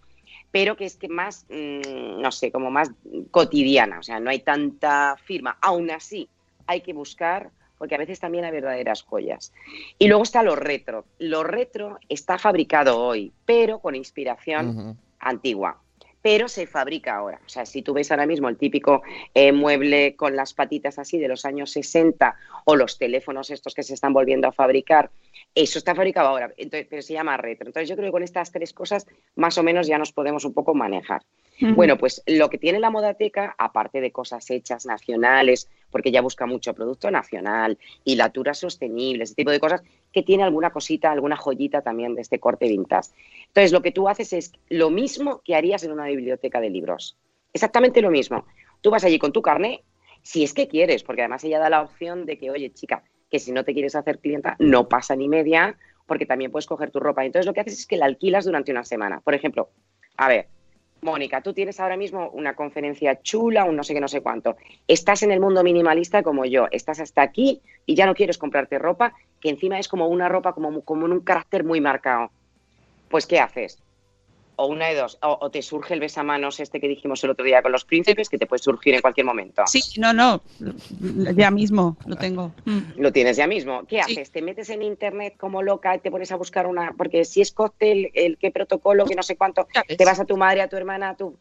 pero 0.51 0.77
que 0.77 0.85
es 0.85 0.97
que 0.97 1.09
más, 1.09 1.47
mm, 1.49 2.21
no 2.21 2.31
sé, 2.31 2.53
como 2.53 2.71
más 2.71 2.91
cotidiana, 3.31 3.99
o 3.99 4.03
sea, 4.03 4.21
no 4.21 4.31
hay 4.31 4.41
tanta 4.41 5.17
firma. 5.25 5.57
Aún 5.61 5.91
así, 5.91 6.29
hay 6.67 6.83
que 6.83 6.93
buscar, 6.93 7.51
porque 7.79 7.95
a 7.95 7.99
veces 7.99 8.21
también 8.21 8.45
hay 8.45 8.53
verdaderas 8.53 9.03
joyas. 9.03 9.53
Y 9.99 10.07
luego 10.09 10.23
está 10.23 10.43
lo 10.43 10.55
retro. 10.55 11.05
Lo 11.19 11.43
retro 11.43 11.99
está 12.09 12.39
fabricado 12.39 13.01
hoy, 13.03 13.33
pero 13.45 13.81
con 13.81 13.95
inspiración 13.97 14.97
antigua. 15.19 15.81
Pero 16.23 16.49
se 16.49 16.67
fabrica 16.67 17.17
ahora. 17.17 17.41
O 17.45 17.49
sea, 17.49 17.67
si 17.67 17.83
tú 17.83 17.93
ves 17.93 18.11
ahora 18.11 18.27
mismo 18.27 18.49
el 18.49 18.57
típico 18.57 19.03
eh, 19.35 19.53
mueble 19.53 20.15
con 20.17 20.37
las 20.37 20.55
patitas 20.55 20.99
así 20.99 21.19
de 21.19 21.29
los 21.29 21.45
años 21.45 21.73
60 21.73 22.35
o 22.65 22.77
los 22.77 22.97
teléfonos 22.97 23.51
estos 23.51 23.75
que 23.75 23.83
se 23.83 23.95
están 23.95 24.13
volviendo 24.13 24.49
a 24.49 24.53
fabricar, 24.53 25.11
eso 25.55 25.79
está 25.79 25.95
fabricado 25.95 26.29
ahora, 26.29 26.53
entonces, 26.57 26.87
pero 26.89 27.03
se 27.03 27.13
llama 27.13 27.37
retro. 27.37 27.67
Entonces 27.67 27.89
yo 27.89 27.97
creo 27.97 28.09
que 28.09 28.13
con 28.13 28.23
estas 28.23 28.53
tres 28.53 28.73
cosas 28.73 29.07
más 29.37 29.59
o 29.59 29.63
menos 29.63 29.87
ya 29.87 29.99
nos 29.99 30.13
podemos 30.13 30.45
un 30.45 30.55
poco 30.55 30.75
manejar. 30.75 31.23
Bueno, 31.61 31.97
pues 31.97 32.23
lo 32.27 32.51
que 32.51 32.59
tiene 32.59 32.81
la 32.81 32.91
modateca, 32.91 33.55
aparte 33.57 34.01
de 34.01 34.11
cosas 34.11 34.51
hechas 34.51 34.85
nacionales, 34.85 35.69
porque 35.93 36.11
ya 36.11 36.21
busca 36.21 36.47
mucho 36.47 36.75
producto 36.75 37.11
nacional, 37.11 37.79
hilaturas 38.05 38.59
sostenibles, 38.59 39.31
ese 39.31 39.37
tipo 39.37 39.53
de 39.53 39.61
cosas, 39.61 39.83
que 40.13 40.23
tiene 40.23 40.43
alguna 40.43 40.71
cosita, 40.71 41.13
alguna 41.13 41.37
joyita 41.37 41.83
también 41.83 42.17
de 42.17 42.23
este 42.23 42.41
corte 42.41 42.67
vintage. 42.67 43.11
Entonces, 43.47 43.71
lo 43.71 43.83
que 43.83 43.93
tú 43.93 44.09
haces 44.09 44.33
es 44.33 44.53
lo 44.69 44.91
mismo 44.91 45.43
que 45.45 45.55
harías 45.55 45.85
en 45.85 45.93
una 45.93 46.07
biblioteca 46.07 46.61
de 46.61 46.71
libros. 46.71 47.17
Exactamente 47.53 48.03
lo 48.03 48.11
mismo. 48.11 48.47
Tú 48.81 48.91
vas 48.91 49.05
allí 49.05 49.19
con 49.19 49.33
tu 49.33 49.43
carnet, 49.43 49.83
si 50.23 50.43
es 50.43 50.55
que 50.55 50.67
quieres, 50.67 51.05
porque 51.05 51.23
además 51.23 51.45
ella 51.45 51.59
da 51.59 51.71
la 51.71 51.83
opción 51.83 52.27
de 52.27 52.39
que, 52.39 52.51
oye, 52.51 52.73
chica, 52.73 53.05
que 53.31 53.39
si 53.39 53.53
no 53.53 53.65
te 53.65 53.73
quieres 53.73 53.95
hacer 53.95 54.19
clienta, 54.19 54.57
no 54.59 54.89
pasa 54.89 55.15
ni 55.15 55.29
media, 55.29 55.77
porque 56.07 56.27
también 56.27 56.51
puedes 56.51 56.67
coger 56.67 56.91
tu 56.91 57.01
ropa. 57.01 57.25
Entonces, 57.25 57.47
lo 57.47 57.55
que 57.55 57.61
haces 57.61 57.79
es 57.79 57.87
que 57.87 57.97
la 57.97 58.07
alquilas 58.07 58.45
durante 58.45 58.73
una 58.73 58.85
semana. 58.85 59.21
Por 59.21 59.35
ejemplo, 59.35 59.71
a 60.17 60.29
ver, 60.29 60.49
Mónica, 61.03 61.41
tú 61.41 61.53
tienes 61.53 61.81
ahora 61.81 61.97
mismo 61.97 62.31
una 62.31 62.55
conferencia 62.55 63.21
chula, 63.21 63.65
un 63.65 63.75
no 63.75 63.83
sé 63.83 63.93
qué, 63.93 64.01
no 64.01 64.07
sé 64.07 64.21
cuánto. 64.21 64.57
Estás 64.87 65.25
en 65.25 65.33
el 65.33 65.41
mundo 65.41 65.65
minimalista 65.65 66.23
como 66.23 66.45
yo, 66.45 66.69
estás 66.71 67.01
hasta 67.01 67.23
aquí 67.23 67.61
y 67.85 67.97
ya 67.97 68.07
no 68.07 68.15
quieres 68.15 68.39
comprarte 68.39 68.79
ropa, 68.79 69.13
que 69.41 69.49
encima 69.49 69.81
es 69.81 69.89
como 69.89 70.07
una 70.07 70.29
ropa 70.29 70.53
como, 70.53 70.83
como 70.83 71.07
en 71.07 71.13
un 71.13 71.21
carácter 71.21 71.65
muy 71.65 71.81
marcado. 71.81 72.31
Pues, 73.09 73.27
¿qué 73.27 73.41
haces? 73.41 73.83
O 74.63 74.67
una 74.67 74.87
de 74.87 74.95
dos, 74.95 75.19
o, 75.23 75.39
o 75.41 75.51
te 75.51 75.61
surge 75.61 75.93
el 75.93 75.99
besamanos 75.99 76.61
este 76.61 76.79
que 76.79 76.87
dijimos 76.87 77.25
el 77.25 77.31
otro 77.31 77.45
día 77.45 77.63
con 77.63 77.73
los 77.73 77.85
príncipes, 77.85 78.29
que 78.29 78.39
te 78.39 78.47
puede 78.47 78.63
surgir 78.63 78.95
en 78.95 79.01
cualquier 79.01 79.27
momento. 79.27 79.65
Sí, 79.67 79.83
no, 79.99 80.13
no, 80.13 80.41
ya 81.35 81.51
mismo 81.51 81.97
lo 82.07 82.15
tengo. 82.15 82.53
Lo 82.97 83.11
tienes 83.11 83.37
ya 83.37 83.49
mismo. 83.49 83.85
¿Qué 83.89 84.01
Sí. 84.05 84.13
haces? 84.13 84.31
¿Te 84.31 84.41
metes 84.41 84.71
en 84.71 84.83
internet 84.83 85.35
como 85.37 85.63
loca 85.65 85.97
y 85.97 85.99
te 85.99 86.13
pones 86.13 86.31
a 86.31 86.37
buscar 86.37 86.69
una? 86.69 86.95
Porque 86.97 87.25
si 87.25 87.41
es 87.41 87.51
cóctel, 87.51 88.13
el 88.15 88.39
qué 88.39 88.53
protocolo, 88.53 89.05
que 89.05 89.17
no 89.17 89.25
sé 89.25 89.37
cuánto, 89.37 89.67
te 89.99 90.05
vas 90.05 90.21
a 90.21 90.27
tu 90.27 90.37
madre, 90.37 90.63
a 90.63 90.69
tu 90.69 90.77
hermana, 90.77 91.09
a 91.09 91.17
tu... 91.17 91.37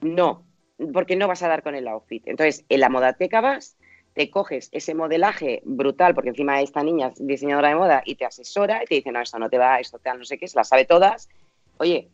No, 0.00 0.44
porque 0.92 1.14
no 1.14 1.28
vas 1.28 1.44
a 1.44 1.48
dar 1.48 1.62
con 1.62 1.76
el 1.76 1.86
outfit. 1.86 2.26
Entonces, 2.26 2.64
en 2.68 2.80
la 2.80 2.88
modateca 2.88 3.40
vas, 3.40 3.76
te 4.14 4.30
coges 4.30 4.68
ese 4.72 4.96
modelaje 4.96 5.62
brutal, 5.64 6.12
porque 6.16 6.30
encima 6.30 6.60
esta 6.60 6.82
niña 6.82 7.12
es 7.14 7.24
diseñadora 7.24 7.68
de 7.68 7.76
moda 7.76 8.02
y 8.04 8.16
te 8.16 8.24
asesora 8.24 8.82
y 8.82 8.86
te 8.86 8.96
dice, 8.96 9.12
no, 9.12 9.20
esto 9.22 9.38
no 9.38 9.48
te 9.48 9.58
va, 9.58 9.78
esto 9.78 10.00
tal, 10.00 10.18
no 10.18 10.24
sé 10.24 10.38
qué, 10.38 10.48
se 10.48 10.56
las 10.58 10.68
sabe 10.68 10.84
todas. 10.86 11.28
Oye, 11.76 12.08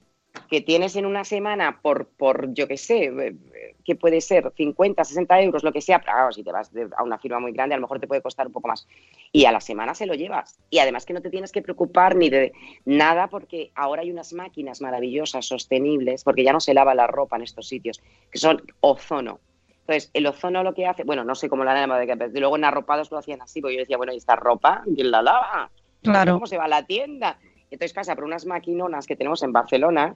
que 0.48 0.60
tienes 0.60 0.96
en 0.96 1.06
una 1.06 1.24
semana 1.24 1.80
por, 1.80 2.08
por 2.08 2.52
yo 2.54 2.66
qué 2.66 2.76
sé, 2.76 3.04
eh, 3.04 3.36
que 3.84 3.94
puede 3.96 4.20
ser 4.20 4.52
50, 4.56 5.04
60 5.04 5.40
euros, 5.40 5.62
lo 5.64 5.72
que 5.72 5.80
sea, 5.80 5.98
pero 6.00 6.12
claro, 6.12 6.32
si 6.32 6.42
te 6.42 6.52
vas 6.52 6.72
de- 6.72 6.88
a 6.96 7.02
una 7.02 7.18
firma 7.18 7.38
muy 7.40 7.52
grande, 7.52 7.74
a 7.74 7.78
lo 7.78 7.82
mejor 7.82 8.00
te 8.00 8.06
puede 8.08 8.20
costar 8.22 8.46
un 8.48 8.52
poco 8.52 8.68
más. 8.68 8.86
Y 9.32 9.44
a 9.44 9.52
la 9.52 9.60
semana 9.60 9.94
se 9.94 10.06
lo 10.06 10.14
llevas. 10.14 10.58
Y 10.70 10.78
además 10.78 11.06
que 11.06 11.12
no 11.12 11.22
te 11.22 11.30
tienes 11.30 11.52
que 11.52 11.62
preocupar 11.62 12.16
ni 12.16 12.30
de 12.30 12.52
nada, 12.84 13.28
porque 13.28 13.70
ahora 13.74 14.02
hay 14.02 14.10
unas 14.10 14.32
máquinas 14.32 14.80
maravillosas, 14.80 15.46
sostenibles, 15.46 16.24
porque 16.24 16.44
ya 16.44 16.52
no 16.52 16.60
se 16.60 16.74
lava 16.74 16.94
la 16.94 17.06
ropa 17.06 17.36
en 17.36 17.42
estos 17.42 17.68
sitios, 17.68 18.00
que 18.30 18.38
son 18.38 18.62
ozono. 18.80 19.40
Entonces, 19.80 20.10
el 20.14 20.26
ozono 20.26 20.62
lo 20.62 20.74
que 20.74 20.86
hace, 20.86 21.02
bueno, 21.04 21.24
no 21.24 21.34
sé 21.34 21.48
cómo 21.48 21.64
la 21.64 21.72
harán, 21.72 21.90
pero 22.18 22.30
luego 22.40 22.56
en 22.56 22.64
arropados 22.64 23.10
lo 23.10 23.18
hacían 23.18 23.42
así, 23.42 23.60
porque 23.60 23.74
yo 23.74 23.80
decía, 23.80 23.96
bueno, 23.96 24.12
¿y 24.12 24.16
esta 24.18 24.36
ropa? 24.36 24.82
¿Quién 24.94 25.10
la 25.10 25.22
lava? 25.22 25.70
Claro. 26.02 26.34
¿Cómo 26.34 26.46
se 26.46 26.56
va 26.56 26.64
a 26.64 26.68
la 26.68 26.86
tienda? 26.86 27.38
Entonces 27.70 27.92
pasa 27.92 28.14
por 28.14 28.24
unas 28.24 28.46
maquinonas 28.46 29.06
que 29.06 29.16
tenemos 29.16 29.42
en 29.42 29.52
Barcelona 29.52 30.14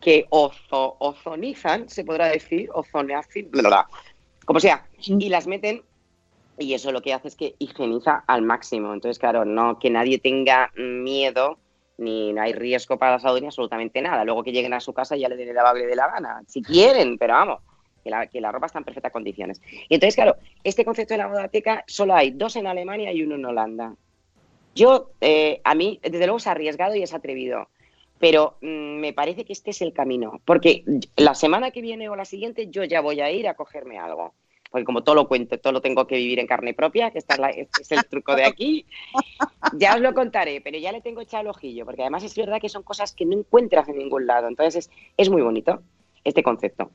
que 0.00 0.26
ozo- 0.30 0.96
ozonizan, 0.98 1.88
se 1.88 2.04
podrá 2.04 2.26
decir, 2.28 2.68
ozoneazin, 2.72 3.50
bla, 3.50 3.60
bla, 3.62 3.68
bla, 3.68 3.88
como 4.44 4.60
sea, 4.60 4.86
y 4.98 5.28
las 5.28 5.46
meten 5.46 5.82
y 6.58 6.72
eso 6.74 6.90
lo 6.92 7.02
que 7.02 7.12
hace 7.12 7.28
es 7.28 7.36
que 7.36 7.54
higieniza 7.58 8.24
al 8.26 8.42
máximo. 8.42 8.94
Entonces, 8.94 9.18
claro, 9.18 9.44
no 9.44 9.78
que 9.78 9.90
nadie 9.90 10.18
tenga 10.18 10.70
miedo 10.76 11.58
ni 11.98 12.32
no 12.32 12.42
hay 12.42 12.52
riesgo 12.52 12.98
para 12.98 13.12
la 13.12 13.18
salud 13.20 13.40
ni 13.40 13.46
absolutamente 13.46 14.00
nada. 14.02 14.24
Luego 14.24 14.42
que 14.42 14.52
lleguen 14.52 14.74
a 14.74 14.80
su 14.80 14.92
casa 14.94 15.16
ya 15.16 15.28
le 15.28 15.36
den 15.36 15.48
el 15.48 15.54
lavable 15.54 15.86
de 15.86 15.96
la 15.96 16.08
gana, 16.08 16.42
si 16.46 16.62
quieren, 16.62 17.18
pero 17.18 17.34
vamos, 17.34 17.60
que 18.04 18.10
la, 18.10 18.26
que 18.26 18.40
la 18.40 18.52
ropa 18.52 18.66
está 18.66 18.78
en 18.78 18.84
perfectas 18.84 19.12
condiciones. 19.12 19.60
Y 19.88 19.94
entonces, 19.94 20.14
claro, 20.14 20.36
este 20.62 20.84
concepto 20.84 21.14
de 21.14 21.18
la 21.18 21.28
modateca 21.28 21.84
solo 21.86 22.14
hay 22.14 22.30
dos 22.30 22.56
en 22.56 22.66
Alemania 22.66 23.12
y 23.12 23.22
uno 23.22 23.34
en 23.34 23.44
Holanda. 23.46 23.94
Yo, 24.76 25.10
eh, 25.22 25.62
a 25.64 25.74
mí, 25.74 25.98
desde 26.02 26.26
luego 26.26 26.36
es 26.36 26.46
arriesgado 26.46 26.94
y 26.94 27.02
es 27.02 27.14
atrevido, 27.14 27.68
pero 28.18 28.58
mm, 28.60 28.66
me 29.00 29.14
parece 29.14 29.46
que 29.46 29.54
este 29.54 29.70
es 29.70 29.80
el 29.80 29.94
camino, 29.94 30.40
porque 30.44 30.84
la 31.16 31.34
semana 31.34 31.70
que 31.70 31.80
viene 31.80 32.10
o 32.10 32.14
la 32.14 32.26
siguiente 32.26 32.68
yo 32.68 32.84
ya 32.84 33.00
voy 33.00 33.20
a 33.22 33.30
ir 33.30 33.48
a 33.48 33.54
cogerme 33.54 33.98
algo. 33.98 34.34
Porque 34.70 34.84
como 34.84 35.02
todo 35.02 35.14
lo 35.14 35.28
cuento, 35.28 35.58
todo 35.58 35.72
lo 35.72 35.80
tengo 35.80 36.06
que 36.06 36.16
vivir 36.16 36.38
en 36.40 36.46
carne 36.46 36.74
propia, 36.74 37.10
que 37.10 37.18
esta 37.18 37.34
es 37.34 37.40
la- 37.40 37.50
este 37.50 37.80
es 37.82 37.92
el 37.92 38.04
truco 38.04 38.34
de 38.36 38.44
aquí, 38.44 38.84
ya 39.72 39.94
os 39.94 40.00
lo 40.00 40.12
contaré, 40.12 40.60
pero 40.60 40.76
ya 40.76 40.92
le 40.92 41.00
tengo 41.00 41.22
echado 41.22 41.42
el 41.42 41.48
ojillo, 41.48 41.86
porque 41.86 42.02
además 42.02 42.24
es 42.24 42.36
verdad 42.36 42.60
que 42.60 42.68
son 42.68 42.82
cosas 42.82 43.14
que 43.14 43.24
no 43.24 43.32
encuentras 43.38 43.88
en 43.88 43.96
ningún 43.96 44.26
lado. 44.26 44.48
Entonces 44.48 44.86
es, 44.86 44.90
es 45.16 45.30
muy 45.30 45.40
bonito 45.40 45.82
este 46.24 46.42
concepto. 46.42 46.90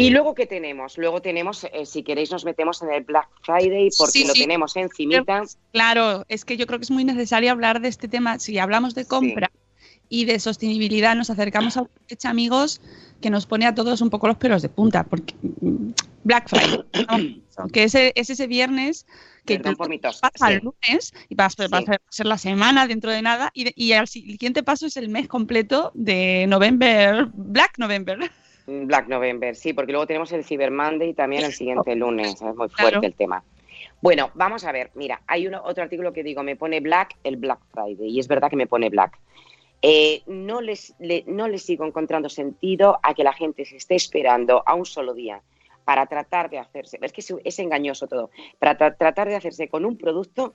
Y 0.00 0.10
luego, 0.10 0.34
¿qué 0.34 0.46
tenemos? 0.46 0.96
Luego 0.98 1.20
tenemos, 1.20 1.64
eh, 1.64 1.84
si 1.86 2.02
queréis, 2.02 2.30
nos 2.30 2.44
metemos 2.44 2.82
en 2.82 2.90
el 2.92 3.04
Black 3.04 3.28
Friday, 3.42 3.90
porque 3.96 4.12
Sí, 4.12 4.24
lo 4.26 4.34
sí. 4.34 4.40
tenemos 4.40 4.76
encimita. 4.76 5.42
Claro, 5.72 6.24
es 6.28 6.44
que 6.44 6.56
yo 6.56 6.66
creo 6.66 6.78
que 6.78 6.84
es 6.84 6.90
muy 6.90 7.04
necesario 7.04 7.50
hablar 7.52 7.80
de 7.80 7.88
este 7.88 8.08
tema. 8.08 8.38
Si 8.38 8.58
hablamos 8.58 8.94
de 8.94 9.04
compra 9.06 9.50
y 10.08 10.24
de 10.24 10.38
sostenibilidad, 10.40 11.14
nos 11.14 11.30
acercamos 11.30 11.76
a 11.76 11.82
una 11.82 11.90
fecha, 12.08 12.30
amigos, 12.30 12.80
que 13.20 13.30
nos 13.30 13.46
pone 13.46 13.66
a 13.66 13.74
todos 13.74 14.00
un 14.00 14.10
poco 14.10 14.26
los 14.26 14.36
pelos 14.38 14.62
de 14.62 14.68
punta, 14.68 15.04
porque 15.04 15.34
mm, 15.42 15.90
Black 16.24 16.48
Friday, 16.48 17.42
¿no? 17.56 17.68
que 17.72 17.84
ese, 17.84 18.12
es 18.14 18.30
ese 18.30 18.46
viernes 18.46 19.06
que 19.44 19.56
Perdón 19.56 19.72
tú 19.74 19.78
por 19.78 19.88
mi 19.88 19.98
tos, 19.98 20.20
pasa 20.20 20.52
el 20.52 20.60
lunes 20.62 21.12
y 21.28 21.34
va 21.34 21.46
a, 21.46 21.50
ser, 21.50 21.72
va 21.72 21.78
a 21.78 21.82
ser- 22.10 22.26
la 22.26 22.38
semana 22.38 22.86
dentro 22.86 23.10
de 23.10 23.22
nada 23.22 23.50
y, 23.54 23.72
y 23.82 23.92
al 23.92 24.06
siguiente 24.08 24.62
paso 24.62 24.86
es 24.86 24.96
el 24.96 25.08
mes 25.08 25.28
completo 25.28 25.90
de 25.94 26.46
November, 26.48 27.26
Black 27.34 27.78
November. 27.78 28.30
Black 28.86 29.08
November, 29.08 29.54
sí, 29.56 29.72
porque 29.72 29.92
luego 29.92 30.06
tenemos 30.06 30.30
el 30.32 30.44
Cyber 30.44 30.70
Monday 30.70 31.12
también 31.14 31.44
el 31.44 31.52
siguiente 31.52 31.94
lunes, 31.96 32.34
es 32.34 32.42
muy 32.42 32.68
fuerte 32.68 32.74
Claro. 32.90 33.00
el 33.02 33.14
tema. 33.14 33.42
Bueno, 34.02 34.30
vamos 34.34 34.64
a 34.64 34.72
ver, 34.72 34.90
mira, 34.94 35.20
hay 35.26 35.46
uno, 35.46 35.60
otro 35.64 35.82
artículo 35.82 36.12
que 36.12 36.22
digo, 36.22 36.42
me 36.42 36.56
pone 36.56 36.80
Black 36.80 37.16
el 37.24 37.36
Black 37.36 37.60
Friday, 37.72 38.08
y 38.10 38.18
es 38.20 38.28
verdad 38.28 38.48
que 38.50 38.56
me 38.56 38.66
pone 38.66 38.88
Black. 38.88 39.18
Eh, 39.82 40.22
no, 40.26 40.60
les, 40.60 40.94
le- 40.98 41.24
no 41.26 41.48
les 41.48 41.62
sigo 41.62 41.84
encontrando 41.86 42.28
sentido 42.28 42.98
a 43.02 43.14
que 43.14 43.24
la 43.24 43.32
gente 43.32 43.64
se 43.64 43.76
esté 43.76 43.94
esperando 43.94 44.62
a 44.66 44.74
un 44.74 44.84
solo 44.84 45.14
día 45.14 45.40
para 45.84 46.06
tratar 46.06 46.50
de 46.50 46.58
hacerse, 46.58 46.98
es 47.00 47.12
que 47.12 47.20
es, 47.22 47.34
es 47.44 47.58
engañoso 47.58 48.06
todo, 48.06 48.30
para 48.58 48.76
tra- 48.78 48.96
tratar 48.96 49.28
de 49.28 49.36
hacerse 49.36 49.68
con 49.68 49.84
un 49.84 49.96
producto 49.96 50.54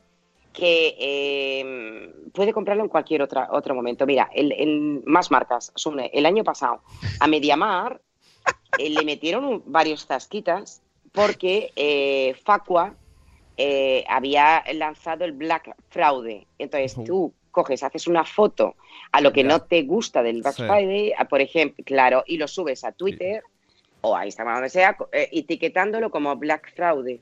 que 0.54 0.96
eh, 0.98 2.14
puede 2.34 2.54
comprarlo 2.54 2.84
en 2.84 2.90
cualquier 2.90 3.22
otra, 3.22 3.50
otro 3.52 3.76
momento. 3.76 4.06
Mira, 4.06 4.30
el, 4.34 4.52
el- 4.54 5.02
más 5.06 5.30
marcas, 5.32 5.72
Sune, 5.76 6.10
el 6.14 6.26
año 6.26 6.44
pasado 6.44 6.82
a 7.20 7.28
Mediamar 7.28 8.00
eh, 8.78 8.90
le 8.90 9.04
metieron 9.06 9.64
varios 9.66 10.06
tasquitas 10.08 10.82
porque 11.12 11.72
eh, 11.76 12.36
Facua 12.44 12.96
eh, 13.58 14.04
había 14.10 14.64
lanzado 14.74 15.24
el 15.26 15.32
Black 15.32 15.76
Fraude. 15.90 16.46
Entonces 16.60 16.98
Uh. 16.98 17.04
tú 17.06 17.34
coges, 17.52 17.84
haces 17.84 18.08
una 18.08 18.26
foto 18.26 18.76
a 19.14 19.22
lo 19.22 19.32
que 19.32 19.44
no 19.46 19.62
te 19.62 19.84
gusta 19.84 20.22
del 20.22 20.42
Black 20.42 20.56
Sí. 20.56 20.64
Friday, 20.64 21.14
por 21.30 21.40
ejemplo, 21.40 21.84
claro, 21.86 22.24
y 22.28 22.38
lo 22.38 22.48
subes 22.50 22.84
a 22.84 22.92
Twitter 22.92 23.44
o 24.02 24.16
a 24.16 24.26
Instagram, 24.26 24.56
donde 24.56 24.70
sea, 24.70 24.98
etiquetándolo 25.14 26.12
como 26.12 26.36
Black 26.36 26.74
Fraude. 26.76 27.22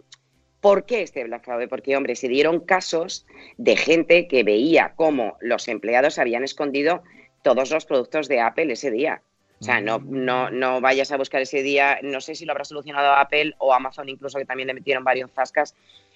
¿Por 0.59 0.86
qué 0.86 1.03
este 1.03 1.24
Black 1.26 1.43
Fraude? 1.45 1.67
Porque, 1.67 1.95
hombre, 1.95 2.15
se 2.15 2.30
dieron 2.30 2.61
casos 2.61 3.28
de 3.57 3.76
gente 3.76 4.28
que 4.28 4.43
veía 4.43 4.93
cómo 4.95 5.38
los 5.39 5.67
empleados 5.67 6.17
habían 6.17 6.43
escondido 6.43 7.03
todos 7.43 7.69
los 7.69 7.86
productos 7.86 8.28
de 8.28 8.39
Apple 8.41 8.71
ese 8.74 8.89
día. 8.89 9.21
O 9.64 9.66
sea, 9.66 9.80
no, 9.80 9.97
no, 9.99 10.49
no 10.51 10.82
vayas 10.82 11.09
a 11.14 11.18
buscar 11.18 11.41
ese 11.41 11.64
día, 11.64 11.97
no 12.03 12.20
sé 12.20 12.36
si 12.36 12.43
lo 12.43 12.51
habrá 12.51 12.66
solucionado 12.66 13.14
Apple 13.14 13.53
o 13.59 13.74
Amazon 13.74 14.09
incluso, 14.09 14.38
que 14.38 14.43
también 14.43 14.68
le 14.68 14.74
metieron 14.74 15.05
varios 15.05 15.32
zascas, 15.32 15.74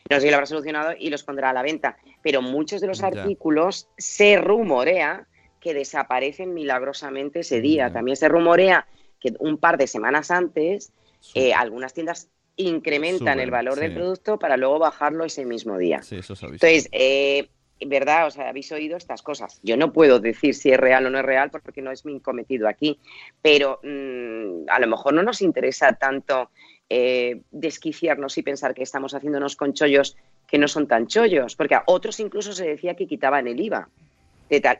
no 0.09 0.17
sé 0.17 0.23
si 0.23 0.29
lo 0.29 0.35
habrá 0.35 0.45
solucionado 0.47 0.91
y 0.99 1.09
los 1.09 1.23
pondrá 1.23 1.51
a 1.51 1.53
la 1.53 1.61
venta. 1.61 1.95
Pero 2.21 2.41
muchos 2.41 2.81
de 2.81 2.87
los 2.87 2.99
Ya. 2.99 3.07
artículos 3.07 3.87
se 3.97 4.37
rumorea 4.37 5.27
que 5.61 5.73
desaparecen 5.73 6.53
milagrosamente 6.53 7.39
ese 7.39 7.61
día. 7.61 7.87
Ya. 7.87 7.93
También 7.93 8.17
se 8.17 8.27
rumorea 8.27 8.85
que 9.21 9.31
un 9.39 9.57
par 9.57 9.77
de 9.77 9.87
semanas 9.87 10.29
antes 10.29 10.91
eh, 11.33 11.53
algunas 11.53 11.93
tiendas 11.93 12.29
incrementan 12.57 13.39
el 13.39 13.49
valor 13.49 13.79
del 13.79 13.93
producto 13.93 14.37
para 14.39 14.57
luego 14.57 14.77
bajarlo 14.79 15.23
ese 15.23 15.45
mismo 15.45 15.77
día. 15.77 16.01
Sí, 16.03 16.17
eso 16.17 16.35
se 16.35 16.45
ha 16.45 16.49
visto. 16.49 16.67
Entonces, 16.67 16.89
eh, 16.91 17.47
¿verdad? 17.85 18.27
O 18.27 18.31
sea, 18.31 18.49
habéis 18.49 18.71
oído 18.71 18.97
estas 18.97 19.21
cosas. 19.21 19.59
Yo 19.63 19.77
no 19.77 19.93
puedo 19.93 20.19
decir 20.19 20.55
si 20.55 20.71
es 20.71 20.79
real 20.79 21.05
o 21.05 21.09
no 21.09 21.19
es 21.19 21.25
real 21.25 21.49
porque 21.51 21.81
no 21.81 21.91
es 21.91 22.05
mi 22.05 22.19
cometido 22.19 22.67
aquí, 22.67 22.99
pero 23.41 23.79
mm, 23.83 24.69
a 24.69 24.79
lo 24.79 24.87
mejor 24.87 25.13
no 25.13 25.23
nos 25.23 25.41
interesa 25.41 25.93
tanto 25.93 26.49
eh, 26.89 27.41
desquiciarnos 27.51 28.37
y 28.37 28.43
pensar 28.43 28.73
que 28.73 28.83
estamos 28.83 29.13
haciéndonos 29.13 29.55
con 29.55 29.73
chollos 29.73 30.15
que 30.47 30.57
no 30.57 30.67
son 30.67 30.87
tan 30.87 31.07
chollos, 31.07 31.55
porque 31.55 31.75
a 31.75 31.83
otros 31.85 32.19
incluso 32.19 32.53
se 32.53 32.65
decía 32.65 32.95
que 32.95 33.07
quitaban 33.07 33.47
el 33.47 33.59
IVA. 33.59 33.89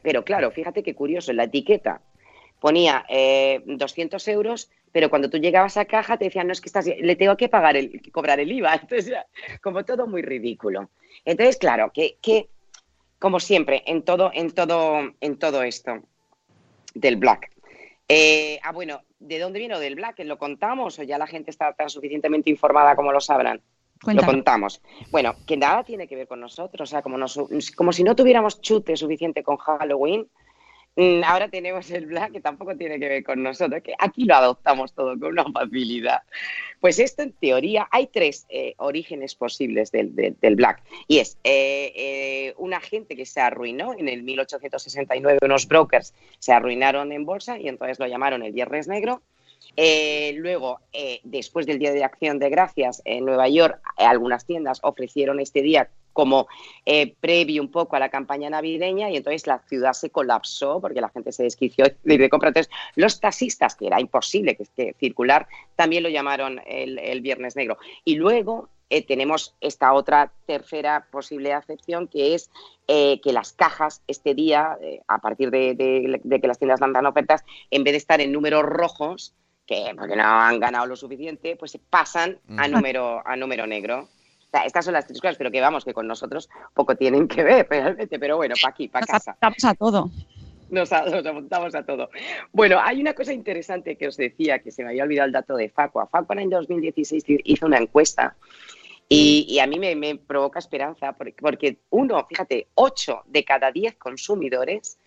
Pero 0.01 0.23
claro, 0.23 0.49
fíjate 0.51 0.81
qué 0.81 0.95
curioso, 0.95 1.33
la 1.33 1.43
etiqueta 1.43 2.01
ponía 2.59 3.05
eh, 3.09 3.61
200 3.65 4.25
euros, 4.29 4.71
pero 4.91 5.09
cuando 5.09 5.29
tú 5.29 5.37
llegabas 5.37 5.77
a 5.77 5.85
caja 5.85 6.17
te 6.17 6.25
decían, 6.25 6.47
no, 6.47 6.53
es 6.53 6.61
que 6.61 6.69
estás, 6.69 6.85
le 6.85 7.15
tengo 7.15 7.37
que 7.37 7.49
pagar 7.49 7.77
el, 7.77 8.01
cobrar 8.11 8.39
el 8.39 8.51
IVA. 8.51 8.75
Entonces, 8.81 9.13
como 9.61 9.83
todo 9.83 10.07
muy 10.07 10.21
ridículo. 10.21 10.89
Entonces, 11.25 11.57
claro, 11.57 11.91
que, 11.93 12.17
que 12.21 12.49
como 13.19 13.39
siempre, 13.39 13.83
en 13.85 14.03
todo, 14.03 14.31
en 14.33 14.51
todo, 14.51 14.99
en 15.19 15.37
todo 15.37 15.63
esto 15.63 16.01
del 16.93 17.17
black. 17.17 17.49
Eh, 18.09 18.59
ah, 18.63 18.71
bueno, 18.71 19.01
¿de 19.19 19.39
dónde 19.39 19.59
vino 19.59 19.79
del 19.79 19.95
black? 19.95 20.19
¿Lo 20.19 20.37
contamos 20.37 20.97
o 20.99 21.03
ya 21.03 21.17
la 21.17 21.27
gente 21.27 21.51
está 21.51 21.73
tan 21.73 21.89
suficientemente 21.89 22.49
informada 22.49 22.95
como 22.95 23.11
lo 23.11 23.19
sabrán? 23.19 23.61
Lo 24.05 24.21
contamos. 24.33 24.81
Bueno, 25.11 25.35
que 25.45 25.57
nada 25.57 25.83
tiene 25.83 26.07
que 26.07 26.15
ver 26.15 26.27
con 26.27 26.39
nosotros, 26.39 26.89
o 26.89 26.91
sea, 26.91 27.01
como, 27.01 27.17
nos- 27.17 27.39
como 27.75 27.91
si 27.91 28.03
no 28.03 28.15
tuviéramos 28.15 28.61
chute 28.61 28.95
suficiente 28.95 29.43
con 29.43 29.57
Halloween, 29.57 30.29
ahora 31.23 31.47
tenemos 31.49 31.89
el 31.91 32.07
black 32.07 32.31
que 32.33 32.41
tampoco 32.41 32.75
tiene 32.75 32.99
que 32.99 33.07
ver 33.07 33.23
con 33.23 33.43
nosotros, 33.43 33.81
que 33.83 33.93
aquí 33.99 34.25
lo 34.25 34.35
adoptamos 34.35 34.93
todo 34.93 35.17
con 35.19 35.29
una 35.31 35.45
facilidad. 35.51 36.21
Pues 36.79 36.99
esto 36.99 37.23
en 37.23 37.33
teoría, 37.33 37.87
hay 37.91 38.07
tres 38.07 38.45
eh, 38.49 38.73
orígenes 38.77 39.35
posibles 39.35 39.91
del, 39.91 40.15
del- 40.15 40.55
black, 40.55 40.81
y 41.07 41.19
es 41.19 41.37
eh, 41.43 41.91
eh, 41.95 42.53
una 42.57 42.79
gente 42.79 43.15
que 43.15 43.25
se 43.25 43.39
arruinó 43.41 43.93
en 43.93 44.09
el 44.09 44.23
1869, 44.23 45.39
unos 45.43 45.67
brokers 45.67 46.13
se 46.39 46.51
arruinaron 46.53 47.11
en 47.11 47.25
bolsa 47.25 47.59
y 47.59 47.67
entonces 47.67 47.99
lo 47.99 48.07
llamaron 48.07 48.43
el 48.43 48.53
Viernes 48.53 48.87
Negro. 48.87 49.21
Eh, 49.75 50.33
luego, 50.37 50.79
eh, 50.93 51.19
después 51.23 51.65
del 51.65 51.77
Día 51.79 51.91
de 51.91 52.03
Acción 52.03 52.39
de 52.39 52.49
Gracias 52.49 53.01
en 53.05 53.25
Nueva 53.25 53.47
York, 53.49 53.79
algunas 53.97 54.45
tiendas 54.45 54.79
ofrecieron 54.83 55.39
este 55.39 55.61
día 55.61 55.89
como 56.17 56.47
eh, 56.83 57.13
previo 57.21 57.61
un 57.61 57.69
poco 57.69 57.95
a 57.95 57.99
la 57.99 58.09
campaña 58.09 58.49
navideña 58.49 59.11
y 59.11 59.17
entonces 59.17 59.45
la 59.45 59.59
ciudad 59.69 59.93
se 59.93 60.09
colapsó 60.09 60.81
porque 60.81 60.99
la 60.99 61.09
gente 61.09 61.31
se 61.31 61.43
desquició 61.43 61.85
de, 62.03 62.17
de 62.17 62.27
compra. 62.29 62.49
Entonces, 62.49 62.73
los 62.95 63.19
taxistas, 63.19 63.75
que 63.75 63.85
era 63.85 64.01
imposible 64.01 64.55
que, 64.55 64.65
que 64.75 64.95
circular, 64.99 65.47
también 65.75 66.01
lo 66.01 66.09
llamaron 66.09 66.59
el, 66.65 66.97
el 66.97 67.21
Viernes 67.21 67.55
Negro. 67.55 67.77
Y 68.03 68.15
luego 68.15 68.67
eh, 68.89 69.05
tenemos 69.05 69.53
esta 69.61 69.93
otra 69.93 70.31
tercera 70.47 71.05
posible 71.11 71.53
acepción 71.53 72.07
que 72.07 72.33
es 72.33 72.49
eh, 72.87 73.19
que 73.21 73.31
las 73.31 73.53
cajas 73.53 74.01
este 74.07 74.33
día, 74.33 74.75
eh, 74.81 75.01
a 75.07 75.19
partir 75.19 75.51
de, 75.51 75.75
de- 75.75 76.19
de 76.23 76.41
que 76.41 76.47
las 76.47 76.57
tiendas 76.57 76.79
lanzan 76.81 77.05
ofertas, 77.05 77.43
en 77.69 77.83
vez 77.83 77.93
de 77.93 77.97
estar 77.99 78.21
en 78.21 78.31
números 78.31 78.63
rojos, 78.63 79.35
que 79.67 79.93
porque 79.95 80.15
no 80.15 80.23
han 80.23 80.59
ganado 80.59 80.87
lo 80.87 80.95
suficiente, 80.95 81.55
pues 81.57 81.69
se 81.71 81.79
pasan 81.79 82.39
a 82.57 82.67
número, 82.67 83.21
a 83.23 83.35
número 83.35 83.67
negro. 83.67 84.07
O 84.47 84.49
sea, 84.49 84.61
estas 84.65 84.85
son 84.85 84.93
las 84.93 85.05
tres 85.05 85.19
cosas, 85.19 85.37
pero 85.37 85.51
que 85.51 85.59
vamos, 85.59 85.83
que 85.83 85.93
con 85.93 86.07
nosotros 86.07 86.49
poco 86.73 86.95
tienen 86.95 87.27
que 87.27 87.43
ver 87.43 87.67
realmente, 87.69 88.17
pero 88.17 88.37
bueno, 88.37 88.55
para 88.61 88.71
aquí, 88.71 88.87
para 88.87 89.01
Nos 89.01 89.11
casa 89.11 89.31
adaptamos 89.31 89.65
a 89.65 89.73
todo. 89.73 90.09
nos, 90.69 90.91
nos 90.91 91.25
apuntamos 91.25 91.75
a 91.75 91.85
todo. 91.85 92.09
Bueno, 92.53 92.79
hay 92.81 93.01
una 93.01 93.13
cosa 93.13 93.33
interesante 93.33 93.97
que 93.97 94.07
os 94.07 94.17
decía, 94.17 94.59
que 94.59 94.71
se 94.71 94.83
me 94.83 94.89
había 94.89 95.03
olvidado 95.03 95.27
el 95.27 95.33
dato 95.33 95.55
de 95.55 95.69
Facua. 95.69 96.07
Facua 96.07 96.41
en 96.41 96.49
2016 96.49 97.23
hizo 97.43 97.65
una 97.65 97.77
encuesta 97.77 98.35
y, 99.09 99.45
y 99.49 99.59
a 99.59 99.67
mí 99.67 99.79
me, 99.79 99.95
me 99.95 100.15
provoca 100.15 100.59
esperanza 100.59 101.13
porque, 101.13 101.35
porque 101.39 101.77
uno, 101.89 102.25
fíjate, 102.27 102.67
ocho 102.75 103.23
de 103.25 103.43
cada 103.43 103.71
diez 103.71 103.95
consumidores 103.95 104.97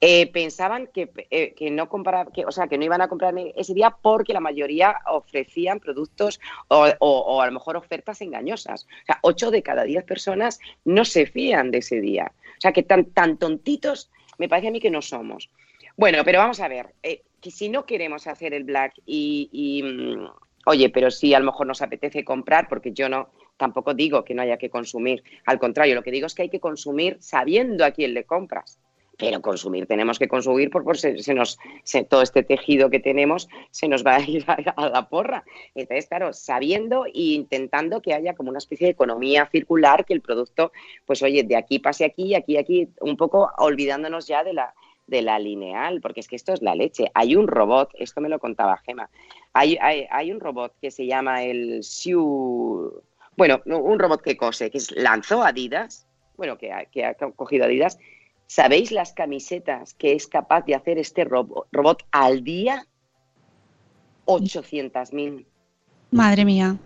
eh, 0.00 0.30
pensaban 0.32 0.86
que, 0.94 1.10
eh, 1.30 1.54
que 1.54 1.70
no 1.70 1.88
compara- 1.88 2.28
que, 2.32 2.44
o 2.44 2.52
sea, 2.52 2.68
que 2.68 2.78
no 2.78 2.84
iban 2.84 3.00
a 3.00 3.08
comprar 3.08 3.34
ese 3.56 3.74
día 3.74 3.90
porque 4.00 4.32
la 4.32 4.40
mayoría 4.40 4.96
ofrecían 5.10 5.80
productos 5.80 6.38
o, 6.68 6.86
o- 7.00 7.42
a 7.42 7.46
lo 7.46 7.52
mejor 7.52 7.76
ofertas 7.76 8.20
engañosas. 8.20 8.84
O 8.84 9.06
sea, 9.06 9.18
ocho 9.22 9.50
de 9.50 9.62
cada 9.62 9.82
diez 9.82 10.04
personas 10.04 10.60
no 10.84 11.04
se 11.04 11.26
fían 11.26 11.70
de 11.72 11.78
ese 11.78 12.00
día. 12.00 12.32
O 12.58 12.60
sea, 12.60 12.72
que 12.72 12.84
tan, 12.84 13.06
tan 13.06 13.38
tontitos 13.38 14.10
me 14.38 14.48
parece 14.48 14.68
a 14.68 14.70
mí 14.70 14.78
que 14.80 14.90
no 14.90 15.02
somos. 15.02 15.50
Bueno, 15.96 16.18
pero 16.24 16.38
vamos 16.38 16.60
a 16.60 16.68
ver, 16.68 16.94
eh, 17.02 17.22
que 17.40 17.50
si 17.50 17.68
no 17.68 17.84
queremos 17.84 18.28
hacer 18.28 18.54
el 18.54 18.62
black 18.64 18.94
y, 19.04 19.48
y, 19.52 19.82
mm, 19.82 20.28
oye, 20.66 20.90
pero 20.90 21.10
si 21.10 21.34
a 21.34 21.40
lo 21.40 21.46
mejor 21.46 21.66
nos 21.66 21.82
apetece 21.82 22.24
comprar, 22.24 22.68
porque 22.68 22.92
yo 22.92 23.08
no, 23.08 23.30
tampoco 23.56 23.94
digo 23.94 24.24
que 24.24 24.34
no 24.34 24.42
haya 24.42 24.58
que 24.58 24.70
consumir, 24.70 25.24
al 25.44 25.58
contrario, 25.58 25.96
lo 25.96 26.02
que 26.04 26.12
digo 26.12 26.28
es 26.28 26.34
que 26.34 26.42
hay 26.42 26.50
que 26.50 26.60
consumir 26.60 27.16
sabiendo 27.20 27.84
a 27.84 27.90
quién 27.90 28.14
le 28.14 28.24
compras. 28.24 28.78
Pero 29.18 29.42
consumir, 29.42 29.86
tenemos 29.86 30.16
que 30.16 30.28
consumir 30.28 30.70
porque 30.70 30.94
se, 30.94 31.18
se 31.18 31.34
nos, 31.34 31.58
todo 32.08 32.22
este 32.22 32.44
tejido 32.44 32.88
que 32.88 33.00
tenemos 33.00 33.48
se 33.72 33.88
nos 33.88 34.06
va 34.06 34.14
a 34.14 34.20
ir 34.20 34.44
a, 34.46 34.88
la 34.88 35.08
porra. 35.08 35.44
Entonces, 35.74 36.06
claro, 36.06 36.32
sabiendo 36.32 37.04
e 37.04 37.34
intentando 37.34 38.00
que 38.00 38.14
haya 38.14 38.34
como 38.34 38.50
una 38.50 38.58
especie 38.58 38.86
de 38.86 38.92
economía 38.92 39.48
circular, 39.50 40.04
que 40.04 40.14
el 40.14 40.20
producto, 40.20 40.70
pues 41.04 41.20
oye, 41.24 41.42
de 41.42 41.56
aquí 41.56 41.80
pase 41.80 42.04
aquí, 42.04 42.36
aquí, 42.36 42.56
aquí, 42.56 42.88
un 43.00 43.16
poco 43.16 43.50
olvidándonos 43.58 44.28
ya 44.28 44.44
de 44.44 44.52
la, 44.52 44.72
de 45.08 45.22
la 45.22 45.40
lineal, 45.40 46.00
porque 46.00 46.20
es 46.20 46.28
que 46.28 46.36
esto 46.36 46.52
es 46.52 46.62
la 46.62 46.76
leche. 46.76 47.10
Hay 47.14 47.34
un 47.34 47.48
robot, 47.48 47.90
esto 47.94 48.20
me 48.20 48.28
lo 48.28 48.38
contaba 48.38 48.76
Gema, 48.86 49.10
hay, 49.52 49.76
hay, 49.80 50.06
hay 50.10 50.30
un 50.30 50.38
robot 50.38 50.74
que 50.80 50.92
se 50.92 51.06
llama 51.06 51.42
el 51.42 51.82
Siu, 51.82 53.02
bueno, 53.36 53.62
un 53.66 53.98
robot 53.98 54.22
que 54.22 54.36
cose, 54.36 54.70
que 54.70 54.78
lanzó 54.94 55.42
Adidas, 55.42 56.06
bueno, 56.36 56.56
que 56.56 56.70
que 56.92 57.04
ha 57.04 57.14
cogido 57.14 57.64
Adidas. 57.64 57.98
¿Sabéis 58.50 58.92
las 58.92 59.12
camisetas 59.12 59.92
que 59.94 60.14
es 60.14 60.26
capaz 60.26 60.62
de 60.64 60.74
hacer 60.74 60.98
este 60.98 61.24
robo- 61.24 61.66
robot 61.70 62.02
al 62.10 62.42
día? 62.42 62.86
800.000. 64.24 65.46
Madre 66.10 66.44
mía. 66.46 66.76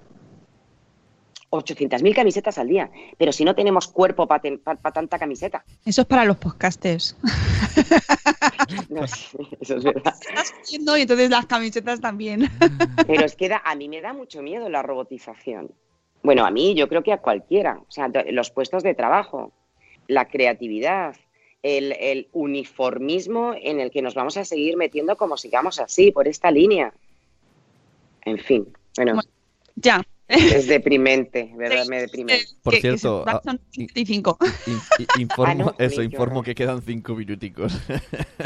800.000 1.50 2.14
camisetas 2.14 2.58
al 2.58 2.66
día. 2.68 2.90
Pero 3.16 3.30
si 3.30 3.44
no 3.44 3.54
tenemos 3.54 3.86
cuerpo 3.86 4.26
para 4.26 4.42
tanta 4.92 5.18
camiseta. 5.18 5.64
Eso 5.84 6.00
es 6.02 6.06
para 6.06 6.24
los 6.24 6.36
podcasters. 6.36 7.16
No, 8.88 9.04
eso 9.04 9.76
es 9.76 9.84
verdad. 9.84 10.14
Estás 10.20 10.54
viendo 10.70 10.96
y 10.96 11.02
entonces 11.02 11.28
las 11.30 11.46
camisetas 11.46 12.00
también. 12.00 12.48
Pero 13.06 13.24
es 13.24 13.34
que 13.36 13.48
da- 13.48 13.62
a 13.64 13.74
mí 13.74 13.88
me 13.88 14.00
da 14.00 14.12
mucho 14.14 14.40
miedo 14.42 14.68
la 14.68 14.82
robotización. 14.82 15.72
Bueno, 16.22 16.46
a 16.46 16.50
mí, 16.50 16.74
yo 16.74 16.88
creo 16.88 17.02
que 17.02 17.12
a 17.12 17.18
cualquiera. 17.20 17.80
O 17.86 17.90
sea, 17.90 18.10
los 18.30 18.50
puestos 18.50 18.82
de 18.82 18.94
trabajo, 18.94 19.52
la 20.06 20.28
creatividad, 20.28 21.16
el, 21.62 21.92
el 21.92 22.28
uniformismo 22.32 23.54
en 23.60 23.80
el 23.80 23.90
que 23.90 24.02
nos 24.02 24.14
vamos 24.14 24.36
a 24.36 24.44
seguir 24.44 24.76
metiendo 24.76 25.16
como 25.16 25.36
sigamos 25.36 25.78
así, 25.80 26.10
por 26.12 26.26
esta 26.28 26.50
línea. 26.50 26.92
En 28.24 28.38
fin, 28.38 28.66
bueno, 28.96 29.20
ya. 29.76 30.02
es 30.28 30.66
deprimente, 30.66 31.50
¿verdad? 31.56 31.86
Me 31.86 32.00
deprime. 32.00 32.40
Por 32.62 32.74
que 32.74 32.80
cierto, 32.80 33.24
son- 33.24 33.28
ah, 33.28 33.40
son 33.44 33.60
55. 33.70 34.38
In- 34.66 34.80
i- 34.98 35.06
informo, 35.22 35.50
Ah, 35.50 35.54
no, 35.54 35.74
eso, 35.84 36.02
informo 36.02 36.42
que 36.42 36.54
quedan 36.54 36.82
cinco 36.82 37.14
minuticos. 37.14 37.72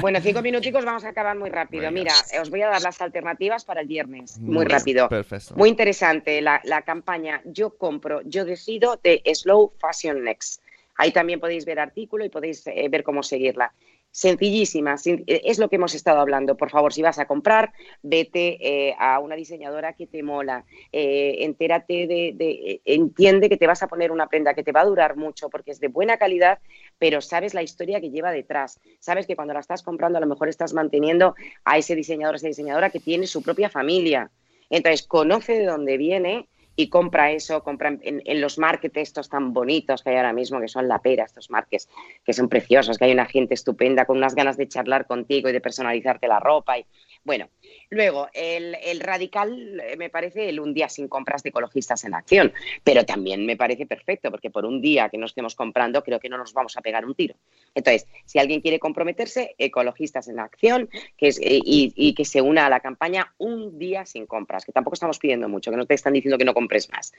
Bueno, 0.03 0.21
cinco 0.21 0.43
minuticos 0.43 0.85
vamos 0.85 1.05
a 1.05 1.09
acabar 1.09 1.39
muy 1.39 1.49
rápido. 1.49 1.85
Venga. 1.85 1.93
Mira, 1.93 2.15
os 2.43 2.51
voy 2.51 2.61
a 2.61 2.69
dar 2.69 2.83
las 2.83 3.01
alternativas 3.01 3.65
para 3.65 3.81
el 3.81 3.87
viernes. 3.87 4.37
Muy 4.39 4.67
rápido. 4.67 5.09
perfecto. 5.09 5.55
Muy 5.57 5.71
interesante 5.71 6.43
la, 6.43 6.61
la 6.65 6.83
campaña 6.83 7.41
Yo 7.47 7.71
compro, 7.79 8.21
yo 8.27 8.45
decido 8.45 9.01
de 9.03 9.23
Slow 9.35 9.73
Fashion 9.79 10.23
Next. 10.23 10.61
Ahí 10.97 11.13
también 11.13 11.41
podéis 11.41 11.65
ver 11.65 11.79
artículo 11.79 12.25
y 12.25 12.29
podéis 12.31 12.67
eh, 12.67 12.89
ver 12.91 13.03
cómo 13.03 13.23
seguirla. 13.23 13.73
Sencillísima, 14.11 14.97
eh, 15.05 15.43
es 15.45 15.59
lo 15.59 15.69
que 15.69 15.77
hemos 15.77 15.95
estado 15.95 16.21
hablando. 16.21 16.57
Por 16.57 16.71
favor, 16.71 16.93
si 16.93 17.03
vas 17.03 17.19
a 17.19 17.27
comprar, 17.27 17.73
vete 18.03 18.57
eh, 18.89 18.95
a 18.99 19.19
una 19.21 19.37
diseñadora 19.37 19.93
que 19.93 20.07
te 20.07 20.23
mola, 20.23 20.65
entérate 20.91 22.07
de, 22.07 22.33
de- 22.35 22.81
entiende 22.87 23.49
que 23.51 23.59
te 23.59 23.67
vas 23.67 23.83
a 23.83 23.89
poner 23.89 24.11
una 24.11 24.27
prenda 24.29 24.55
que 24.55 24.63
te 24.63 24.73
va 24.73 24.81
a 24.81 24.85
durar 24.87 25.17
mucho 25.17 25.51
porque 25.51 25.73
es 25.73 25.81
de 25.81 25.89
buena 25.89 26.17
calidad, 26.17 26.61
pero 26.99 27.21
sabes 27.21 27.53
la 27.53 27.63
historia 27.63 28.01
que 28.01 28.11
lleva 28.11 28.31
detrás. 28.33 28.81
Sabes 29.01 29.27
que 29.27 29.37
cuando 29.37 29.53
la 29.55 29.61
estás 29.61 29.83
comprando 29.83 30.17
a 30.17 30.21
lo 30.21 30.27
mejor 30.27 30.49
estás 30.49 30.73
manteniendo 30.73 31.35
a 31.65 31.77
ese 31.77 31.95
diseñador, 31.95 32.37
esa 32.37 32.47
diseñadora 32.49 32.91
que 32.91 33.01
tiene 33.01 33.27
su 33.27 33.43
propia 33.43 33.69
familia. 33.69 34.31
Entonces, 34.71 35.07
conoce 35.07 35.53
de 35.59 35.67
dónde 35.67 35.97
viene 35.97 36.49
y 36.77 36.89
compra 36.89 37.33
eso, 37.33 37.63
compra 37.63 37.97
en, 38.03 38.41
los 38.41 38.59
markets 38.59 38.97
estos 38.99 39.31
tan 39.31 39.55
bonitos 39.55 40.03
que 40.03 40.11
hay 40.11 40.17
ahora 40.17 40.35
mismo, 40.35 40.61
que 40.61 40.69
son 40.69 40.87
la 40.87 41.01
pera, 41.01 41.25
estos 41.25 41.51
markets, 41.51 41.89
que 42.23 42.35
son 42.35 42.51
preciosos, 42.51 42.99
que 42.99 43.07
hay 43.07 43.13
una 43.13 43.25
gente 43.25 43.55
estupenda 43.55 44.05
con 44.05 44.19
unas 44.19 44.35
ganas 44.35 44.59
de 44.59 44.69
charlar 44.69 45.07
contigo 45.07 45.49
y 45.49 45.53
de 45.53 45.61
personalizarte 45.63 46.29
la 46.29 46.39
ropa. 46.39 46.79
Y, 46.79 46.87
bueno, 47.27 47.49
Luego, 47.91 48.29
el, 48.33 48.77
el 48.83 49.01
radical 49.01 49.81
eh, 49.81 49.97
me 49.97 50.11
parece 50.11 50.49
el 50.49 50.59
un 50.59 50.75
día 50.75 50.89
sin 50.89 51.09
compras 51.09 51.43
de 51.43 51.51
ecologistas 51.51 52.05
en 52.05 52.15
acción, 52.15 52.53
pero 52.83 53.05
también 53.05 53.47
me 53.47 53.57
parece 53.57 53.87
perfecto, 53.87 54.31
porque 54.31 54.51
por 54.51 54.65
un 54.65 54.81
día 54.81 55.09
que 55.09 55.19
no 55.19 55.27
estemos 55.27 55.55
comprando, 55.55 56.03
creo 56.03 56.19
que 56.19 56.29
no 56.29 56.37
nos 56.37 56.53
vamos 56.53 56.77
a 56.77 56.81
pegar 56.81 57.05
un 57.05 57.15
tiro. 57.15 57.37
Entonces, 57.75 58.07
si 58.25 58.39
alguien 58.39 58.61
quiere 58.61 58.81
comprometerse, 58.81 59.55
ecologistas 59.59 60.27
en 60.29 60.41
acción, 60.41 60.89
que 61.17 61.29
es, 61.29 61.39
eh, 61.39 61.61
y, 61.65 62.15
que 62.15 62.25
se 62.25 62.41
una 62.41 62.67
a 62.67 62.71
la 62.71 62.81
campaña 62.81 63.35
un 63.39 63.79
día 63.79 64.05
sin 64.05 64.27
compras, 64.27 64.65
que 64.65 64.73
tampoco 64.73 64.95
estamos 64.95 65.19
pidiendo 65.19 65.49
mucho, 65.49 65.71
que 65.71 65.77
no 65.77 65.87
te 65.87 65.95
están 65.95 66.13
diciendo 66.13 66.39
que 66.39 66.45
no 66.45 66.55
compres 66.55 66.91
más. 66.91 67.13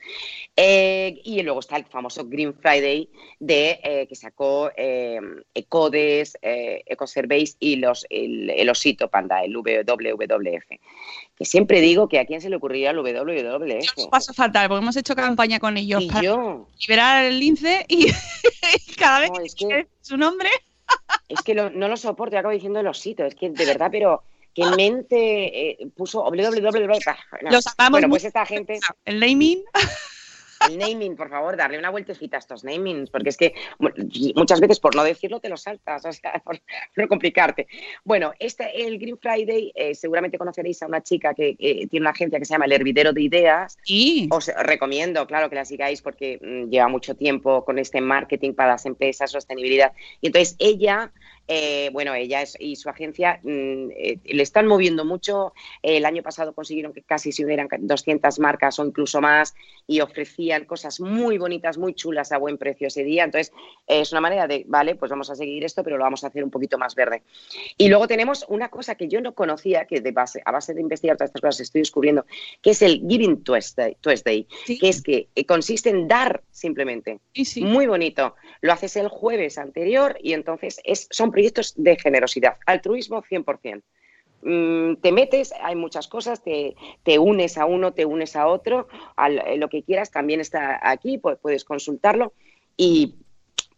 Eh, 0.56 1.20
y 1.24 1.42
luego 1.42 1.60
está 1.60 1.76
el 1.76 1.84
famoso 1.84 2.26
Green 2.26 2.52
Friday 2.54 3.08
de 3.38 4.06
que 4.08 4.14
sacó 4.16 4.70
eh, 4.76 5.20
Ecodes, 5.54 6.36
Ecosurveys 6.42 7.56
y 7.60 7.76
los, 7.76 8.06
el, 8.10 8.68
osito 8.68 9.08
panda, 9.08 9.44
el 9.44 9.56
WWF. 9.98 10.64
Que 11.36 11.44
siempre 11.44 11.80
digo 11.80 12.08
que 12.08 12.18
a 12.18 12.24
quién 12.26 12.40
se 12.40 12.48
le 12.50 12.56
ocurriría 12.56 12.90
el 12.90 12.98
WWF. 12.98 13.96
los 13.96 14.06
paso 14.08 14.32
fatal, 14.34 14.68
porque 14.68 14.82
hemos 14.82 14.96
hecho 14.96 15.14
campaña 15.14 15.58
con 15.58 15.76
ellos 15.76 16.02
Y 16.02 16.08
para 16.08 16.22
yo, 16.22 16.66
liberar 16.80 17.24
el 17.24 17.38
lince 17.38 17.84
y, 17.88 18.06
y 18.86 18.94
cada 18.94 19.20
vez 19.20 19.30
No, 19.30 19.36
que 19.38 19.44
es 19.46 19.54
que- 19.54 19.66
dice 19.66 19.88
su 20.00 20.16
nombre. 20.16 20.48
es 21.28 21.40
que 21.42 21.54
lo- 21.54 21.70
no 21.70 21.88
lo 21.88 21.96
soporto, 21.96 22.34
yo 22.34 22.40
acabo 22.40 22.54
diciendo 22.54 22.80
el 22.80 22.86
osito, 22.86 23.24
es 23.24 23.34
que 23.34 23.50
de 23.50 23.64
verdad, 23.66 23.88
pero 23.92 24.22
que 24.54 24.62
en 24.62 24.70
mente 24.76 25.70
eh, 25.82 25.86
puso 25.96 26.22
WWF. 26.24 27.06
Ah, 27.08 27.16
no. 27.42 27.50
Los 27.50 27.66
amamos 27.76 27.90
Bueno, 27.92 28.08
pues 28.08 28.24
esta 28.24 28.44
gente, 28.46 28.80
El 29.04 29.20
naming. 29.20 29.62
el 30.66 30.78
naming, 30.78 31.16
por 31.16 31.28
favor, 31.30 31.56
darle 31.56 31.78
una 31.78 31.90
vueltecita 31.90 32.36
a 32.36 32.40
estos 32.40 32.64
namings, 32.64 33.10
porque 33.10 33.28
es 33.30 33.36
que 33.36 33.54
mu- 33.78 33.90
muchas 34.34 34.60
veces 34.60 34.80
por 34.80 34.94
no 34.94 35.04
decirlo 35.04 35.40
te 35.40 35.48
lo 35.48 35.56
saltas, 35.56 36.04
o 36.06 36.12
sea, 36.12 36.40
por, 36.44 36.58
no 36.96 37.08
complicarte. 37.08 37.66
Bueno, 38.04 38.32
este, 38.38 38.86
el 38.86 38.98
Green 38.98 39.18
Friday, 39.18 39.72
eh, 39.74 39.94
seguramente 39.94 40.38
conoceréis 40.38 40.82
a 40.82 40.86
una 40.86 41.02
chica 41.02 41.34
que 41.34 41.56
eh, 41.58 41.86
tiene 41.88 42.04
una 42.04 42.10
agencia 42.10 42.38
que 42.38 42.44
se 42.44 42.52
llama 42.54 42.64
El 42.64 42.72
Hervidero 42.72 43.12
de 43.12 43.22
Ideas. 43.22 43.78
Sí. 43.82 44.28
Os 44.30 44.48
recomiendo, 44.64 45.26
claro, 45.26 45.48
que 45.48 45.56
la 45.56 45.64
sigáis 45.64 46.02
porque 46.02 46.38
mm, 46.40 46.70
lleva 46.70 46.88
mucho 46.88 47.14
tiempo 47.14 47.64
con 47.64 47.78
este 47.78 48.00
marketing 48.00 48.54
para 48.54 48.70
las 48.72 48.86
empresas, 48.86 49.30
sostenibilidad. 49.30 49.92
Y 50.20 50.28
entonces 50.28 50.56
ella, 50.58 51.12
eh, 51.48 51.90
bueno, 51.92 52.14
ella 52.14 52.42
es- 52.42 52.56
y 52.60 52.76
su 52.76 52.88
agencia 52.88 53.40
mm, 53.42 53.88
eh, 53.96 54.18
le 54.24 54.42
están 54.42 54.66
moviendo 54.66 55.04
mucho. 55.04 55.54
El 55.82 56.04
año 56.04 56.22
pasado 56.22 56.52
consiguieron 56.52 56.92
que 56.92 57.02
casi 57.02 57.32
se 57.32 57.44
hubieran 57.44 57.68
200 57.78 58.38
marcas 58.38 58.78
o 58.78 58.84
incluso 58.86 59.20
más 59.20 59.54
y 59.86 60.00
ofrecían 60.00 60.66
cosas 60.66 61.00
muy 61.00 61.38
bonitas, 61.38 61.78
muy 61.78 61.94
chulas 61.94 62.30
a 62.32 62.38
buen 62.38 62.58
precio 62.58 62.88
ese 62.88 63.02
día. 63.02 63.24
Entonces, 63.24 63.52
es 63.86 64.12
una 64.12 64.20
manera 64.20 64.46
de, 64.46 64.64
vale, 64.68 64.94
pues 64.94 65.10
vamos 65.10 65.30
a 65.30 65.34
seguir 65.34 65.64
esto, 65.64 65.82
pero 65.82 65.96
lo 65.96 66.04
vamos 66.04 66.22
a 66.24 66.26
hacer 66.28 66.44
un 66.44 66.50
poquito 66.50 66.76
más 66.78 66.94
verde. 66.94 67.22
Y 67.78 67.88
luego 67.88 68.06
tenemos 68.06 68.44
una 68.48 68.68
cosa 68.68 68.94
que 68.94 69.08
yo 69.08 69.20
no 69.22 69.34
conocía, 69.34 69.86
que 69.86 70.00
de 70.00 70.12
base, 70.12 70.42
a 70.44 70.52
base 70.52 70.74
de 70.74 70.82
investigar 70.82 71.16
todas 71.16 71.30
estas 71.30 71.40
cosas 71.42 71.60
estoy 71.60 71.80
descubriendo, 71.80 72.26
que 72.60 72.70
es 72.70 72.82
el 72.82 73.00
Giving 73.08 73.42
Tuesday, 73.42 73.96
Tuesday 74.00 74.46
Sí. 74.66 74.78
que 74.78 74.88
es 74.90 75.02
que 75.02 75.28
eh, 75.34 75.46
consiste 75.46 75.88
en 75.88 76.06
dar 76.08 76.42
simplemente. 76.50 77.20
Sí, 77.34 77.44
sí. 77.46 77.62
Muy 77.64 77.86
bonito. 77.86 78.34
Lo 78.60 78.72
haces 78.74 78.96
el 78.96 79.08
jueves 79.08 79.56
anterior 79.56 80.18
y 80.22 80.34
entonces 80.34 80.80
es, 80.84 81.08
son 81.10 81.30
proyectos 81.38 81.74
de 81.76 81.96
generosidad. 81.96 82.56
Altruismo 82.66 83.22
100%. 83.22 83.84
Mm, 84.42 84.96
te 84.96 85.12
metes, 85.12 85.54
hay 85.62 85.76
muchas 85.76 86.08
cosas, 86.08 86.42
te, 86.42 86.74
te 87.04 87.20
unes 87.20 87.56
a 87.58 87.64
uno, 87.64 87.92
te 87.92 88.04
unes 88.04 88.34
a 88.34 88.48
otro, 88.48 88.88
a 89.14 89.28
lo 89.28 89.68
que 89.68 89.84
quieras, 89.84 90.10
también 90.10 90.40
está 90.40 90.80
aquí, 90.82 91.18
puedes 91.18 91.64
consultarlo 91.64 92.32
y 92.76 93.14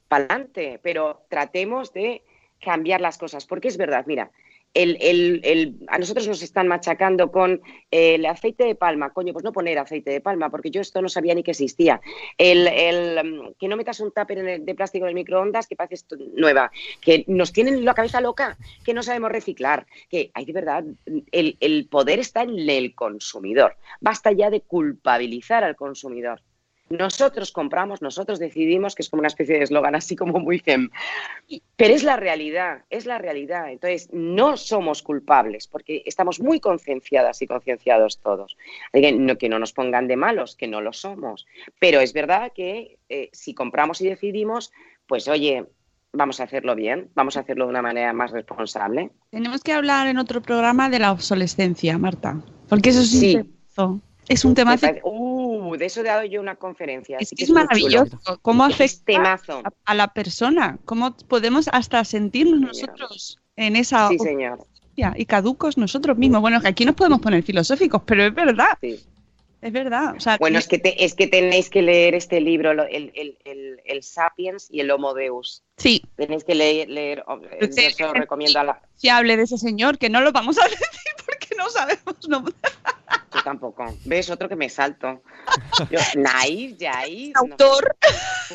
para 0.09 0.25
adelante, 0.25 0.81
pero 0.83 1.21
tratemos 1.29 1.93
de 1.93 2.23
cambiar 2.63 3.03
las 3.03 3.19
cosas, 3.19 3.45
porque 3.45 3.69
es 3.69 3.77
verdad, 3.77 4.05
mira, 4.07 4.31
el, 4.75 4.97
el- 5.01 5.41
el- 5.45 5.75
a 5.89 5.99
nosotros 5.99 6.29
nos 6.29 6.43
están 6.43 6.69
machacando 6.69 7.31
con 7.33 7.61
eh, 7.91 8.15
el 8.15 8.27
aceite 8.27 8.65
de 8.65 8.75
palma, 8.77 9.13
coño, 9.13 9.33
pues 9.33 9.45
no 9.45 9.53
poner 9.53 9.79
aceite 9.79 10.11
de 10.11 10.21
palma, 10.21 10.49
porque 10.51 10.71
yo 10.71 10.81
esto 10.81 11.03
no 11.03 11.09
sabía 11.09 11.35
ni 11.35 11.43
que 11.43 11.51
existía. 11.51 12.01
El, 12.39 12.69
el, 12.69 13.25
mm, 13.25 13.53
que 13.59 13.69
no 13.69 13.77
metas 13.77 14.01
un 14.01 14.13
tupper 14.13 14.61
de 14.63 14.75
plástico 14.75 15.07
en 15.07 15.11
el 15.11 15.15
microondas, 15.15 15.67
que 15.67 15.77
parece 15.77 16.05
nueva, 16.37 16.71
que 17.01 17.25
nos 17.27 17.53
tienen 17.53 17.85
la 17.85 17.95
cabeza 17.95 18.21
loca, 18.21 18.57
que 18.85 18.95
no 18.95 19.03
sabemos 19.03 19.33
reciclar, 19.33 19.87
que 20.09 20.31
hay 20.35 20.45
de 20.45 20.53
verdad, 20.53 20.85
el, 21.33 21.57
el 21.61 21.87
poder 21.89 22.19
está 22.21 22.43
en 22.43 22.59
el 22.69 22.95
consumidor. 22.95 23.77
Basta 24.01 24.31
ya 24.33 24.51
de 24.51 24.61
culpabilizar 24.61 25.65
al 25.65 25.77
consumidor. 25.77 26.43
Nosotros 26.91 27.53
compramos, 27.53 28.03
nosotros 28.03 28.41
decidimos, 28.41 28.97
que 28.97 29.03
es 29.03 29.11
como 29.11 29.21
una 29.21 29.29
especie 29.29 29.59
de 29.59 29.63
eslogan 29.63 29.95
así 29.95 30.17
como 30.17 30.41
muy 30.41 30.59
fem. 30.59 30.91
Pero 31.77 31.95
es 31.95 32.03
la 32.03 32.17
realidad, 32.17 32.85
es 32.91 33.07
la 33.07 33.17
realidad. 33.19 33.71
Entonces, 33.71 34.09
no 34.13 34.57
somos 34.57 35.01
culpables 35.03 35.69
porque 35.69 36.03
estamos 36.05 36.41
muy 36.41 36.59
concienciadas 36.59 37.43
y 37.43 37.47
concienciados 37.47 38.19
todos. 38.19 38.57
Que 38.93 39.13
no, 39.13 39.39
que 39.39 39.49
no 39.49 39.61
nos 39.61 39.73
pongan 39.73 40.09
de 40.09 40.17
malos, 40.17 40.57
que 40.57 40.67
no 40.67 40.81
lo 40.81 40.93
somos. 40.93 41.47
Pero 41.79 42.01
es 42.01 42.13
verdad 42.13 42.51
que 42.53 42.99
eh, 43.09 43.31
si 43.33 43.55
compramos 43.55 44.01
y 44.01 44.09
decidimos, 44.09 44.73
pues 45.07 45.29
oye, 45.29 45.67
vamos 46.13 46.41
a 46.41 46.45
hacerlo 46.45 46.75
bien, 46.75 47.09
vamos 47.15 47.37
a 47.37 47.41
hacerlo 47.41 47.67
de 47.67 47.71
una 47.71 47.83
manera 47.83 48.13
más 48.13 48.33
responsable. 48.33 49.13
Tenemos 49.31 49.63
que 49.63 49.73
hablar 49.73 50.09
en 50.09 50.19
otro 50.19 50.43
programa 50.43 50.91
de 50.91 50.99
la 50.99 51.13
obsolescencia, 51.13 51.97
Marta. 51.99 52.43
Porque 52.69 52.91
eso 52.91 53.03
es 53.03 53.11
Sí. 53.11 53.39
Es 54.31 54.45
un 54.45 54.55
tema 54.55 54.77
Uh, 55.03 55.77
de 55.77 55.87
eso 55.87 56.01
he 56.01 56.05
dado 56.05 56.25
yo 56.25 56.41
una 56.41 56.55
conferencia. 56.55 57.17
es, 57.19 57.27
así 57.29 57.35
que 57.37 57.41
que 57.41 57.45
es 57.45 57.51
muy 57.51 57.63
chulo. 57.63 57.67
maravilloso. 58.05 58.39
¿Cómo 58.43 58.67
Es 58.67 58.75
afecta 58.75 59.33
a, 59.35 59.63
a 59.85 59.95
la 59.95 60.07
persona? 60.15 60.79
¿Cómo 60.85 61.17
podemos 61.17 61.69
hasta 61.73 62.05
sentirnos 62.05 62.61
nosotros 62.61 63.39
en 63.57 63.75
esa 63.75 64.09
Sí, 64.09 64.19
señor. 64.21 64.65
y 65.17 65.25
caducos 65.27 65.77
nosotros 65.77 66.17
mismos? 66.17 66.41
Bueno, 66.43 66.61
que 66.61 66.69
aquí 66.69 66.85
nos 66.85 66.95
podemos 66.95 67.21
poner 67.21 67.43
filosóficos, 67.43 68.03
pero 68.07 68.23
es 68.25 68.33
verdad, 68.35 68.79
Sí. 68.81 69.01
es 69.63 69.73
verdad. 69.73 70.15
O 70.17 70.21
sea, 70.21 70.37
Bueno, 70.39 70.61
es 70.61 70.69
que, 70.69 70.79
te- 70.79 71.05
es 71.05 71.15
que 71.15 71.27
tenéis 71.27 71.69
que 71.69 71.83
leer 71.83 72.15
este 72.15 72.41
libro, 72.41 72.71
el, 72.71 73.11
el- 73.15 73.37
el- 73.45 73.81
el 73.85 74.03
Sapiens 74.05 74.69
y 74.71 74.79
el 74.81 74.93
Homo 74.93 75.13
Deus. 75.13 75.65
sí, 75.77 76.03
Tenéis 76.17 76.45
que 76.45 76.55
leer, 76.55 76.89
leer 76.89 77.25
oh, 77.27 77.41
yo 77.61 77.67
Sí. 77.73 77.91
se 77.91 78.05
lo 78.05 78.13
recomiendo 78.15 78.61
a 78.61 78.65
la... 78.65 78.83
si 78.95 79.09
hable 79.09 79.37
de 79.37 79.43
ese 79.43 79.59
señor, 79.59 79.99
que 79.99 80.09
no 80.09 80.21
lo 80.21 80.31
vamos 80.31 80.57
a 80.59 80.63
decir 80.69 80.87
porque 81.27 81.49
no 81.59 81.69
sabemos. 81.69 82.29
No. 82.29 82.45
Yo 83.33 83.43
tampoco. 83.43 83.87
¿Ves? 84.05 84.29
Otro 84.31 84.49
que 84.49 84.57
me 84.57 84.69
salto. 84.69 85.23
Yo, 85.91 85.99
Naif, 86.17 86.77
Yair, 86.77 87.33
no. 87.35 87.53
Autor. 87.53 87.97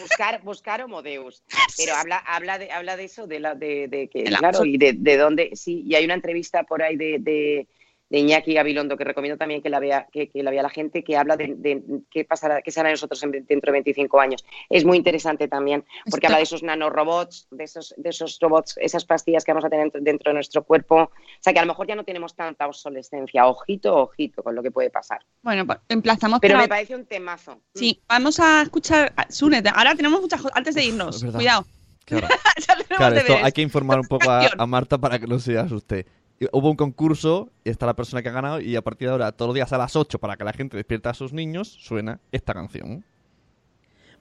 buscar, 0.01 0.41
buscar 0.43 0.81
Homo 0.81 1.01
Deus. 1.01 1.43
Pero 1.77 1.95
habla, 1.95 2.17
habla, 2.17 2.59
de, 2.59 2.71
habla 2.71 2.97
de 2.97 3.05
eso, 3.05 3.25
de, 3.27 3.39
la, 3.39 3.55
de, 3.55 3.87
de 3.87 4.09
que, 4.09 4.23
claro, 4.25 4.65
y 4.65 4.77
de, 4.77 4.93
de 4.93 5.17
dónde, 5.17 5.51
sí, 5.53 5.83
y 5.85 5.95
hay 5.95 6.05
una 6.05 6.15
entrevista 6.15 6.63
por 6.63 6.83
ahí 6.83 6.97
de, 6.97 7.17
de, 7.19 7.67
de 8.07 8.19
Iñaki 8.19 8.53
Gabilondo 8.53 8.97
que 8.97 9.03
recomiendo 9.03 9.37
también 9.37 9.61
que 9.63 9.69
la 9.69 9.79
vea, 9.79 10.07
que, 10.11 10.29
que 10.29 10.43
la 10.43 10.51
vea 10.51 10.61
la 10.61 10.69
gente, 10.69 11.03
que 11.03 11.17
habla 11.17 11.35
de, 11.37 11.55
de 11.57 11.81
qué 12.11 12.23
pasará, 12.23 12.61
qué 12.61 12.69
será 12.69 12.89
de 12.89 12.93
nosotros 12.93 13.21
en- 13.23 13.31
dentro 13.47 13.71
de 13.71 13.71
25 13.71 14.19
años. 14.19 14.45
Es 14.69 14.85
muy 14.85 14.97
interesante 14.97 15.47
también, 15.47 15.83
porque 16.09 16.27
Esto- 16.27 16.27
habla 16.27 16.37
de 16.37 16.43
esos 16.43 16.61
nanorobots, 16.61 17.47
de 17.49 17.63
esos, 17.63 17.95
de 17.97 18.09
esos 18.09 18.37
robots, 18.39 18.75
esas 18.77 19.05
pastillas 19.05 19.43
que 19.43 19.51
vamos 19.53 19.65
a 19.65 19.69
tener 19.69 19.91
dentro 19.91 20.29
de 20.29 20.35
nuestro 20.35 20.63
cuerpo. 20.63 20.95
O 21.03 21.11
sea, 21.39 21.51
que 21.51 21.59
a 21.59 21.63
lo 21.63 21.67
mejor 21.67 21.87
ya 21.87 21.95
no 21.95 22.03
tenemos 22.03 22.35
tanta 22.35 22.67
obsolescencia. 22.67 23.47
Ojito, 23.47 23.95
ojito 23.95 24.43
con 24.43 24.53
lo 24.53 24.61
que 24.61 24.69
puede 24.71 24.91
pasar. 24.91 25.19
Bueno, 25.41 25.65
pues, 25.65 25.79
emplazamos 25.89 26.39
Pero 26.41 26.53
para- 26.53 26.63
me 26.63 26.69
parece 26.69 26.95
un 26.95 27.05
temazo. 27.05 27.59
Sí, 27.73 27.99
vamos 28.07 28.39
a 28.39 28.61
escuchar. 28.61 29.13
Sune, 29.29 29.63
ahora 29.73 29.95
tenemos 29.95 30.21
muchas 30.21 30.41
cosas. 30.41 30.55
Antes 30.55 30.75
de 30.75 30.85
irnos, 30.85 31.23
cuidado. 31.23 31.65
Claro, 32.05 32.27
esto 33.15 33.35
hay 33.41 33.51
que 33.51 33.61
informar 33.63 33.99
un 33.99 34.07
poco 34.07 34.29
a, 34.29 34.47
a 34.57 34.65
Marta 34.67 34.97
para 34.99 35.17
que 35.17 35.25
no 35.27 35.39
se 35.39 35.57
asuste. 35.57 36.05
Hubo 36.51 36.69
un 36.69 36.75
concurso 36.75 37.49
y 37.63 37.69
está 37.69 37.85
la 37.85 37.95
persona 37.95 38.21
que 38.21 38.29
ha 38.29 38.33
ganado 38.33 38.59
y 38.59 38.75
a 38.75 38.81
partir 38.81 39.07
de 39.07 39.13
ahora, 39.13 39.31
todos 39.31 39.49
los 39.49 39.55
días 39.55 39.71
a 39.71 39.77
las 39.77 39.95
8, 39.95 40.19
para 40.19 40.35
que 40.35 40.43
la 40.43 40.53
gente 40.53 40.75
despierta 40.75 41.11
a 41.11 41.13
sus 41.13 41.31
niños, 41.31 41.69
suena 41.79 42.19
esta 42.31 42.53
canción. 42.53 43.05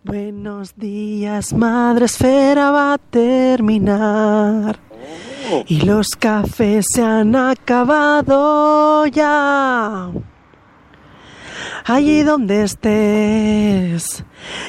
Buenos 0.05 0.77
días, 0.77 1.53
madre 1.55 2.05
esfera 2.05 2.71
va 2.71 2.95
a 2.95 2.99
terminar. 2.99 4.79
Y 5.67 5.81
los 5.81 6.09
cafés 6.11 6.87
se 6.93 7.03
han 7.03 7.35
acabado 7.35 9.07
ya. 9.07 10.11
Allí 11.87 12.23
donde 12.23 12.63
estés, 12.65 14.25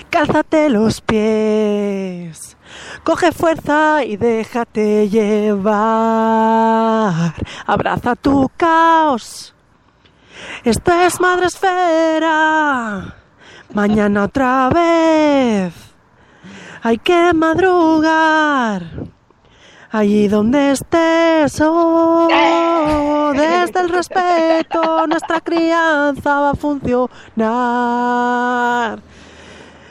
cálzate 0.10 0.70
los 0.70 1.02
pies. 1.02 2.55
Coge 3.04 3.32
fuerza 3.32 4.04
y 4.04 4.18
déjate 4.18 5.10
llevar. 5.10 5.74
Abraza 7.66 8.16
tu 8.16 8.50
caos. 8.58 9.54
Esto 10.64 10.92
es 10.94 11.20
Madre 11.20 11.48
Esfera. 11.48 13.16
Mañana 13.74 14.24
otra 14.24 14.70
vez. 14.70 15.74
Hay 16.82 16.98
que 16.98 17.34
madrugar. 17.34 18.84
Allí 19.92 20.28
donde 20.28 20.72
estés, 20.72 21.62
oh, 21.62 23.32
desde 23.34 23.80
el 23.80 23.90
respeto, 23.90 25.08
nuestra 25.08 25.40
crianza 25.40 26.40
va 26.42 26.50
a 26.50 26.56
funcionar. 26.56 27.06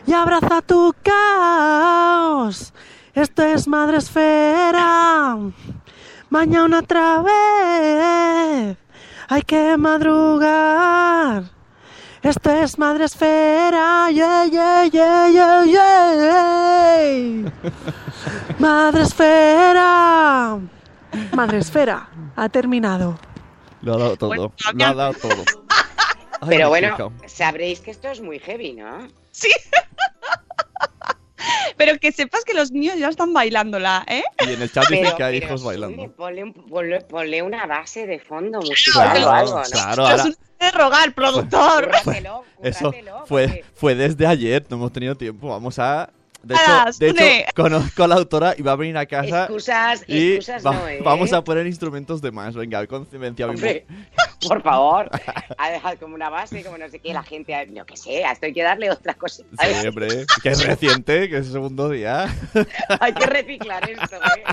Y 0.06 0.12
abraza 0.12 0.60
tu 0.62 0.94
caos. 1.02 2.72
Esto 3.14 3.42
es 3.44 3.66
Madre 3.68 3.98
Esfera. 3.98 5.36
Mañana 6.30 6.78
otra 6.80 7.22
vez. 7.22 8.76
hay 9.28 9.42
que 9.42 9.76
madrugar. 9.76 11.44
Esto 12.22 12.50
es 12.50 12.78
Madre 12.78 13.04
Esfera, 13.04 14.10
yeah, 14.10 14.46
yeah, 14.46 14.84
yeah, 14.86 15.28
yeah, 15.28 15.64
yeah. 15.64 17.52
Madre 18.58 19.02
Esfera. 19.02 20.58
Madre 21.34 21.58
Esfera, 21.58 22.08
ha 22.34 22.48
terminado. 22.48 23.18
Lo 23.82 23.94
ha 23.94 23.98
dado 23.98 24.16
todo. 24.16 24.28
Bueno, 24.28 24.52
Lo 24.72 24.84
ha 24.86 24.94
dado 24.94 25.12
todo. 25.14 25.44
Ay, 26.40 26.48
Pero 26.48 26.68
bueno, 26.70 27.12
sabréis 27.26 27.80
que 27.80 27.90
esto 27.90 28.08
es 28.08 28.20
muy 28.22 28.38
heavy, 28.38 28.72
¿no? 28.72 29.06
Sí. 29.34 29.50
Pero 31.76 31.98
que 31.98 32.12
sepas 32.12 32.44
que 32.44 32.54
los 32.54 32.70
niños 32.70 32.96
ya 32.98 33.08
están 33.08 33.32
bailándola, 33.34 34.04
¿eh? 34.08 34.22
Y 34.46 34.52
en 34.52 34.62
el 34.62 34.72
chat 34.72 34.84
dicen 34.88 35.04
Pero, 35.04 35.16
que 35.16 35.22
hay 35.24 35.40
pero 35.40 35.46
hijos 35.48 35.60
sí, 35.60 35.66
bailando. 35.66 36.12
Ponle, 36.14 36.44
un- 36.44 36.54
ponle- 36.54 37.04
ponle 37.06 37.42
una 37.42 37.66
base 37.66 38.06
de 38.06 38.18
fondo 38.20 38.60
musical 38.60 39.10
Claro, 39.10 39.26
o 39.26 39.30
algo, 39.30 39.56
¿no? 39.58 39.62
claro, 39.64 40.06
ahora, 40.06 40.24
de 40.24 40.70
rogar, 40.70 41.14
productor. 41.14 41.86
Cúrratelo, 41.86 42.44
eso 42.62 42.92
fue, 43.26 43.46
porque- 43.48 43.64
fue 43.74 43.94
desde 43.94 44.26
ayer, 44.26 44.64
no 44.70 44.76
hemos 44.76 44.92
tenido 44.92 45.16
tiempo. 45.16 45.48
Vamos 45.48 45.78
a. 45.78 46.10
De 46.44 46.54
hecho, 46.54 46.94
de 46.98 47.38
hecho 47.40 47.52
conozco 47.54 48.04
a 48.04 48.08
la 48.08 48.14
autora 48.16 48.54
y 48.56 48.62
va 48.62 48.72
a 48.72 48.76
venir 48.76 48.96
a 48.96 49.06
casa 49.06 49.44
Excusas, 49.44 50.04
y 50.06 50.34
excusas 50.34 50.64
va- 50.66 50.72
no, 50.72 50.88
¿eh? 50.88 51.00
vamos 51.02 51.32
a 51.32 51.42
poner 51.42 51.66
instrumentos 51.66 52.20
de 52.22 52.30
más. 52.30 52.54
Venga, 52.54 52.86
convencia 52.86 53.46
mismo. 53.46 53.66
Hombre, 53.66 53.86
por 54.48 54.62
favor, 54.62 55.10
a 55.58 55.70
dejar 55.70 55.98
como 55.98 56.14
una 56.14 56.28
base, 56.30 56.62
como 56.64 56.78
no 56.78 56.88
sé 56.88 56.98
qué, 56.98 57.12
la 57.12 57.22
gente, 57.22 57.68
yo 57.72 57.84
que 57.86 57.96
sé, 57.96 58.24
hasta 58.24 58.46
hay 58.46 58.52
que 58.52 58.62
darle 58.62 58.90
otra 58.90 59.14
cosa. 59.14 59.42
Sí, 59.60 59.86
hombre, 59.86 60.26
que 60.42 60.48
es 60.50 60.64
reciente, 60.64 61.28
que 61.28 61.38
es 61.38 61.46
el 61.46 61.52
segundo 61.52 61.88
día. 61.88 62.28
Hay 63.00 63.12
que 63.14 63.26
reciclar 63.26 63.88
esto, 63.88 64.16
¿eh? 64.16 64.44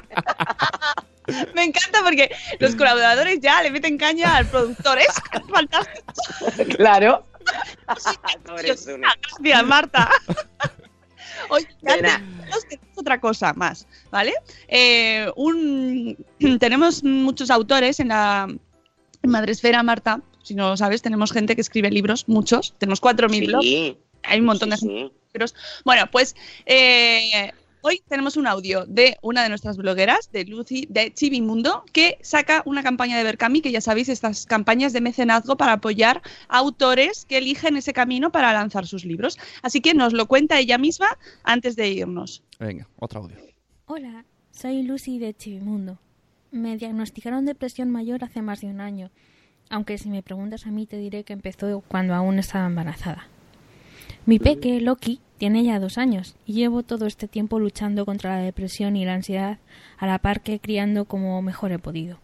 Me 1.53 1.63
encanta 1.63 1.99
porque 2.03 2.33
los 2.59 2.75
colaboradores 2.75 3.39
ya 3.39 3.61
le 3.61 3.71
meten 3.71 3.97
caña 3.97 4.35
al 4.37 4.47
productor. 4.47 4.97
Es 4.99 5.07
fantástico. 5.49 6.05
Claro. 6.77 7.25
Pobre 8.45 8.75
Sune. 8.77 9.07
Gracias, 9.39 9.65
Marta. 9.65 10.09
Oye, 11.49 11.67
otra 12.95 13.19
cosa 13.19 13.53
más, 13.53 13.87
¿vale? 14.09 14.33
Eh, 14.67 15.31
un, 15.35 16.17
tenemos 16.59 17.03
muchos 17.03 17.49
autores 17.49 17.99
en 17.99 18.09
la 18.09 18.47
en 19.23 19.29
Madresfera, 19.29 19.83
Marta. 19.83 20.21
Si 20.43 20.55
no 20.55 20.69
lo 20.69 20.77
sabes, 20.77 21.01
tenemos 21.01 21.31
gente 21.31 21.55
que 21.55 21.61
escribe 21.61 21.91
libros, 21.91 22.27
muchos. 22.27 22.73
Tenemos 22.77 23.01
4.000 23.01 23.47
blogs. 23.47 23.63
Sí, 23.63 23.97
Hay 24.23 24.39
un 24.39 24.45
montón 24.45 24.69
sí, 24.69 24.71
de 24.71 24.77
gente 24.77 25.13
sí. 25.13 25.13
libros. 25.33 25.55
Bueno, 25.85 26.09
pues 26.11 26.35
eh, 26.65 27.53
hoy 27.81 28.01
tenemos 28.07 28.37
un 28.37 28.47
audio 28.47 28.85
de 28.85 29.17
una 29.21 29.43
de 29.43 29.49
nuestras 29.49 29.77
blogueras, 29.77 30.31
de 30.31 30.45
Lucy, 30.45 30.87
de 30.89 31.13
Chivimundo, 31.13 31.83
que 31.91 32.17
saca 32.21 32.61
una 32.65 32.83
campaña 32.83 33.17
de 33.17 33.23
Berkami, 33.23 33.61
que 33.61 33.71
ya 33.71 33.81
sabéis, 33.81 34.09
estas 34.09 34.45
campañas 34.45 34.93
de 34.93 35.01
mecenazgo 35.01 35.57
para 35.57 35.73
apoyar 35.73 36.21
a 36.47 36.57
autores 36.59 37.25
que 37.25 37.37
eligen 37.37 37.75
ese 37.77 37.93
camino 37.93 38.31
para 38.31 38.53
lanzar 38.53 38.87
sus 38.87 39.05
libros. 39.05 39.37
Así 39.61 39.81
que 39.81 39.93
nos 39.93 40.13
lo 40.13 40.27
cuenta 40.27 40.59
ella 40.59 40.77
misma 40.77 41.07
antes 41.43 41.75
de 41.75 41.89
irnos. 41.89 42.43
Venga, 42.59 42.87
otro 42.97 43.21
audio. 43.21 43.37
Hola, 43.85 44.25
soy 44.51 44.83
Lucy 44.83 45.19
de 45.19 45.33
Chivimundo. 45.33 45.97
Me 46.51 46.77
diagnosticaron 46.77 47.45
depresión 47.45 47.89
mayor 47.89 48.23
hace 48.23 48.41
más 48.41 48.61
de 48.61 48.67
un 48.67 48.81
año, 48.81 49.09
aunque 49.69 49.97
si 49.97 50.09
me 50.09 50.21
preguntas 50.21 50.67
a 50.67 50.71
mí 50.71 50.85
te 50.85 50.97
diré 50.97 51.23
que 51.23 51.33
empezó 51.33 51.81
cuando 51.87 52.13
aún 52.13 52.39
estaba 52.39 52.67
embarazada. 52.67 53.27
Mi 54.25 54.37
peque, 54.37 54.79
Loki, 54.81 55.19
tiene 55.41 55.63
ya 55.63 55.79
dos 55.79 55.97
años 55.97 56.35
y 56.45 56.53
llevo 56.53 56.83
todo 56.83 57.07
este 57.07 57.27
tiempo 57.27 57.57
luchando 57.57 58.05
contra 58.05 58.35
la 58.35 58.43
depresión 58.43 58.95
y 58.95 59.05
la 59.05 59.15
ansiedad 59.15 59.57
a 59.97 60.05
la 60.05 60.19
par 60.19 60.41
que 60.41 60.59
criando 60.59 61.05
como 61.05 61.41
mejor 61.41 61.71
he 61.71 61.79
podido. 61.79 62.19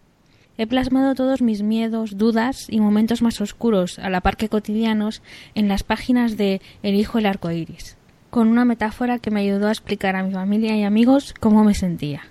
He 0.55 0.67
plasmado 0.67 1.15
todos 1.15 1.41
mis 1.41 1.63
miedos, 1.63 2.19
dudas 2.19 2.67
y 2.69 2.79
momentos 2.79 3.23
más 3.23 3.41
oscuros, 3.41 3.97
a 3.97 4.11
la 4.11 4.21
par 4.21 4.37
que 4.37 4.49
cotidianos, 4.49 5.23
en 5.55 5.67
las 5.67 5.81
páginas 5.81 6.37
de 6.37 6.61
Elijo 6.83 7.17
el 7.17 7.25
arco 7.25 7.49
iris, 7.49 7.97
con 8.29 8.49
una 8.49 8.65
metáfora 8.65 9.17
que 9.17 9.31
me 9.31 9.39
ayudó 9.39 9.69
a 9.69 9.71
explicar 9.71 10.15
a 10.15 10.21
mi 10.21 10.31
familia 10.31 10.77
y 10.77 10.83
amigos 10.83 11.33
cómo 11.39 11.63
me 11.63 11.73
sentía. 11.73 12.21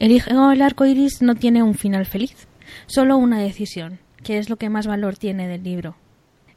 Elijo 0.00 0.50
el 0.50 0.62
arco 0.62 0.86
iris 0.86 1.22
no 1.22 1.36
tiene 1.36 1.62
un 1.62 1.74
final 1.74 2.04
feliz, 2.04 2.48
solo 2.86 3.16
una 3.16 3.38
decisión, 3.38 4.00
que 4.24 4.38
es 4.38 4.50
lo 4.50 4.56
que 4.56 4.70
más 4.70 4.88
valor 4.88 5.16
tiene 5.18 5.46
del 5.46 5.62
libro. 5.62 5.94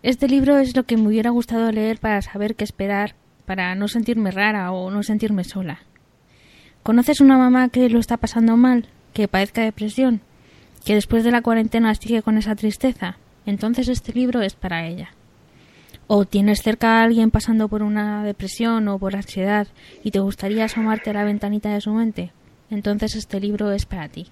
Este 0.01 0.27
libro 0.27 0.57
es 0.57 0.75
lo 0.75 0.85
que 0.85 0.97
me 0.97 1.07
hubiera 1.07 1.29
gustado 1.29 1.71
leer 1.71 1.99
para 1.99 2.23
saber 2.23 2.55
qué 2.55 2.63
esperar, 2.63 3.13
para 3.47 3.73
no 3.75 3.87
sentirme 3.87 4.29
rara 4.29 4.73
o 4.73 4.91
no 4.91 5.03
sentirme 5.03 5.45
sola. 5.45 5.79
¿Conoces 6.83 7.21
una 7.21 7.37
mamá 7.37 7.69
que 7.69 7.87
lo 7.89 7.97
está 7.97 8.17
pasando 8.17 8.57
mal, 8.57 8.89
que 9.13 9.29
padezca 9.29 9.61
depresión, 9.61 10.19
que 10.85 10.95
después 10.95 11.23
de 11.23 11.31
la 11.31 11.41
cuarentena 11.41 11.95
sigue 11.95 12.21
con 12.21 12.37
esa 12.37 12.55
tristeza? 12.55 13.17
Entonces 13.45 13.87
este 13.87 14.11
libro 14.11 14.41
es 14.41 14.53
para 14.53 14.85
ella. 14.85 15.11
¿O 16.07 16.25
tienes 16.25 16.61
cerca 16.61 16.99
a 16.99 17.03
alguien 17.03 17.31
pasando 17.31 17.69
por 17.69 17.83
una 17.83 18.21
depresión 18.25 18.85
o 18.89 18.99
por 18.99 19.15
ansiedad 19.15 19.67
y 20.03 20.11
te 20.11 20.19
gustaría 20.19 20.65
asomarte 20.65 21.11
a 21.11 21.13
la 21.13 21.23
ventanita 21.23 21.73
de 21.73 21.79
su 21.79 21.93
mente? 21.93 22.33
Entonces 22.69 23.15
este 23.15 23.39
libro 23.39 23.71
es 23.71 23.85
para 23.85 24.09
ti. 24.09 24.27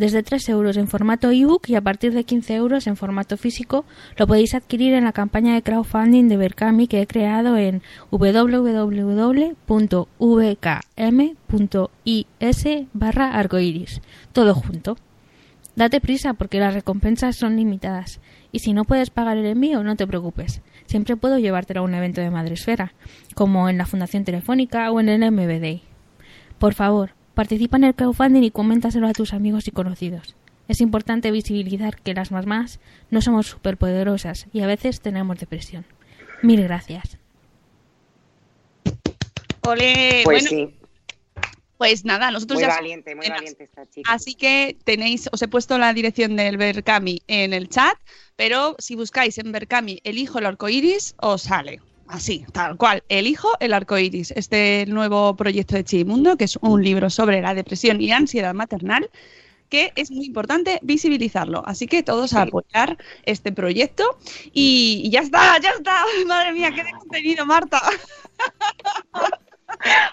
Desde 0.00 0.22
3 0.22 0.48
euros 0.48 0.78
en 0.78 0.88
formato 0.88 1.30
ebook 1.30 1.68
y 1.68 1.74
a 1.74 1.82
partir 1.82 2.14
de 2.14 2.24
15 2.24 2.54
euros 2.54 2.86
en 2.86 2.96
formato 2.96 3.36
físico 3.36 3.84
lo 4.16 4.26
podéis 4.26 4.54
adquirir 4.54 4.94
en 4.94 5.04
la 5.04 5.12
campaña 5.12 5.52
de 5.52 5.60
crowdfunding 5.60 6.26
de 6.26 6.38
Berkami 6.38 6.86
que 6.86 7.02
he 7.02 7.06
creado 7.06 7.58
en 7.58 7.82
www.vkm.is 8.10 8.96
barra 12.94 13.34
arcoiris. 13.34 14.00
Todo 14.32 14.54
junto. 14.54 14.96
Date 15.76 16.00
prisa 16.00 16.32
porque 16.32 16.60
las 16.60 16.72
recompensas 16.72 17.36
son 17.36 17.56
limitadas. 17.56 18.20
Y 18.52 18.60
si 18.60 18.72
no 18.72 18.84
puedes 18.84 19.10
pagar 19.10 19.36
el 19.36 19.44
envío, 19.44 19.82
no 19.82 19.96
te 19.96 20.06
preocupes. 20.06 20.62
Siempre 20.86 21.16
puedo 21.16 21.38
llevártelo 21.38 21.80
a 21.80 21.84
un 21.84 21.92
evento 21.92 22.22
de 22.22 22.30
Madresfera, 22.30 22.94
como 23.34 23.68
en 23.68 23.76
la 23.76 23.84
Fundación 23.84 24.24
Telefónica 24.24 24.90
o 24.92 24.98
en 24.98 25.10
el 25.10 25.30
MBD. 25.30 25.82
Por 26.58 26.72
favor, 26.72 27.10
participa 27.40 27.78
en 27.78 27.84
el 27.84 27.94
crowdfunding 27.94 28.42
y 28.42 28.50
coméntaselo 28.50 29.08
a 29.08 29.14
tus 29.14 29.32
amigos 29.32 29.66
y 29.66 29.70
conocidos. 29.70 30.34
Es 30.68 30.82
importante 30.82 31.30
visibilizar 31.30 31.98
que 31.98 32.12
las 32.12 32.30
mamás 32.30 32.80
no 33.10 33.22
somos 33.22 33.46
superpoderosas 33.46 34.44
y 34.52 34.60
a 34.60 34.66
veces 34.66 35.00
tenemos 35.00 35.38
depresión. 35.38 35.86
Mil 36.42 36.62
gracias. 36.62 37.16
Ole, 39.62 40.20
Pues 40.22 40.44
bueno, 40.44 40.48
sí, 40.50 40.74
pues 41.78 42.04
nada, 42.04 42.30
nosotros 42.30 42.58
muy 42.58 42.68
ya 42.68 42.74
valiente, 42.74 43.14
muy 43.14 43.26
valiente 43.26 43.64
esta 43.64 43.88
chica. 43.88 44.12
Así 44.12 44.34
que 44.34 44.76
tenéis, 44.84 45.30
os 45.32 45.40
he 45.40 45.48
puesto 45.48 45.78
la 45.78 45.94
dirección 45.94 46.36
del 46.36 46.58
Berkami 46.58 47.22
en 47.26 47.54
el 47.54 47.70
chat, 47.70 47.96
pero 48.36 48.76
si 48.78 48.96
buscáis 48.96 49.38
en 49.38 49.50
Berkami 49.50 49.98
elijo 50.04 50.40
el 50.40 50.44
arco 50.44 50.68
iris, 50.68 51.14
os 51.16 51.40
sale. 51.40 51.80
Así, 52.10 52.44
tal 52.52 52.76
cual, 52.76 53.04
elijo 53.08 53.50
el 53.60 53.72
arco 53.72 53.96
iris. 53.96 54.32
Este 54.32 54.84
nuevo 54.88 55.36
proyecto 55.36 55.76
de 55.76 55.84
Chimundo, 55.84 56.36
que 56.36 56.44
es 56.44 56.58
un 56.60 56.82
libro 56.82 57.08
sobre 57.08 57.40
la 57.40 57.54
depresión 57.54 58.00
y 58.00 58.10
ansiedad 58.10 58.52
maternal, 58.52 59.08
que 59.68 59.92
es 59.94 60.10
muy 60.10 60.26
importante 60.26 60.80
visibilizarlo. 60.82 61.62
Así 61.64 61.86
que 61.86 62.02
todos 62.02 62.34
a 62.34 62.42
apoyar 62.42 62.98
este 63.22 63.52
proyecto. 63.52 64.18
Y, 64.52 65.08
ya 65.08 65.20
está, 65.20 65.60
ya 65.60 65.70
está. 65.70 66.02
Madre 66.26 66.52
mía, 66.52 66.72
qué 66.74 66.82
de 66.82 66.90
contenido, 66.90 67.46
Marta. 67.46 67.80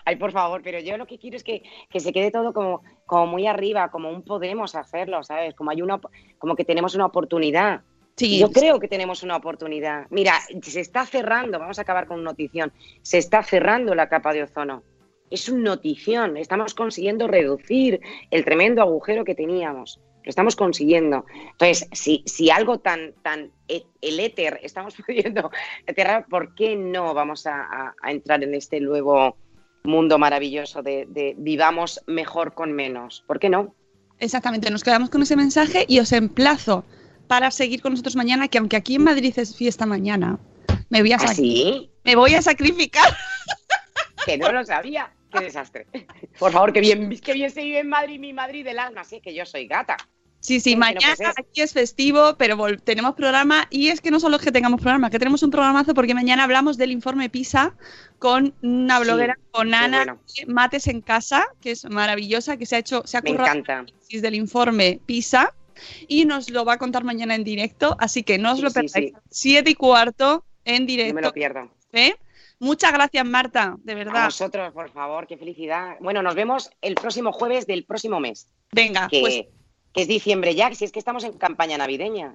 Ay, 0.06 0.18
por 0.18 0.32
favor, 0.32 0.62
pero 0.64 0.80
yo 0.80 0.98
lo 0.98 1.08
que 1.08 1.18
quiero 1.18 1.36
es 1.36 1.44
que, 1.44 1.64
que 1.90 2.00
se 2.00 2.14
quede 2.14 2.30
todo 2.30 2.54
como, 2.54 2.84
como 3.08 3.26
muy 3.26 3.48
arriba, 3.48 3.90
como 3.90 4.12
un 4.12 4.22
podemos 4.22 4.76
hacerlo, 4.76 5.24
¿sabes? 5.24 5.56
Como 5.56 5.72
hay 5.72 5.82
una, 5.82 6.00
como 6.38 6.56
que 6.56 6.64
tenemos 6.64 6.94
una 6.94 7.08
oportunidad. 7.08 7.82
Sí, 8.18 8.40
Yo 8.40 8.52
creo 8.52 8.80
que 8.80 8.88
tenemos 8.88 9.22
una 9.22 9.36
oportunidad. 9.36 10.08
Mira, 10.10 10.34
se 10.64 10.80
está 10.80 11.06
cerrando, 11.06 11.60
vamos 11.60 11.78
a 11.78 11.84
acabar 11.84 12.08
con 12.08 12.24
notición, 12.24 12.74
se 13.04 13.20
está 13.20 13.44
cerrando 13.44 13.94
la 13.94 14.10
capa 14.10 14.34
de 14.34 14.42
ozono. 14.44 14.82
Es 15.30 15.50
una 15.50 15.70
notición, 15.72 16.36
estamos 16.36 16.74
consiguiendo 16.74 17.28
reducir 17.28 18.00
el 18.32 18.44
tremendo 18.44 18.82
agujero 18.82 19.24
que 19.24 19.36
teníamos. 19.36 20.00
Lo 20.24 20.30
estamos 20.30 20.56
consiguiendo. 20.56 21.26
Entonces, 21.52 21.88
si, 21.92 22.24
si 22.26 22.50
algo 22.50 22.80
tan, 22.80 23.14
tan 23.22 23.52
e- 23.68 23.86
el 24.02 24.20
éter 24.20 24.60
estamos 24.64 24.96
pudiendo 25.06 25.52
aterrar, 25.88 26.26
¿por 26.28 26.56
qué 26.56 26.76
no 26.76 27.14
vamos 27.14 27.46
a, 27.46 27.62
a- 27.62 27.96
a 28.02 28.12
entrar 28.12 28.44
en 28.44 28.56
este 28.56 28.80
nuevo 28.80 29.38
mundo 29.84 30.18
maravilloso 30.18 30.82
de, 30.82 31.06
de 31.08 31.36
vivamos 31.38 32.02
mejor 32.08 32.56
con 32.56 32.72
menos? 32.74 33.24
¿Por 33.28 33.38
qué 33.40 33.50
no? 33.50 33.76
Exactamente, 34.20 34.72
nos 34.72 34.84
quedamos 34.84 35.12
con 35.12 35.22
ese 35.22 35.36
mensaje 35.36 35.86
y 35.88 36.00
os 36.00 36.12
emplazo 36.12 36.84
para 37.28 37.52
seguir 37.52 37.82
con 37.82 37.92
nosotros 37.94 38.16
mañana, 38.16 38.48
que 38.48 38.58
aunque 38.58 38.76
aquí 38.78 38.96
en 38.96 39.04
Madrid 39.04 39.34
es 39.38 39.56
fiesta 39.56 39.86
mañana, 39.86 40.40
me 40.90 41.02
voy 41.02 41.12
a, 41.14 41.18
sac- 41.18 41.32
Así, 41.32 41.90
me 42.04 42.16
voy 42.16 42.34
a 42.36 42.42
sacrificar. 42.42 43.16
que 44.26 44.38
no 44.38 44.52
lo 44.52 44.64
sabía. 44.66 45.12
Qué 45.32 45.42
desastre. 45.44 45.88
Por 46.40 46.54
favor, 46.54 46.72
que 46.72 46.80
bien, 46.80 47.10
que 47.20 47.34
bien 47.34 47.52
se 47.52 47.62
vive 47.62 47.80
en 47.80 47.90
Madrid, 47.90 48.18
mi 48.18 48.32
Madrid 48.32 48.64
del 48.64 48.80
alma. 48.80 49.04
Sí, 49.04 49.20
que 49.22 49.34
yo 49.36 49.46
soy 49.46 49.68
gata. 49.68 49.98
Sí, 50.40 50.62
sí, 50.62 50.72
Sí, 50.72 50.76
mañana 50.78 51.34
aquí 51.36 51.62
es 51.62 51.74
festivo, 51.74 52.36
pero 52.38 52.58
tenemos 52.78 53.16
programa 53.16 53.68
y 53.70 53.90
es 53.90 54.00
que 54.00 54.12
no 54.12 54.20
solo 54.22 54.38
es 54.38 54.42
que 54.44 54.52
tengamos 54.52 54.80
programa, 54.80 55.10
que 55.10 55.20
tenemos 55.20 55.44
un 55.44 55.50
programazo 55.52 55.94
porque 55.94 56.14
mañana 56.14 56.44
hablamos 56.46 56.78
del 56.78 56.92
informe 56.92 57.30
PISA 57.30 57.74
con 58.20 58.54
una 58.62 59.00
Sí, 59.00 59.04
bloguera, 59.04 59.38
con 59.52 59.74
Ana 59.74 59.98
bueno. 59.98 60.20
Mates 60.48 60.88
en 60.88 61.02
Casa, 61.02 61.46
que 61.60 61.72
es 61.72 61.84
maravillosa, 61.90 62.56
que 62.56 62.66
se 62.66 62.78
ha 62.78 62.80
hecho, 62.80 63.02
se 63.06 63.18
ha 63.18 63.22
Me 63.22 63.32
currado 63.32 63.58
encanta. 63.58 63.92
del 64.10 64.36
informe 64.36 65.02
PISA 65.06 65.54
y 66.08 66.26
nos 66.26 66.50
lo 66.50 66.66
va 66.66 66.74
a 66.74 66.78
contar 66.78 67.04
mañana 67.04 67.36
en 67.36 67.44
directo, 67.44 67.96
así 68.00 68.24
que 68.24 68.38
no 68.38 68.52
os 68.52 68.58
Sí, 68.58 68.64
lo 68.64 68.72
perdáis. 68.72 68.92
sí. 69.10 69.14
Siete 69.30 69.72
y 69.72 69.76
cuarto 69.76 70.44
en 70.66 70.76
No 70.76 70.80
me 70.82 70.86
directo. 70.88 71.22
lo 71.22 71.34
pierdo. 71.34 71.72
¿eh? 71.94 72.16
Muchas 72.60 72.92
gracias, 72.92 73.24
Marta, 73.26 73.76
de 73.84 73.94
A 73.94 73.96
verdad. 73.96 74.26
vosotros, 74.26 74.74
por 74.74 74.90
favor, 74.92 75.28
qué 75.28 75.38
felicidad. 75.38 75.96
Bueno, 76.00 76.22
nos 76.24 76.34
vemos 76.36 76.72
el 76.82 76.96
próximo 76.96 77.32
jueves 77.32 77.68
del 77.68 77.86
próximo 77.86 78.20
mes, 78.20 78.48
Venga, 78.72 79.08
que, 79.10 79.20
pues 79.22 79.34
que 79.94 80.02
es 80.02 80.08
diciembre 80.08 80.56
ya, 80.56 80.74
si 80.74 80.86
es 80.86 80.92
que 80.92 81.00
estamos 81.00 81.24
en 81.24 81.34
campaña 81.34 81.78
navideña. 81.78 82.32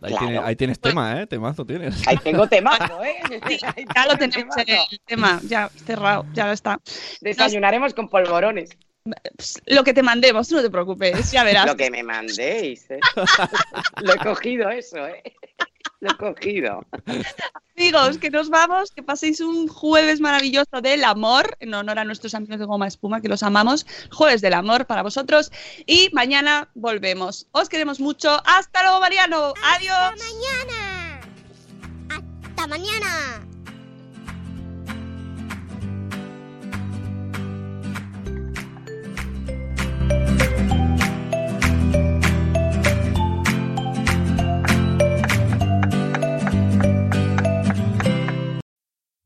Ahí, 0.00 0.10
Claro. 0.12 0.26
tiene- 0.26 0.38
ahí 0.38 0.54
tienes 0.56 0.78
tema, 0.78 1.20
¿eh? 1.20 1.26
Temazo 1.26 1.64
tienes. 1.66 2.06
Ahí 2.06 2.16
tengo 2.18 2.46
temazo, 2.46 3.02
¿eh? 3.02 3.16
Ya 3.96 4.06
lo 4.06 4.16
tengo 4.16 4.30
tenemos 4.32 4.54
temazo. 4.54 4.88
el 4.92 5.00
tema, 5.06 5.40
ya 5.44 5.68
cerrado, 5.84 6.24
ya 6.34 6.46
lo 6.46 6.52
está. 6.52 6.78
Desayunaremos 7.20 7.94
con 7.94 8.08
polvorones. 8.08 8.70
Lo 9.66 9.84
que 9.84 9.94
te 9.94 10.02
mandemos, 10.02 10.50
no 10.50 10.62
te 10.62 10.70
preocupes, 10.70 11.30
ya 11.30 11.44
verás. 11.44 11.66
Lo 11.66 11.76
que 11.76 11.90
me 11.90 12.02
mandéis, 12.02 12.90
¿eh? 12.90 13.00
Lo 14.02 14.14
he 14.14 14.18
cogido 14.18 14.70
eso, 14.70 15.06
¿eh? 15.06 15.22
Lo 16.00 16.10
he 16.10 16.16
cogido. 16.16 16.86
Amigos, 17.76 18.18
que 18.18 18.30
nos 18.30 18.50
vamos, 18.50 18.90
que 18.90 19.02
paséis 19.02 19.40
un 19.40 19.68
jueves 19.68 20.20
maravilloso 20.20 20.80
del 20.82 21.04
amor, 21.04 21.56
en 21.60 21.74
honor 21.74 21.98
a 21.98 22.04
nuestros 22.04 22.34
amigos 22.34 22.58
de 22.58 22.64
Goma 22.64 22.86
Espuma, 22.86 23.20
que 23.20 23.28
los 23.28 23.42
amamos. 23.42 23.86
Jueves 24.12 24.40
del 24.40 24.54
amor 24.54 24.86
para 24.86 25.02
vosotros. 25.02 25.50
Y 25.86 26.10
mañana 26.12 26.68
volvemos. 26.74 27.46
Os 27.52 27.68
queremos 27.68 28.00
mucho. 28.00 28.40
Hasta 28.44 28.82
luego, 28.82 29.00
Mariano. 29.00 29.54
Adiós. 29.74 29.92
Hasta 29.92 30.24
mañana. 30.32 31.20
Hasta 32.10 32.66
mañana. 32.66 33.47